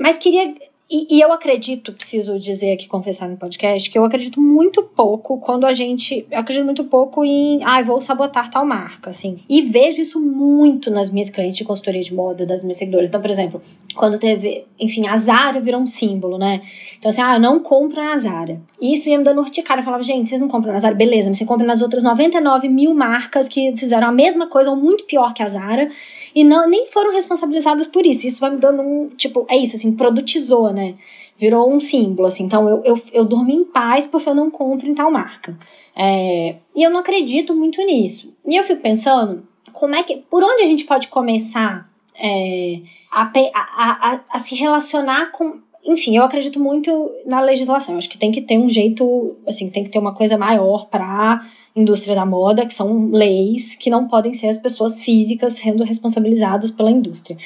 Mas 0.00 0.18
queria 0.18 0.54
e, 0.90 1.16
e, 1.16 1.20
eu 1.20 1.32
acredito, 1.32 1.94
preciso 1.94 2.38
dizer 2.38 2.72
aqui, 2.72 2.86
confessar 2.86 3.26
no 3.26 3.38
podcast, 3.38 3.90
que 3.90 3.98
eu 3.98 4.04
acredito 4.04 4.38
muito 4.38 4.82
pouco 4.82 5.38
quando 5.38 5.64
a 5.64 5.72
gente. 5.72 6.26
Eu 6.30 6.38
acredito 6.38 6.64
muito 6.64 6.84
pouco 6.84 7.24
em. 7.24 7.60
Ah, 7.64 7.80
vou 7.82 8.02
sabotar 8.02 8.50
tal 8.50 8.66
marca, 8.66 9.08
assim. 9.08 9.40
E 9.48 9.62
vejo 9.62 10.02
isso 10.02 10.20
muito 10.20 10.90
nas 10.90 11.10
minhas 11.10 11.30
clientes 11.30 11.56
de 11.56 11.64
consultoria 11.64 12.02
de 12.02 12.14
moda, 12.14 12.44
das 12.44 12.62
minhas 12.62 12.76
seguidoras. 12.76 13.08
Então, 13.08 13.20
por 13.20 13.30
exemplo, 13.30 13.62
quando 13.96 14.18
teve. 14.18 14.66
Enfim, 14.78 15.08
a 15.08 15.16
Zara 15.16 15.58
virou 15.58 15.80
um 15.80 15.86
símbolo, 15.86 16.36
né? 16.36 16.60
Então, 16.98 17.08
assim, 17.08 17.22
ah, 17.22 17.38
não 17.38 17.60
compro 17.60 18.04
na 18.04 18.18
Zara. 18.18 18.60
E 18.78 18.92
isso 18.92 19.08
ia 19.08 19.16
me 19.16 19.24
dando 19.24 19.40
urticária. 19.40 19.80
Eu 19.80 19.84
falava, 19.84 20.02
gente, 20.02 20.28
vocês 20.28 20.40
não 20.40 20.48
compram 20.48 20.74
na 20.74 20.80
Zara? 20.80 20.94
Beleza, 20.94 21.30
mas 21.30 21.38
você 21.38 21.46
compra 21.46 21.66
nas 21.66 21.80
outras 21.80 22.02
99 22.02 22.68
mil 22.68 22.92
marcas 22.94 23.48
que 23.48 23.74
fizeram 23.74 24.08
a 24.08 24.12
mesma 24.12 24.48
coisa 24.48 24.68
ou 24.68 24.76
muito 24.76 25.04
pior 25.04 25.32
que 25.32 25.42
a 25.42 25.48
Zara 25.48 25.88
e 26.34 26.42
não, 26.42 26.68
nem 26.68 26.86
foram 26.86 27.12
responsabilizadas 27.12 27.86
por 27.86 28.04
isso. 28.04 28.26
Isso 28.26 28.40
vai 28.40 28.50
me 28.50 28.56
dando 28.56 28.82
um, 28.82 29.08
tipo, 29.10 29.46
é 29.48 29.56
isso, 29.56 29.76
assim, 29.76 29.94
produtizou, 29.94 30.72
né? 30.72 30.94
Virou 31.36 31.72
um 31.72 31.78
símbolo, 31.78 32.26
assim. 32.26 32.44
Então, 32.44 32.68
eu, 32.68 32.82
eu, 32.84 33.00
eu 33.12 33.24
dormi 33.24 33.54
em 33.54 33.64
paz 33.64 34.06
porque 34.06 34.28
eu 34.28 34.34
não 34.34 34.50
compro 34.50 34.88
em 34.88 34.94
tal 34.94 35.10
marca. 35.10 35.56
É, 35.94 36.56
e 36.74 36.82
eu 36.82 36.90
não 36.90 37.00
acredito 37.00 37.54
muito 37.54 37.80
nisso. 37.84 38.34
E 38.46 38.56
eu 38.56 38.64
fico 38.64 38.82
pensando, 38.82 39.46
como 39.72 39.94
é 39.94 40.02
que, 40.02 40.16
por 40.28 40.42
onde 40.42 40.62
a 40.62 40.66
gente 40.66 40.84
pode 40.84 41.08
começar 41.08 41.88
é, 42.16 42.80
a, 43.10 43.30
a, 43.54 44.12
a, 44.12 44.20
a 44.30 44.38
se 44.38 44.54
relacionar 44.54 45.30
com 45.32 45.62
enfim, 45.86 46.16
eu 46.16 46.24
acredito 46.24 46.58
muito 46.58 47.12
na 47.26 47.40
legislação. 47.40 47.98
Acho 47.98 48.08
que 48.08 48.16
tem 48.16 48.32
que 48.32 48.40
ter 48.40 48.56
um 48.56 48.68
jeito, 48.70 49.36
assim, 49.46 49.68
tem 49.68 49.84
que 49.84 49.90
ter 49.90 49.98
uma 49.98 50.14
coisa 50.14 50.38
maior 50.38 50.86
para 50.86 51.46
indústria 51.74 52.14
da 52.14 52.24
moda, 52.24 52.64
que 52.64 52.72
são 52.72 53.10
leis 53.10 53.74
que 53.74 53.90
não 53.90 54.06
podem 54.06 54.32
ser 54.32 54.48
as 54.48 54.58
pessoas 54.58 55.00
físicas 55.00 55.54
sendo 55.54 55.82
responsabilizadas 55.82 56.70
pela 56.70 56.90
indústria. 56.90 57.36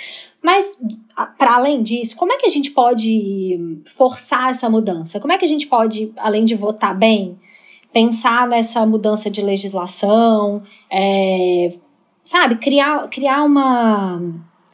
Mas, 0.43 0.79
para 1.38 1.57
além 1.57 1.83
disso, 1.83 2.17
como 2.17 2.33
é 2.33 2.37
que 2.37 2.47
a 2.47 2.51
gente 2.51 2.71
pode 2.71 3.81
forçar 3.87 4.51
essa 4.51 4.69
mudança? 4.69 5.19
Como 5.19 5.33
é 5.33 5.38
que 5.38 5.45
a 5.45 5.49
gente 5.49 5.67
pode, 5.67 6.12
além 6.17 6.45
de 6.45 6.55
votar 6.55 6.97
bem, 6.97 7.38
pensar 7.93 8.47
nessa 8.47 8.85
mudança 8.85 9.31
de 9.31 9.41
legislação, 9.41 10.62
é, 10.91 11.73
sabe, 12.25 12.57
criar, 12.57 13.09
criar 13.09 13.43
uma, 13.43 14.23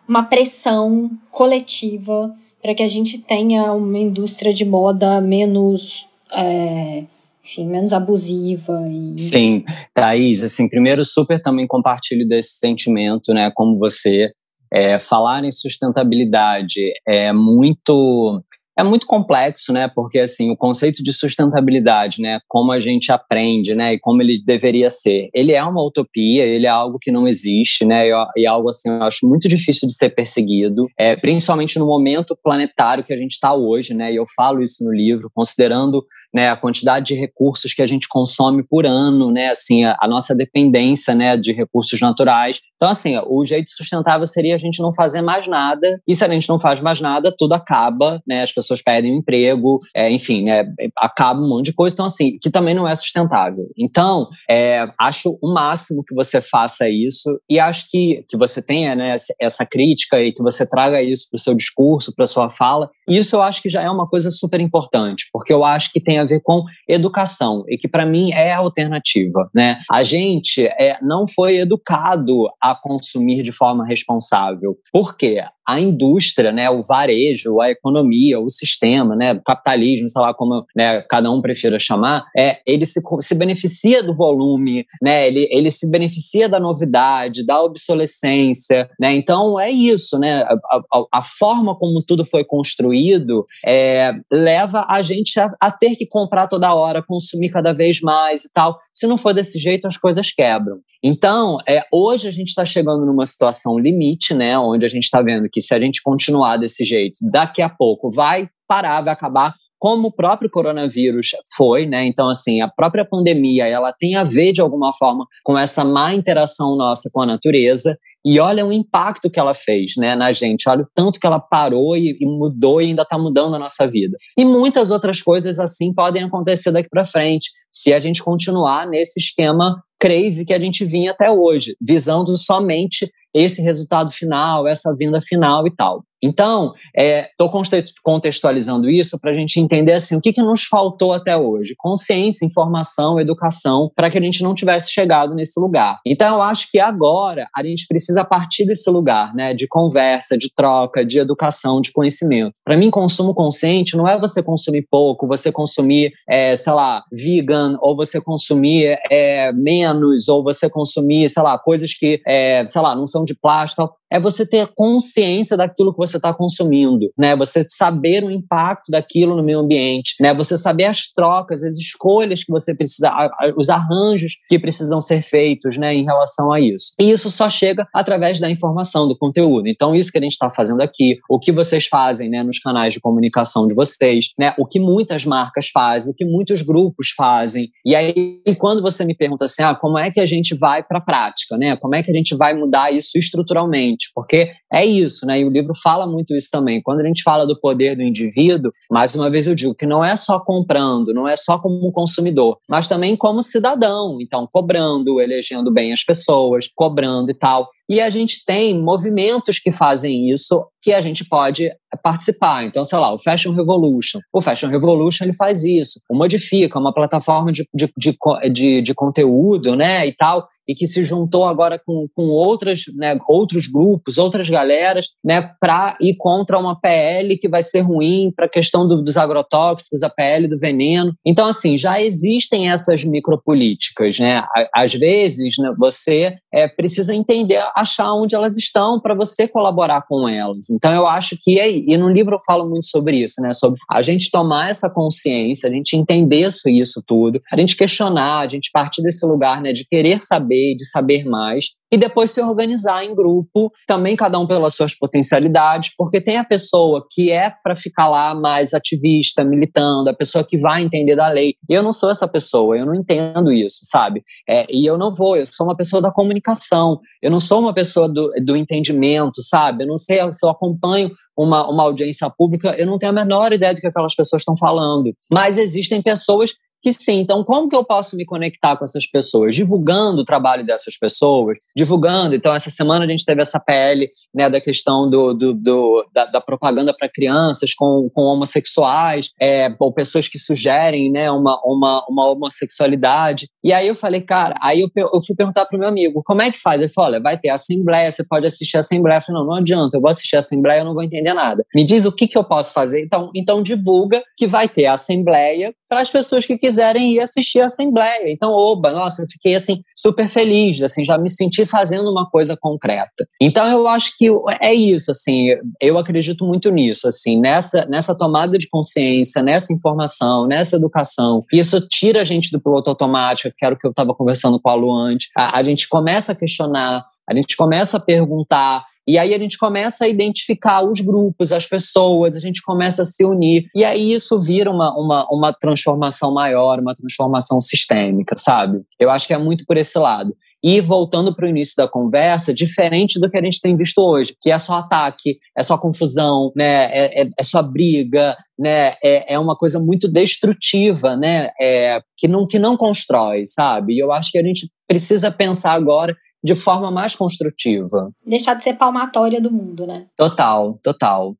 uma 0.06 0.24
pressão 0.24 1.10
coletiva 1.30 2.34
para 2.60 2.74
que 2.74 2.82
a 2.82 2.88
gente 2.88 3.18
tenha 3.18 3.72
uma 3.72 3.98
indústria 3.98 4.52
de 4.52 4.64
moda 4.64 5.20
menos. 5.20 6.08
É, 6.32 7.04
enfim, 7.44 7.66
menos 7.66 7.92
abusiva. 7.92 8.88
E... 8.88 9.20
Sim, 9.20 9.62
Thaís, 9.92 10.42
assim, 10.42 10.68
primeiro 10.68 11.04
super 11.04 11.40
também 11.40 11.66
compartilho 11.66 12.26
desse 12.26 12.58
sentimento, 12.58 13.34
né, 13.34 13.50
como 13.54 13.78
você. 13.78 14.30
É, 14.72 14.98
falar 14.98 15.44
em 15.44 15.52
sustentabilidade 15.52 16.80
é 17.06 17.32
muito 17.32 18.42
é 18.78 18.82
muito 18.82 19.06
complexo, 19.06 19.72
né? 19.72 19.88
Porque 19.94 20.18
assim, 20.18 20.50
o 20.50 20.56
conceito 20.56 21.02
de 21.02 21.12
sustentabilidade, 21.12 22.20
né, 22.20 22.40
como 22.48 22.72
a 22.72 22.80
gente 22.80 23.12
aprende, 23.12 23.74
né, 23.74 23.94
e 23.94 24.00
como 24.00 24.20
ele 24.22 24.42
deveria 24.44 24.90
ser, 24.90 25.28
ele 25.32 25.52
é 25.52 25.62
uma 25.62 25.82
utopia, 25.82 26.44
ele 26.44 26.66
é 26.66 26.70
algo 26.70 26.98
que 27.00 27.10
não 27.10 27.28
existe, 27.28 27.84
né? 27.84 28.08
E, 28.36 28.46
algo 28.46 28.68
assim, 28.68 28.88
eu 28.88 29.02
acho 29.02 29.26
muito 29.26 29.48
difícil 29.48 29.88
de 29.88 29.94
ser 29.94 30.10
perseguido, 30.10 30.86
é, 30.98 31.16
principalmente 31.16 31.78
no 31.78 31.86
momento 31.86 32.36
planetário 32.42 33.04
que 33.04 33.12
a 33.12 33.16
gente 33.16 33.32
está 33.32 33.54
hoje, 33.54 33.94
né? 33.94 34.12
E 34.12 34.16
eu 34.16 34.24
falo 34.36 34.62
isso 34.62 34.84
no 34.84 34.92
livro, 34.92 35.30
considerando, 35.32 36.04
né, 36.32 36.50
a 36.50 36.56
quantidade 36.56 37.06
de 37.06 37.14
recursos 37.14 37.72
que 37.72 37.82
a 37.82 37.86
gente 37.86 38.08
consome 38.08 38.62
por 38.62 38.86
ano, 38.86 39.30
né? 39.30 39.50
Assim, 39.50 39.84
a, 39.84 39.96
a 40.00 40.08
nossa 40.08 40.34
dependência, 40.34 41.14
né, 41.14 41.36
de 41.36 41.52
recursos 41.52 42.00
naturais. 42.00 42.60
Então, 42.76 42.88
assim, 42.88 43.16
o 43.26 43.44
jeito 43.44 43.70
sustentável 43.70 44.26
seria 44.26 44.54
a 44.54 44.58
gente 44.58 44.80
não 44.82 44.92
fazer 44.94 45.22
mais 45.22 45.46
nada. 45.46 46.00
E 46.06 46.14
se 46.14 46.24
a 46.24 46.28
gente 46.28 46.48
não 46.48 46.58
faz 46.60 46.80
mais 46.80 47.00
nada, 47.00 47.34
tudo 47.36 47.54
acaba, 47.54 48.20
né? 48.26 48.42
As 48.42 48.52
pessoas 48.52 48.63
perdem 48.82 49.12
o 49.12 49.18
emprego, 49.18 49.80
é, 49.94 50.10
enfim, 50.10 50.44
né, 50.44 50.64
acaba 50.98 51.40
um 51.40 51.48
monte 51.48 51.66
de 51.66 51.74
coisa. 51.74 51.94
Então, 51.94 52.06
assim, 52.06 52.38
que 52.40 52.50
também 52.50 52.74
não 52.74 52.88
é 52.88 52.94
sustentável. 52.94 53.66
Então, 53.78 54.28
é, 54.48 54.86
acho 54.98 55.38
o 55.42 55.52
máximo 55.52 56.04
que 56.04 56.14
você 56.14 56.40
faça 56.40 56.88
isso 56.88 57.40
e 57.48 57.58
acho 57.58 57.90
que, 57.90 58.24
que 58.28 58.36
você 58.36 58.62
tenha 58.62 58.94
né, 58.94 59.14
essa 59.40 59.64
crítica 59.66 60.20
e 60.20 60.32
que 60.32 60.42
você 60.42 60.68
traga 60.68 61.02
isso 61.02 61.28
para 61.30 61.36
o 61.36 61.40
seu 61.40 61.54
discurso, 61.54 62.14
para 62.14 62.26
sua 62.26 62.50
fala. 62.50 62.90
Isso 63.08 63.36
eu 63.36 63.42
acho 63.42 63.62
que 63.62 63.68
já 63.68 63.82
é 63.82 63.90
uma 63.90 64.08
coisa 64.08 64.30
super 64.30 64.60
importante, 64.60 65.26
porque 65.32 65.52
eu 65.52 65.64
acho 65.64 65.92
que 65.92 66.00
tem 66.00 66.18
a 66.18 66.24
ver 66.24 66.40
com 66.42 66.64
educação 66.88 67.64
e 67.68 67.76
que 67.76 67.88
para 67.88 68.06
mim 68.06 68.32
é 68.32 68.52
a 68.52 68.58
alternativa, 68.58 69.48
né? 69.54 69.80
A 69.90 70.02
gente 70.02 70.66
é, 70.66 70.98
não 71.02 71.26
foi 71.26 71.58
educado 71.58 72.48
a 72.60 72.74
consumir 72.74 73.42
de 73.42 73.52
forma 73.52 73.86
responsável. 73.86 74.76
Por 74.92 75.16
quê? 75.16 75.42
A 75.66 75.80
indústria, 75.80 76.52
né, 76.52 76.68
o 76.70 76.82
varejo, 76.82 77.60
a 77.60 77.70
economia, 77.70 78.40
o 78.40 78.48
sistema, 78.48 79.16
né, 79.16 79.32
o 79.32 79.42
capitalismo, 79.42 80.08
sei 80.08 80.20
lá 80.20 80.34
como 80.34 80.64
né, 80.76 81.02
cada 81.08 81.30
um 81.30 81.40
prefira 81.40 81.78
chamar, 81.78 82.24
é, 82.36 82.58
ele 82.66 82.86
se, 82.86 83.00
se 83.20 83.34
beneficia 83.34 84.02
do 84.02 84.14
volume, 84.14 84.86
né, 85.02 85.26
ele, 85.26 85.48
ele 85.50 85.70
se 85.70 85.90
beneficia 85.90 86.48
da 86.48 86.60
novidade, 86.60 87.44
da 87.44 87.62
obsolescência, 87.62 88.88
né, 88.98 89.14
então 89.14 89.58
é 89.58 89.70
isso, 89.70 90.18
né, 90.18 90.42
a, 90.42 90.56
a, 90.92 91.04
a 91.18 91.22
forma 91.22 91.76
como 91.76 92.02
tudo 92.02 92.24
foi 92.24 92.44
construído 92.44 93.46
é, 93.66 94.12
leva 94.30 94.86
a 94.88 95.02
gente 95.02 95.38
a, 95.38 95.50
a 95.60 95.70
ter 95.70 95.96
que 95.96 96.06
comprar 96.06 96.46
toda 96.46 96.74
hora, 96.74 97.02
consumir 97.02 97.50
cada 97.50 97.72
vez 97.72 98.00
mais 98.00 98.44
e 98.44 98.52
tal. 98.52 98.78
Se 98.92 99.06
não 99.06 99.18
for 99.18 99.32
desse 99.32 99.58
jeito, 99.58 99.86
as 99.86 99.96
coisas 99.96 100.30
quebram. 100.32 100.78
Então, 101.02 101.58
é, 101.68 101.82
hoje 101.92 102.26
a 102.26 102.30
gente 102.30 102.48
está 102.48 102.64
chegando 102.64 103.04
numa 103.04 103.26
situação 103.26 103.78
limite, 103.78 104.32
né, 104.32 104.58
onde 104.58 104.86
a 104.86 104.88
gente 104.88 105.02
está 105.02 105.20
vendo 105.20 105.48
que 105.54 105.60
se 105.60 105.72
a 105.72 105.78
gente 105.78 106.02
continuar 106.02 106.56
desse 106.56 106.84
jeito, 106.84 107.20
daqui 107.30 107.62
a 107.62 107.68
pouco 107.68 108.10
vai 108.10 108.48
parar, 108.66 109.00
vai 109.02 109.12
acabar 109.12 109.54
como 109.78 110.08
o 110.08 110.12
próprio 110.12 110.50
coronavírus 110.50 111.28
foi, 111.56 111.86
né? 111.86 112.06
Então, 112.06 112.28
assim, 112.28 112.60
a 112.60 112.68
própria 112.68 113.04
pandemia, 113.04 113.66
ela 113.66 113.92
tem 113.92 114.16
a 114.16 114.24
ver 114.24 114.52
de 114.52 114.60
alguma 114.60 114.92
forma 114.94 115.26
com 115.44 115.56
essa 115.56 115.84
má 115.84 116.12
interação 116.14 116.74
nossa 116.74 117.10
com 117.12 117.20
a 117.20 117.26
natureza. 117.26 117.96
E 118.24 118.40
olha 118.40 118.64
o 118.64 118.72
impacto 118.72 119.30
que 119.30 119.38
ela 119.38 119.52
fez 119.52 119.92
né, 119.98 120.16
na 120.16 120.32
gente, 120.32 120.66
olha 120.66 120.84
o 120.84 120.88
tanto 120.94 121.20
que 121.20 121.26
ela 121.26 121.38
parou 121.38 121.94
e, 121.94 122.16
e 122.18 122.24
mudou 122.24 122.80
e 122.80 122.86
ainda 122.86 123.02
está 123.02 123.18
mudando 123.18 123.54
a 123.54 123.58
nossa 123.58 123.86
vida. 123.86 124.16
E 124.38 124.46
muitas 124.46 124.90
outras 124.90 125.20
coisas 125.20 125.58
assim 125.58 125.92
podem 125.92 126.22
acontecer 126.22 126.72
daqui 126.72 126.88
para 126.88 127.04
frente, 127.04 127.50
se 127.70 127.92
a 127.92 128.00
gente 128.00 128.22
continuar 128.22 128.88
nesse 128.88 129.20
esquema 129.20 129.84
crazy 130.00 130.46
que 130.46 130.54
a 130.54 130.58
gente 130.58 130.82
vinha 130.86 131.10
até 131.10 131.30
hoje, 131.30 131.76
visando 131.78 132.34
somente 132.38 133.10
esse 133.34 133.60
resultado 133.60 134.12
final, 134.12 134.68
essa 134.68 134.94
vinda 134.96 135.20
final 135.20 135.66
e 135.66 135.74
tal. 135.74 136.04
Então, 136.24 136.72
estou 136.96 137.48
é, 137.48 137.84
contextualizando 138.02 138.88
isso 138.88 139.18
para 139.20 139.30
a 139.30 139.34
gente 139.34 139.60
entender 139.60 139.92
assim, 139.92 140.16
o 140.16 140.20
que, 140.20 140.32
que 140.32 140.42
nos 140.42 140.64
faltou 140.64 141.12
até 141.12 141.36
hoje. 141.36 141.74
Consciência, 141.76 142.46
informação, 142.46 143.20
educação, 143.20 143.90
para 143.94 144.08
que 144.08 144.16
a 144.16 144.20
gente 144.20 144.42
não 144.42 144.54
tivesse 144.54 144.90
chegado 144.90 145.34
nesse 145.34 145.60
lugar. 145.60 145.98
Então, 146.06 146.36
eu 146.36 146.42
acho 146.42 146.70
que 146.70 146.78
agora 146.78 147.46
a 147.54 147.62
gente 147.62 147.86
precisa 147.86 148.24
partir 148.24 148.64
desse 148.64 148.88
lugar, 148.90 149.34
né, 149.34 149.52
de 149.52 149.66
conversa, 149.68 150.38
de 150.38 150.50
troca, 150.54 151.04
de 151.04 151.18
educação, 151.18 151.80
de 151.80 151.92
conhecimento. 151.92 152.52
Para 152.64 152.76
mim, 152.76 152.90
consumo 152.90 153.34
consciente 153.34 153.96
não 153.96 154.08
é 154.08 154.18
você 154.18 154.42
consumir 154.42 154.86
pouco, 154.90 155.26
você 155.26 155.52
consumir, 155.52 156.12
é, 156.28 156.54
sei 156.54 156.72
lá, 156.72 157.02
vegan, 157.12 157.76
ou 157.80 157.94
você 157.94 158.20
consumir 158.20 158.98
é, 159.10 159.52
menos, 159.52 160.28
ou 160.28 160.42
você 160.42 160.70
consumir, 160.70 161.28
sei 161.28 161.42
lá, 161.42 161.58
coisas 161.58 161.92
que, 161.92 162.20
é, 162.26 162.64
sei 162.66 162.80
lá, 162.80 162.94
não 162.94 163.06
são 163.06 163.24
de 163.24 163.34
plástico 163.34 163.74
é 164.14 164.20
você 164.20 164.48
ter 164.48 164.68
consciência 164.76 165.56
daquilo 165.56 165.92
que 165.92 165.98
você 165.98 166.18
está 166.18 166.32
consumindo, 166.32 167.10
né? 167.18 167.34
Você 167.34 167.66
saber 167.68 168.22
o 168.22 168.30
impacto 168.30 168.92
daquilo 168.92 169.34
no 169.34 169.42
meio 169.42 169.58
ambiente, 169.58 170.14
né? 170.20 170.32
Você 170.34 170.56
saber 170.56 170.84
as 170.84 171.12
trocas, 171.12 171.64
as 171.64 171.76
escolhas 171.76 172.44
que 172.44 172.52
você 172.52 172.76
precisa, 172.76 173.12
os 173.56 173.68
arranjos 173.68 174.34
que 174.48 174.56
precisam 174.58 175.00
ser 175.00 175.20
feitos, 175.22 175.76
né, 175.76 175.92
em 175.94 176.04
relação 176.04 176.52
a 176.52 176.60
isso. 176.60 176.94
E 177.00 177.10
isso 177.10 177.28
só 177.28 177.50
chega 177.50 177.86
através 177.92 178.38
da 178.38 178.48
informação, 178.48 179.08
do 179.08 179.18
conteúdo. 179.18 179.68
Então, 179.68 179.94
isso 179.94 180.12
que 180.12 180.18
a 180.18 180.22
gente 180.22 180.32
está 180.32 180.48
fazendo 180.48 180.80
aqui, 180.80 181.18
o 181.28 181.38
que 181.38 181.50
vocês 181.50 181.86
fazem, 181.86 182.30
né, 182.30 182.42
nos 182.42 182.58
canais 182.58 182.94
de 182.94 183.00
comunicação 183.00 183.66
de 183.66 183.74
vocês, 183.74 184.26
né, 184.38 184.54
o 184.58 184.66
que 184.66 184.78
muitas 184.78 185.24
marcas 185.24 185.68
fazem, 185.68 186.12
o 186.12 186.14
que 186.14 186.24
muitos 186.24 186.62
grupos 186.62 187.10
fazem. 187.16 187.68
E 187.84 187.94
aí, 187.96 188.40
quando 188.58 188.80
você 188.80 189.04
me 189.04 189.14
pergunta 189.14 189.44
assim, 189.44 189.62
ah, 189.62 189.74
como 189.74 189.98
é 189.98 190.10
que 190.10 190.20
a 190.20 190.26
gente 190.26 190.54
vai 190.56 190.82
para 190.82 190.98
a 190.98 191.00
prática, 191.00 191.56
né? 191.56 191.76
Como 191.76 191.94
é 191.94 192.02
que 192.02 192.10
a 192.10 192.14
gente 192.14 192.36
vai 192.36 192.54
mudar 192.54 192.92
isso 192.92 193.18
estruturalmente? 193.18 194.03
Gente, 194.04 194.10
porque 194.14 194.50
é 194.72 194.84
isso, 194.84 195.26
né? 195.26 195.40
E 195.40 195.44
o 195.44 195.50
livro 195.50 195.72
fala 195.82 196.06
muito 196.06 196.34
isso 196.34 196.48
também. 196.50 196.82
Quando 196.82 197.00
a 197.00 197.06
gente 197.06 197.22
fala 197.22 197.46
do 197.46 197.58
poder 197.58 197.96
do 197.96 198.02
indivíduo, 198.02 198.72
mais 198.90 199.14
uma 199.14 199.30
vez 199.30 199.46
eu 199.46 199.54
digo 199.54 199.74
que 199.74 199.86
não 199.86 200.04
é 200.04 200.16
só 200.16 200.40
comprando, 200.40 201.14
não 201.14 201.26
é 201.26 201.36
só 201.36 201.58
como 201.58 201.92
consumidor, 201.92 202.58
mas 202.68 202.88
também 202.88 203.16
como 203.16 203.42
cidadão. 203.42 204.18
Então, 204.20 204.46
cobrando, 204.50 205.20
elegendo 205.20 205.72
bem 205.72 205.92
as 205.92 206.02
pessoas, 206.02 206.68
cobrando 206.74 207.30
e 207.30 207.34
tal. 207.34 207.68
E 207.88 208.00
a 208.00 208.08
gente 208.08 208.44
tem 208.44 208.80
movimentos 208.80 209.58
que 209.58 209.70
fazem 209.70 210.30
isso 210.30 210.66
que 210.82 210.92
a 210.92 211.00
gente 211.00 211.24
pode 211.24 211.70
participar. 212.02 212.64
Então, 212.64 212.84
sei 212.84 212.98
lá, 212.98 213.12
o 213.12 213.18
Fashion 213.18 213.52
Revolution. 213.52 214.20
O 214.32 214.40
Fashion 214.40 214.68
Revolution 214.68 215.24
ele 215.24 215.34
faz 215.34 215.64
isso, 215.64 216.00
Modifica, 216.10 216.78
uma 216.78 216.92
plataforma 216.92 217.52
de, 217.52 217.66
de, 217.74 217.90
de, 217.96 218.16
de, 218.50 218.82
de 218.82 218.94
conteúdo, 218.94 219.74
né, 219.74 220.06
e 220.06 220.12
tal, 220.12 220.46
e 220.68 220.74
que 220.74 220.86
se 220.86 221.02
juntou 221.02 221.44
agora 221.44 221.80
com, 221.84 222.06
com 222.14 222.28
outras, 222.28 222.82
né, 222.94 223.18
outros 223.28 223.66
grupos, 223.66 224.18
outras 224.18 224.48
galeras, 224.48 225.08
né, 225.24 225.50
para 225.60 225.96
ir 226.00 226.16
contra 226.16 226.58
uma 226.58 226.78
PL 226.78 227.36
que 227.36 227.48
vai 227.48 227.62
ser 227.62 227.80
ruim 227.80 228.32
para 228.34 228.46
a 228.46 228.50
questão 228.50 228.86
do, 228.86 229.02
dos 229.02 229.16
agrotóxicos, 229.16 230.02
a 230.02 230.10
PL 230.10 230.48
do 230.48 230.58
veneno. 230.58 231.12
Então, 231.24 231.46
assim, 231.46 231.76
já 231.76 232.00
existem 232.00 232.70
essas 232.70 233.04
micropolíticas, 233.04 234.18
né? 234.18 234.42
Às 234.74 234.94
vezes, 234.94 235.54
né, 235.58 235.74
você 235.78 236.34
é, 236.52 236.68
precisa 236.68 237.14
entender, 237.14 237.62
achar 237.74 238.12
onde 238.14 238.34
elas 238.34 238.56
estão 238.56 239.00
para 239.00 239.14
você 239.14 239.46
colaborar 239.46 240.02
com 240.08 240.28
elas. 240.28 240.70
Então, 240.70 240.92
eu 240.92 241.06
acho 241.06 241.36
que, 241.40 241.58
é, 241.58 241.70
e 241.70 241.96
no 241.96 242.08
livro 242.08 242.34
eu 242.34 242.40
falo 242.46 242.68
muito 242.68 242.86
sobre 242.86 243.22
isso, 243.22 243.40
né, 243.40 243.52
sobre 243.52 243.78
a 243.90 244.02
gente 244.02 244.30
tomar 244.30 244.70
essa 244.70 244.88
consciência, 244.88 245.68
a 245.68 245.72
gente 245.72 245.96
entender 245.96 246.48
isso, 246.66 247.02
tudo, 247.06 247.40
a 247.50 247.56
gente 247.58 247.76
questionar, 247.76 248.40
a 248.40 248.48
gente 248.48 248.70
partir 248.72 249.02
desse 249.02 249.24
lugar, 249.26 249.60
né, 249.60 249.72
de 249.72 249.86
querer 249.86 250.22
saber 250.22 250.53
saber, 250.54 250.74
de 250.76 250.84
saber 250.84 251.24
mais, 251.24 251.66
e 251.92 251.96
depois 251.96 252.30
se 252.30 252.40
organizar 252.40 253.04
em 253.04 253.14
grupo, 253.14 253.70
também 253.86 254.16
cada 254.16 254.38
um 254.38 254.46
pelas 254.46 254.74
suas 254.74 254.94
potencialidades, 254.94 255.92
porque 255.96 256.20
tem 256.20 256.38
a 256.38 256.44
pessoa 256.44 257.06
que 257.08 257.30
é 257.30 257.52
para 257.62 257.74
ficar 257.74 258.08
lá 258.08 258.34
mais 258.34 258.74
ativista, 258.74 259.44
militando, 259.44 260.10
a 260.10 260.14
pessoa 260.14 260.42
que 260.42 260.58
vai 260.58 260.82
entender 260.82 261.14
da 261.14 261.28
lei. 261.28 261.54
Eu 261.68 261.82
não 261.82 261.92
sou 261.92 262.10
essa 262.10 262.26
pessoa, 262.26 262.76
eu 262.76 262.84
não 262.84 262.94
entendo 262.94 263.52
isso, 263.52 263.80
sabe? 263.84 264.22
É, 264.48 264.66
e 264.68 264.84
eu 264.84 264.98
não 264.98 265.14
vou, 265.14 265.36
eu 265.36 265.46
sou 265.46 265.66
uma 265.66 265.76
pessoa 265.76 266.02
da 266.02 266.10
comunicação, 266.10 266.98
eu 267.22 267.30
não 267.30 267.38
sou 267.38 267.60
uma 267.60 267.72
pessoa 267.72 268.08
do, 268.08 268.30
do 268.44 268.56
entendimento, 268.56 269.40
sabe? 269.42 269.84
Eu 269.84 269.88
não 269.88 269.96
sei 269.96 270.20
se 270.32 270.44
eu 270.44 270.50
acompanho 270.50 271.12
uma, 271.36 271.68
uma 271.70 271.84
audiência 271.84 272.28
pública, 272.28 272.74
eu 272.76 272.86
não 272.86 272.98
tenho 272.98 273.12
a 273.12 273.14
menor 273.14 273.52
ideia 273.52 273.72
do 273.72 273.80
que 273.80 273.86
aquelas 273.86 274.14
pessoas 274.16 274.42
estão 274.42 274.56
falando. 274.56 275.12
Mas 275.30 275.58
existem 275.58 276.02
pessoas 276.02 276.52
que 276.84 276.92
sim. 276.92 277.20
Então, 277.20 277.42
como 277.42 277.68
que 277.68 277.74
eu 277.74 277.82
posso 277.82 278.14
me 278.16 278.26
conectar 278.26 278.76
com 278.76 278.84
essas 278.84 279.06
pessoas? 279.06 279.54
Divulgando 279.54 280.20
o 280.20 280.24
trabalho 280.24 280.64
dessas 280.64 280.98
pessoas, 280.98 281.58
divulgando. 281.74 282.34
Então, 282.34 282.54
essa 282.54 282.68
semana 282.68 283.06
a 283.06 283.08
gente 283.08 283.24
teve 283.24 283.40
essa 283.40 283.58
PL 283.58 284.10
né, 284.34 284.50
da 284.50 284.60
questão 284.60 285.08
do, 285.08 285.32
do, 285.32 285.54
do 285.54 286.06
da, 286.12 286.26
da, 286.26 286.40
propaganda 286.40 286.94
para 286.94 287.08
crianças 287.08 287.74
com, 287.74 288.10
com 288.12 288.22
homossexuais, 288.22 289.30
é, 289.40 289.74
ou 289.80 289.92
pessoas 289.92 290.28
que 290.28 290.38
sugerem 290.38 291.10
né, 291.10 291.30
uma, 291.30 291.58
uma, 291.64 292.04
uma 292.06 292.28
homossexualidade. 292.28 293.48
E 293.62 293.72
aí 293.72 293.88
eu 293.88 293.94
falei, 293.94 294.20
cara, 294.20 294.54
aí 294.62 294.80
eu, 294.80 294.90
eu 294.96 295.22
fui 295.26 295.34
perguntar 295.34 295.64
para 295.64 295.76
o 295.76 295.80
meu 295.80 295.88
amigo, 295.88 296.22
como 296.24 296.42
é 296.42 296.50
que 296.50 296.60
faz? 296.60 296.80
Ele 296.80 296.92
falou, 296.92 297.12
olha, 297.12 297.22
vai 297.22 297.38
ter 297.38 297.48
assembleia, 297.48 298.12
você 298.12 298.24
pode 298.26 298.46
assistir 298.46 298.76
a 298.76 298.80
assembleia. 298.80 299.18
Eu 299.18 299.22
falei, 299.22 299.40
não, 299.40 299.46
não 299.46 299.56
adianta, 299.56 299.96
eu 299.96 300.00
vou 300.00 300.10
assistir 300.10 300.36
a 300.36 300.40
assembleia, 300.40 300.80
eu 300.80 300.84
não 300.84 300.94
vou 300.94 301.02
entender 301.02 301.32
nada. 301.32 301.64
Me 301.74 301.84
diz 301.84 302.04
o 302.04 302.12
que, 302.12 302.28
que 302.28 302.36
eu 302.36 302.44
posso 302.44 302.74
fazer. 302.74 303.02
Então, 303.02 303.30
então 303.34 303.62
divulga 303.62 304.22
que 304.36 304.46
vai 304.46 304.68
ter 304.68 304.86
assembleia 304.86 305.74
para 305.88 306.00
as 306.00 306.10
pessoas 306.10 306.44
que 306.44 306.58
quiserem 306.58 306.73
quiserem 306.74 307.12
ir 307.12 307.20
assistir 307.20 307.60
a 307.60 307.66
Assembleia. 307.66 308.24
Então, 308.26 308.50
oba, 308.50 308.90
nossa, 308.90 309.22
eu 309.22 309.26
fiquei 309.28 309.54
assim 309.54 309.82
super 309.94 310.28
feliz, 310.28 310.82
assim, 310.82 311.04
já 311.04 311.16
me 311.16 311.30
senti 311.30 311.64
fazendo 311.64 312.10
uma 312.10 312.28
coisa 312.28 312.56
concreta. 312.56 313.26
Então, 313.40 313.66
eu 313.66 313.86
acho 313.86 314.16
que 314.18 314.28
é 314.60 314.74
isso, 314.74 315.12
assim, 315.12 315.46
eu 315.80 315.96
acredito 315.96 316.44
muito 316.44 316.70
nisso, 316.70 317.06
assim, 317.06 317.40
nessa, 317.40 317.86
nessa 317.86 318.16
tomada 318.16 318.58
de 318.58 318.68
consciência, 318.68 319.42
nessa 319.42 319.72
informação, 319.72 320.46
nessa 320.46 320.76
educação. 320.76 321.44
Isso 321.52 321.80
tira 321.88 322.22
a 322.22 322.24
gente 322.24 322.50
do 322.50 322.60
piloto 322.60 322.90
automático, 322.90 323.54
que 323.56 323.64
era 323.64 323.74
o 323.74 323.78
que 323.78 323.86
eu 323.86 323.90
estava 323.90 324.12
conversando 324.14 324.60
com 324.60 324.68
a 324.68 324.74
Lu 324.74 324.92
antes. 324.92 325.28
A, 325.36 325.58
a 325.58 325.62
gente 325.62 325.88
começa 325.88 326.32
a 326.32 326.34
questionar, 326.34 327.04
a 327.28 327.34
gente 327.34 327.56
começa 327.56 327.98
a 327.98 328.00
perguntar, 328.00 328.84
e 329.06 329.18
aí 329.18 329.34
a 329.34 329.38
gente 329.38 329.58
começa 329.58 330.04
a 330.04 330.08
identificar 330.08 330.82
os 330.82 331.00
grupos, 331.00 331.52
as 331.52 331.66
pessoas, 331.66 332.36
a 332.36 332.40
gente 332.40 332.62
começa 332.62 333.02
a 333.02 333.04
se 333.04 333.24
unir. 333.24 333.66
E 333.74 333.84
aí 333.84 334.12
isso 334.12 334.40
vira 334.40 334.70
uma, 334.70 334.92
uma, 334.98 335.26
uma 335.30 335.52
transformação 335.52 336.32
maior, 336.32 336.78
uma 336.78 336.94
transformação 336.94 337.60
sistêmica, 337.60 338.34
sabe? 338.36 338.80
Eu 338.98 339.10
acho 339.10 339.26
que 339.26 339.34
é 339.34 339.38
muito 339.38 339.64
por 339.66 339.76
esse 339.76 339.98
lado. 339.98 340.34
E 340.66 340.80
voltando 340.80 341.36
para 341.36 341.44
o 341.44 341.48
início 341.48 341.74
da 341.76 341.86
conversa, 341.86 342.54
diferente 342.54 343.20
do 343.20 343.28
que 343.28 343.36
a 343.36 343.42
gente 343.42 343.60
tem 343.60 343.76
visto 343.76 343.98
hoje, 343.98 344.34
que 344.40 344.50
é 344.50 344.56
só 344.56 344.76
ataque, 344.76 345.36
é 345.54 345.62
só 345.62 345.76
confusão, 345.76 346.50
né? 346.56 346.86
é, 346.86 347.22
é, 347.22 347.30
é 347.38 347.42
só 347.42 347.62
briga, 347.62 348.34
né? 348.58 348.94
É, 349.04 349.34
é 349.34 349.38
uma 349.38 349.54
coisa 349.54 349.78
muito 349.78 350.10
destrutiva, 350.10 351.14
né? 351.14 351.50
É, 351.60 352.00
que, 352.16 352.26
não, 352.26 352.46
que 352.46 352.58
não 352.58 352.78
constrói, 352.78 353.46
sabe? 353.46 353.92
E 353.92 353.98
eu 353.98 354.10
acho 354.10 354.30
que 354.30 354.38
a 354.38 354.42
gente 354.42 354.66
precisa 354.88 355.30
pensar 355.30 355.72
agora 355.72 356.16
de 356.44 356.54
forma 356.54 356.90
mais 356.90 357.16
construtiva. 357.16 358.12
Deixar 358.24 358.52
de 358.52 358.62
ser 358.62 358.74
palmatória 358.74 359.40
do 359.40 359.50
mundo, 359.50 359.86
né? 359.86 360.06
Total, 360.14 360.78
total. 360.82 361.34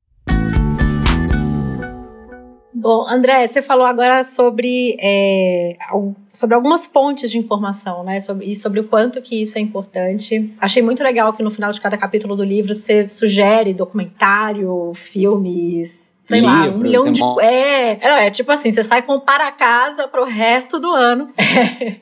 Bom, 2.73 3.07
André, 3.09 3.47
você 3.47 3.63
falou 3.63 3.87
agora 3.87 4.23
sobre, 4.25 4.97
é, 5.01 5.77
sobre 6.33 6.55
algumas 6.55 6.85
fontes 6.85 7.31
de 7.31 7.39
informação, 7.39 8.03
né? 8.03 8.21
Sobre, 8.21 8.51
e 8.51 8.57
sobre 8.57 8.81
o 8.81 8.85
quanto 8.85 9.23
que 9.23 9.41
isso 9.41 9.57
é 9.57 9.61
importante. 9.61 10.53
Achei 10.59 10.83
muito 10.83 11.03
legal 11.03 11.33
que 11.33 11.43
no 11.43 11.51
final 11.51 11.71
de 11.71 11.81
cada 11.81 11.97
capítulo 11.97 12.35
do 12.35 12.45
livro 12.45 12.75
você 12.75 13.09
sugere 13.09 13.73
documentário, 13.73 14.93
filmes, 14.95 16.04
sei 16.25 16.41
Livros, 16.41 16.59
lá, 16.59 16.68
um 16.70 16.79
milhão 16.79 17.12
de. 17.12 17.22
É, 17.45 18.01
não, 18.03 18.16
é 18.16 18.31
tipo 18.31 18.51
assim, 18.51 18.70
você 18.70 18.83
sai 18.83 19.03
com 19.03 19.20
para 19.20 19.53
casa 19.53 20.09
pro 20.09 20.25
resto 20.25 20.81
do 20.81 20.91
ano. 20.91 21.31
É. 21.55 21.97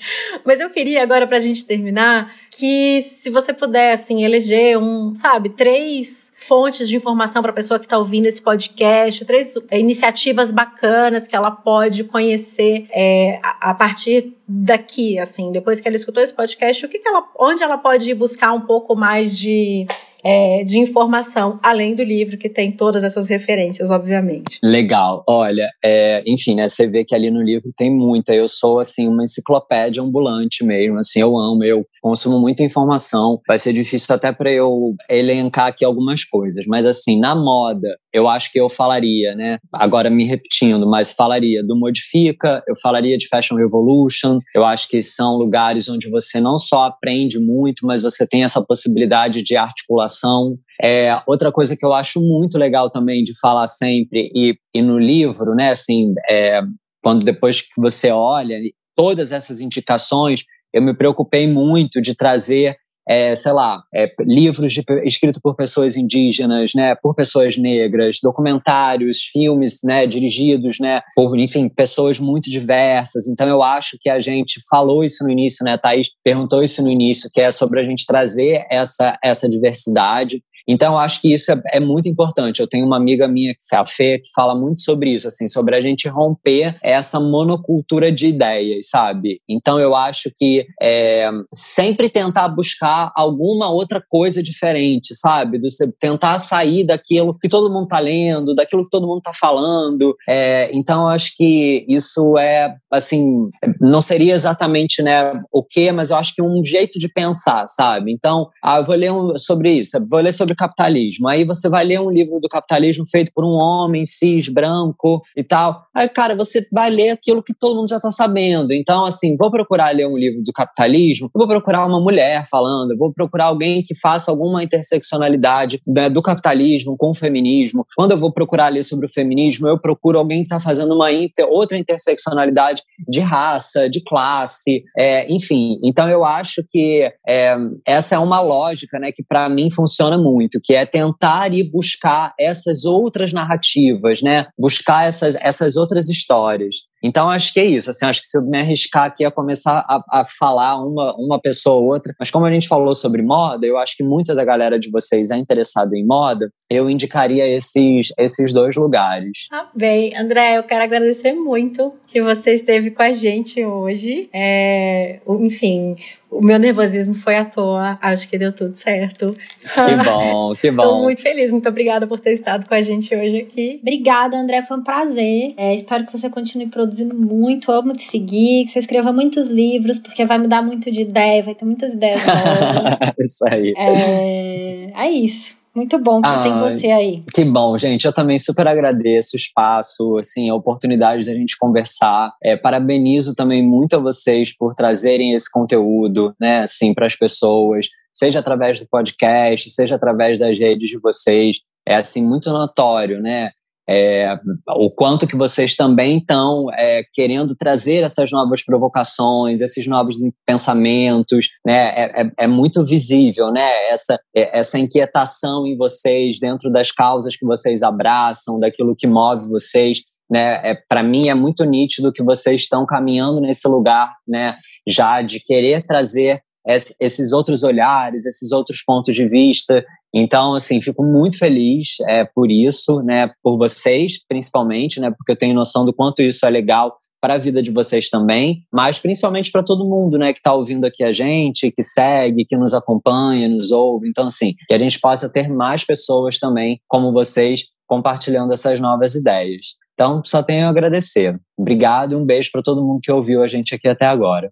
Mas 0.44 0.60
eu 0.60 0.70
queria 0.70 1.02
agora, 1.02 1.26
pra 1.26 1.38
gente 1.38 1.64
terminar, 1.64 2.32
que 2.50 3.02
se 3.02 3.28
você 3.28 3.52
puder, 3.52 3.92
assim, 3.92 4.24
eleger 4.24 4.78
um, 4.78 5.14
sabe, 5.14 5.50
três 5.50 6.32
fontes 6.38 6.88
de 6.88 6.96
informação 6.96 7.42
para 7.42 7.50
a 7.50 7.54
pessoa 7.54 7.78
que 7.78 7.86
está 7.86 7.98
ouvindo 7.98 8.26
esse 8.26 8.40
podcast, 8.40 9.24
três 9.24 9.54
é, 9.70 9.78
iniciativas 9.78 10.50
bacanas 10.50 11.28
que 11.28 11.36
ela 11.36 11.50
pode 11.50 12.04
conhecer 12.04 12.86
é, 12.90 13.40
a, 13.42 13.70
a, 13.70 13.74
partir 13.74 14.34
daqui, 14.46 15.18
assim, 15.18 15.52
depois 15.52 15.80
que 15.80 15.88
ela 15.88 15.96
escutou 15.96 16.22
esse 16.22 16.34
podcast, 16.34 16.84
o 16.84 16.88
que, 16.88 16.98
que 16.98 17.08
ela, 17.08 17.24
onde 17.38 17.62
ela 17.62 17.78
pode 17.78 18.10
ir 18.10 18.14
buscar 18.14 18.52
um 18.52 18.60
pouco 18.62 18.94
mais 18.96 19.36
de 19.38 19.86
é, 20.24 20.62
de 20.64 20.78
informação, 20.78 21.58
além 21.62 21.94
do 21.94 22.02
livro, 22.02 22.38
que 22.38 22.48
tem 22.48 22.72
todas 22.72 23.04
essas 23.04 23.28
referências, 23.28 23.90
obviamente. 23.90 24.58
Legal. 24.62 25.24
Olha, 25.28 25.68
é, 25.84 26.22
enfim, 26.26 26.54
né, 26.54 26.68
você 26.68 26.86
vê 26.86 27.04
que 27.04 27.14
ali 27.14 27.30
no 27.30 27.42
livro 27.42 27.70
tem 27.76 27.90
muita. 27.90 28.34
Eu 28.34 28.48
sou, 28.48 28.80
assim, 28.80 29.08
uma 29.08 29.24
enciclopédia 29.24 30.02
ambulante 30.02 30.64
mesmo. 30.64 30.98
Assim, 30.98 31.20
eu 31.20 31.36
amo, 31.36 31.64
eu 31.64 31.84
consumo 32.00 32.38
muita 32.38 32.62
informação. 32.62 33.40
Vai 33.46 33.58
ser 33.58 33.72
difícil 33.72 34.14
até 34.14 34.32
para 34.32 34.50
eu 34.50 34.94
elencar 35.08 35.66
aqui 35.66 35.84
algumas 35.84 36.24
coisas. 36.24 36.64
Mas, 36.66 36.86
assim, 36.86 37.18
na 37.18 37.34
moda, 37.34 37.88
eu 38.12 38.28
acho 38.28 38.52
que 38.52 38.60
eu 38.60 38.68
falaria, 38.68 39.34
né? 39.34 39.58
Agora 39.72 40.10
me 40.10 40.24
repetindo, 40.24 40.86
mas 40.86 41.12
falaria 41.12 41.64
do 41.64 41.76
Modifica, 41.76 42.62
eu 42.68 42.74
falaria 42.80 43.16
de 43.16 43.26
Fashion 43.26 43.56
Revolution. 43.56 44.38
Eu 44.54 44.64
acho 44.64 44.88
que 44.88 45.02
são 45.02 45.36
lugares 45.36 45.88
onde 45.88 46.10
você 46.10 46.40
não 46.40 46.58
só 46.58 46.84
aprende 46.84 47.38
muito, 47.38 47.86
mas 47.86 48.02
você 48.02 48.26
tem 48.26 48.44
essa 48.44 48.62
possibilidade 48.62 49.42
de 49.42 49.56
articulação. 49.56 50.56
É, 50.82 51.18
outra 51.26 51.50
coisa 51.50 51.76
que 51.76 51.84
eu 51.84 51.94
acho 51.94 52.20
muito 52.20 52.58
legal 52.58 52.90
também 52.90 53.24
de 53.24 53.32
falar 53.40 53.66
sempre, 53.66 54.30
e, 54.34 54.54
e 54.74 54.82
no 54.82 54.98
livro, 54.98 55.54
né, 55.54 55.70
assim, 55.70 56.12
é, 56.28 56.60
quando 57.02 57.24
depois 57.24 57.62
que 57.62 57.68
você 57.78 58.10
olha 58.10 58.58
todas 58.94 59.32
essas 59.32 59.60
indicações, 59.60 60.44
eu 60.72 60.82
me 60.82 60.94
preocupei 60.94 61.46
muito 61.46 62.00
de 62.00 62.14
trazer 62.14 62.76
é, 63.08 63.34
sei 63.34 63.52
lá, 63.52 63.82
é, 63.94 64.12
livros 64.20 64.76
escritos 65.04 65.40
por 65.42 65.54
pessoas 65.54 65.96
indígenas, 65.96 66.72
né, 66.74 66.94
por 67.02 67.14
pessoas 67.14 67.56
negras, 67.56 68.18
documentários, 68.22 69.22
filmes, 69.32 69.80
né, 69.84 70.06
dirigidos, 70.06 70.78
né, 70.78 71.00
por, 71.14 71.38
enfim, 71.38 71.68
pessoas 71.68 72.18
muito 72.18 72.50
diversas. 72.50 73.26
Então 73.26 73.48
eu 73.48 73.62
acho 73.62 73.96
que 74.00 74.08
a 74.08 74.20
gente 74.20 74.60
falou 74.70 75.02
isso 75.04 75.24
no 75.24 75.30
início, 75.30 75.64
né, 75.64 75.76
Thaís 75.76 76.08
perguntou 76.22 76.62
isso 76.62 76.82
no 76.82 76.90
início, 76.90 77.30
que 77.32 77.40
é 77.40 77.50
sobre 77.50 77.80
a 77.80 77.84
gente 77.84 78.06
trazer 78.06 78.64
essa, 78.70 79.18
essa 79.22 79.48
diversidade. 79.48 80.42
Então, 80.66 80.98
acho 80.98 81.20
que 81.20 81.32
isso 81.32 81.50
é, 81.52 81.60
é, 81.72 81.80
muito 81.80 82.08
importante. 82.08 82.60
Eu 82.60 82.66
tenho 82.66 82.86
uma 82.86 82.96
amiga 82.96 83.26
minha, 83.26 83.54
que 83.54 83.74
é 83.74 83.78
a 83.78 83.84
Fê, 83.84 84.18
que 84.18 84.30
fala 84.34 84.54
muito 84.54 84.80
sobre 84.80 85.10
isso, 85.10 85.28
assim, 85.28 85.48
sobre 85.48 85.76
a 85.76 85.80
gente 85.80 86.08
romper 86.08 86.76
essa 86.82 87.18
monocultura 87.20 88.10
de 88.12 88.26
ideias, 88.28 88.88
sabe? 88.88 89.40
Então, 89.48 89.78
eu 89.78 89.94
acho 89.94 90.30
que 90.34 90.66
é, 90.80 91.30
sempre 91.52 92.08
tentar 92.08 92.48
buscar 92.48 93.12
alguma 93.14 93.70
outra 93.70 94.02
coisa 94.08 94.42
diferente, 94.42 95.14
sabe? 95.14 95.58
Do 95.58 95.68
tentar 95.98 96.38
sair 96.38 96.84
daquilo 96.84 97.36
que 97.38 97.48
todo 97.48 97.72
mundo 97.72 97.88
tá 97.88 97.98
lendo, 97.98 98.54
daquilo 98.54 98.84
que 98.84 98.90
todo 98.90 99.06
mundo 99.06 99.20
tá 99.20 99.32
falando. 99.32 100.14
É, 100.28 100.70
então, 100.74 101.08
acho 101.08 101.36
que 101.36 101.84
isso 101.88 102.38
é, 102.38 102.74
assim, 102.90 103.48
não 103.80 104.00
seria 104.00 104.34
exatamente, 104.34 105.02
né, 105.02 105.40
o 105.50 105.62
quê, 105.62 105.92
mas 105.92 106.10
eu 106.10 106.16
acho 106.16 106.34
que 106.34 106.42
um 106.42 106.64
jeito 106.64 106.98
de 106.98 107.08
pensar, 107.08 107.66
sabe? 107.68 108.12
Então, 108.12 108.48
ah, 108.62 108.78
eu 108.78 108.84
vou 108.84 108.94
ler 108.94 109.12
um, 109.12 109.36
sobre 109.38 109.72
isso, 109.72 109.98
vou 110.08 110.20
ler 110.20 110.32
sobre 110.32 110.51
sobre 110.52 110.54
capitalismo. 110.54 111.28
Aí 111.28 111.44
você 111.44 111.68
vai 111.68 111.84
ler 111.84 112.00
um 112.00 112.10
livro 112.10 112.38
do 112.38 112.48
capitalismo 112.48 113.04
feito 113.10 113.32
por 113.34 113.44
um 113.44 113.56
homem 113.60 114.04
cis, 114.04 114.48
branco 114.48 115.22
e 115.36 115.42
tal. 115.42 115.86
Aí, 115.94 116.08
cara, 116.08 116.36
você 116.36 116.66
vai 116.72 116.90
ler 116.90 117.10
aquilo 117.10 117.42
que 117.42 117.54
todo 117.54 117.76
mundo 117.76 117.88
já 117.88 117.96
está 117.96 118.10
sabendo. 118.10 118.72
Então, 118.72 119.04
assim, 119.04 119.36
vou 119.36 119.50
procurar 119.50 119.94
ler 119.94 120.06
um 120.06 120.16
livro 120.16 120.42
do 120.42 120.52
capitalismo, 120.52 121.30
vou 121.34 121.48
procurar 121.48 121.86
uma 121.86 122.00
mulher 122.00 122.46
falando, 122.50 122.96
vou 122.96 123.12
procurar 123.12 123.46
alguém 123.46 123.82
que 123.82 123.98
faça 123.98 124.30
alguma 124.30 124.62
interseccionalidade 124.62 125.80
né, 125.86 126.08
do 126.08 126.22
capitalismo 126.22 126.96
com 126.96 127.10
o 127.10 127.14
feminismo. 127.14 127.86
Quando 127.96 128.12
eu 128.12 128.20
vou 128.20 128.32
procurar 128.32 128.68
ler 128.68 128.82
sobre 128.82 129.06
o 129.06 129.12
feminismo, 129.12 129.66
eu 129.66 129.78
procuro 129.78 130.18
alguém 130.18 130.38
que 130.38 130.44
está 130.44 130.60
fazendo 130.60 130.94
uma 130.94 131.12
inter, 131.12 131.46
outra 131.48 131.78
interseccionalidade 131.78 132.82
de 133.08 133.20
raça, 133.20 133.88
de 133.88 134.02
classe, 134.02 134.84
é, 134.96 135.30
enfim. 135.32 135.78
Então, 135.82 136.08
eu 136.08 136.24
acho 136.24 136.62
que 136.68 137.10
é, 137.26 137.56
essa 137.86 138.14
é 138.14 138.18
uma 138.18 138.40
lógica 138.40 138.98
né, 138.98 139.10
que, 139.12 139.22
para 139.22 139.48
mim, 139.48 139.70
funciona 139.70 140.18
muito, 140.18 140.41
que 140.62 140.74
é 140.74 140.86
tentar 140.86 141.52
ir 141.52 141.70
buscar 141.70 142.34
essas 142.38 142.84
outras 142.84 143.32
narrativas, 143.32 144.22
né? 144.22 144.46
buscar 144.58 145.06
essas, 145.06 145.34
essas 145.40 145.76
outras 145.76 146.08
histórias. 146.08 146.91
Então, 147.02 147.28
acho 147.30 147.52
que 147.52 147.60
é 147.60 147.64
isso. 147.64 147.90
Assim, 147.90 148.06
acho 148.06 148.20
que 148.20 148.26
se 148.26 148.38
eu 148.38 148.42
me 148.42 148.58
arriscar 148.58 149.04
aqui 149.04 149.24
a 149.24 149.30
começar 149.30 149.84
a, 149.88 150.20
a, 150.20 150.24
falar 150.24 150.76
uma, 150.76 151.14
uma 151.16 151.40
pessoa 151.40 151.80
ou 151.80 151.92
outra, 151.92 152.14
mas 152.18 152.30
como 152.30 152.46
a 152.46 152.52
gente 152.52 152.68
falou 152.68 152.94
sobre 152.94 153.22
moda, 153.22 153.66
eu 153.66 153.76
acho 153.76 153.96
que 153.96 154.04
muita 154.04 154.34
da 154.34 154.44
galera 154.44 154.78
de 154.78 154.90
vocês 154.90 155.30
é 155.30 155.36
interessada 155.36 155.96
em 155.96 156.06
moda, 156.06 156.50
eu 156.70 156.88
indicaria 156.88 157.46
esses, 157.46 158.12
esses 158.18 158.52
dois 158.52 158.76
lugares. 158.76 159.48
Ah, 159.52 159.68
bem, 159.74 160.16
André, 160.16 160.58
eu 160.58 160.62
quero 160.62 160.84
agradecer 160.84 161.32
muito 161.32 161.92
que 162.08 162.22
você 162.22 162.52
esteve 162.52 162.90
com 162.90 163.02
a 163.02 163.10
gente 163.10 163.64
hoje. 163.64 164.28
É, 164.32 165.20
enfim, 165.40 165.96
o 166.30 166.40
meu 166.40 166.58
nervosismo 166.58 167.14
foi 167.14 167.36
à 167.36 167.44
toa, 167.44 167.98
acho 168.00 168.28
que 168.28 168.38
deu 168.38 168.52
tudo 168.52 168.74
certo. 168.74 169.34
Que 169.60 169.96
bom, 170.04 170.54
que 170.54 170.70
bom. 170.70 170.82
Estou 170.82 171.02
muito 171.02 171.20
feliz, 171.20 171.50
muito 171.50 171.68
obrigada 171.68 172.06
por 172.06 172.18
ter 172.20 172.32
estado 172.32 172.66
com 172.66 172.74
a 172.74 172.80
gente 172.80 173.14
hoje 173.14 173.40
aqui. 173.40 173.78
Obrigada, 173.82 174.36
André, 174.36 174.62
foi 174.62 174.78
um 174.78 174.82
prazer. 174.82 175.54
É, 175.56 175.74
espero 175.74 176.06
que 176.06 176.12
você 176.12 176.30
continue 176.30 176.68
produzindo 176.68 176.91
muito, 177.00 177.70
amo 177.72 177.92
te 177.92 178.02
seguir, 178.02 178.64
que 178.64 178.70
você 178.70 178.78
escreva 178.78 179.12
muitos 179.12 179.48
livros, 179.48 179.98
porque 179.98 180.24
vai 180.24 180.38
mudar 180.38 180.62
muito 180.62 180.90
de 180.90 181.00
ideia, 181.00 181.42
vai 181.42 181.54
ter 181.54 181.64
muitas 181.64 181.94
ideias 181.94 182.20
novas. 182.26 183.14
isso 183.18 183.44
aí. 183.48 183.74
É, 183.76 185.04
é 185.06 185.10
isso. 185.10 185.62
Muito 185.74 185.98
bom 185.98 186.20
que 186.20 186.28
ah, 186.28 186.42
tem 186.42 186.54
você 186.58 186.90
aí. 186.90 187.22
Que 187.32 187.44
bom, 187.44 187.78
gente. 187.78 188.04
Eu 188.04 188.12
também 188.12 188.38
super 188.38 188.68
agradeço 188.68 189.30
o 189.34 189.38
espaço, 189.38 190.18
assim, 190.18 190.50
a 190.50 190.54
oportunidade 190.54 191.24
da 191.24 191.32
gente 191.32 191.56
conversar. 191.58 192.30
É, 192.42 192.56
parabenizo 192.56 193.34
também 193.34 193.66
muito 193.66 193.96
a 193.96 193.98
vocês 193.98 194.54
por 194.54 194.74
trazerem 194.74 195.32
esse 195.32 195.50
conteúdo, 195.50 196.34
né, 196.38 196.60
assim, 196.60 196.92
para 196.92 197.06
as 197.06 197.16
pessoas, 197.16 197.88
seja 198.12 198.40
através 198.40 198.78
do 198.80 198.86
podcast, 198.86 199.70
seja 199.70 199.94
através 199.94 200.38
das 200.38 200.58
redes 200.58 200.90
de 200.90 200.98
vocês. 200.98 201.56
É 201.88 201.96
assim 201.96 202.22
muito 202.22 202.50
notório, 202.50 203.20
né? 203.20 203.50
É, 203.88 204.38
o 204.76 204.90
quanto 204.90 205.26
que 205.26 205.36
vocês 205.36 205.74
também 205.74 206.18
estão 206.18 206.66
é, 206.72 207.02
querendo 207.12 207.56
trazer 207.56 208.04
essas 208.04 208.30
novas 208.30 208.64
provocações, 208.64 209.60
esses 209.60 209.86
novos 209.86 210.16
pensamentos, 210.46 211.48
né? 211.66 211.88
É, 211.88 212.22
é, 212.22 212.30
é 212.40 212.46
muito 212.46 212.84
visível, 212.84 213.50
né? 213.50 213.70
Essa, 213.90 214.20
é, 214.34 214.58
essa 214.58 214.78
inquietação 214.78 215.66
em 215.66 215.76
vocês 215.76 216.38
dentro 216.38 216.70
das 216.70 216.92
causas 216.92 217.36
que 217.36 217.44
vocês 217.44 217.82
abraçam, 217.82 218.60
daquilo 218.60 218.94
que 218.96 219.06
move 219.06 219.48
vocês. 219.48 219.98
Né, 220.30 220.60
é, 220.64 220.74
para 220.88 221.02
mim 221.02 221.28
é 221.28 221.34
muito 221.34 221.62
nítido 221.62 222.12
que 222.12 222.22
vocês 222.22 222.62
estão 222.62 222.86
caminhando 222.86 223.38
nesse 223.38 223.68
lugar, 223.68 224.14
né, 224.26 224.56
já 224.88 225.20
de 225.20 225.38
querer 225.40 225.84
trazer 225.84 226.40
esses 226.66 227.32
outros 227.32 227.62
olhares, 227.62 228.24
esses 228.24 228.52
outros 228.52 228.82
pontos 228.84 229.14
de 229.14 229.28
vista 229.28 229.84
então, 230.14 230.54
assim, 230.54 230.80
fico 230.82 231.02
muito 231.02 231.38
feliz 231.38 231.96
é, 232.06 232.24
por 232.24 232.50
isso, 232.50 233.00
né, 233.02 233.30
por 233.42 233.56
vocês, 233.56 234.18
principalmente, 234.28 235.00
né, 235.00 235.10
porque 235.10 235.32
eu 235.32 235.36
tenho 235.36 235.54
noção 235.54 235.86
do 235.86 235.92
quanto 235.92 236.22
isso 236.22 236.44
é 236.44 236.50
legal 236.50 236.96
para 237.18 237.34
a 237.34 237.38
vida 237.38 237.62
de 237.62 237.70
vocês 237.70 238.10
também, 238.10 238.64
mas 238.70 238.98
principalmente 238.98 239.50
para 239.50 239.62
todo 239.62 239.88
mundo, 239.88 240.18
né, 240.18 240.32
que 240.32 240.40
está 240.40 240.52
ouvindo 240.52 240.84
aqui 240.84 241.02
a 241.02 241.12
gente, 241.12 241.70
que 241.70 241.82
segue, 241.82 242.44
que 242.44 242.56
nos 242.56 242.74
acompanha, 242.74 243.48
nos 243.48 243.70
ouve. 243.70 244.08
Então, 244.08 244.26
assim, 244.26 244.54
que 244.66 244.74
a 244.74 244.78
gente 244.78 245.00
possa 245.00 245.32
ter 245.32 245.48
mais 245.48 245.84
pessoas 245.84 246.38
também 246.38 246.80
como 246.88 247.12
vocês 247.12 247.62
compartilhando 247.86 248.52
essas 248.52 248.80
novas 248.80 249.14
ideias. 249.14 249.76
Então, 249.94 250.20
só 250.24 250.42
tenho 250.42 250.66
a 250.66 250.70
agradecer. 250.70 251.38
Obrigado 251.56 252.12
e 252.12 252.16
um 252.16 252.24
beijo 252.24 252.50
para 252.50 252.62
todo 252.62 252.82
mundo 252.82 253.00
que 253.02 253.12
ouviu 253.12 253.42
a 253.42 253.46
gente 253.46 253.74
aqui 253.74 253.86
até 253.86 254.06
agora. 254.06 254.50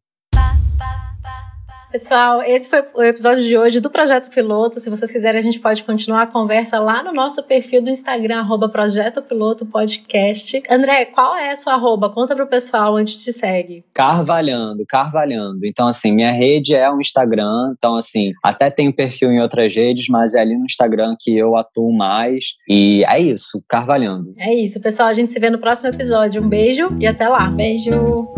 Pessoal, 1.90 2.40
esse 2.42 2.68
foi 2.68 2.84
o 2.94 3.02
episódio 3.02 3.42
de 3.42 3.58
hoje 3.58 3.80
do 3.80 3.90
Projeto 3.90 4.30
Piloto. 4.30 4.78
Se 4.78 4.88
vocês 4.88 5.10
quiserem, 5.10 5.40
a 5.40 5.42
gente 5.42 5.58
pode 5.58 5.82
continuar 5.82 6.22
a 6.22 6.26
conversa 6.26 6.78
lá 6.78 7.02
no 7.02 7.12
nosso 7.12 7.42
perfil 7.42 7.82
do 7.82 7.90
Instagram, 7.90 8.38
arroba 8.38 8.68
Projeto 8.68 9.20
Piloto 9.20 9.66
Podcast. 9.66 10.62
André, 10.70 11.06
qual 11.06 11.36
é 11.36 11.50
a 11.50 11.56
sua 11.56 11.72
arroba? 11.72 12.08
Conta 12.08 12.36
pro 12.36 12.46
pessoal 12.46 12.94
onde 12.94 13.18
te 13.18 13.32
segue. 13.32 13.84
Carvalhando, 13.92 14.84
Carvalhando. 14.88 15.66
Então, 15.66 15.88
assim, 15.88 16.12
minha 16.12 16.30
rede 16.30 16.76
é 16.76 16.88
o 16.88 17.00
Instagram. 17.00 17.74
Então, 17.76 17.96
assim, 17.96 18.30
até 18.40 18.70
tenho 18.70 18.94
perfil 18.94 19.32
em 19.32 19.40
outras 19.40 19.74
redes, 19.74 20.06
mas 20.08 20.34
é 20.36 20.40
ali 20.40 20.56
no 20.56 20.66
Instagram 20.66 21.16
que 21.18 21.36
eu 21.36 21.56
atuo 21.56 21.92
mais. 21.92 22.54
E 22.68 23.04
é 23.04 23.18
isso, 23.18 23.64
Carvalhando. 23.68 24.32
É 24.38 24.54
isso, 24.54 24.78
pessoal. 24.78 25.08
A 25.08 25.14
gente 25.14 25.32
se 25.32 25.40
vê 25.40 25.50
no 25.50 25.58
próximo 25.58 25.88
episódio. 25.88 26.40
Um 26.40 26.48
beijo 26.48 26.88
e 27.00 27.06
até 27.08 27.28
lá. 27.28 27.50
Beijo. 27.50 28.28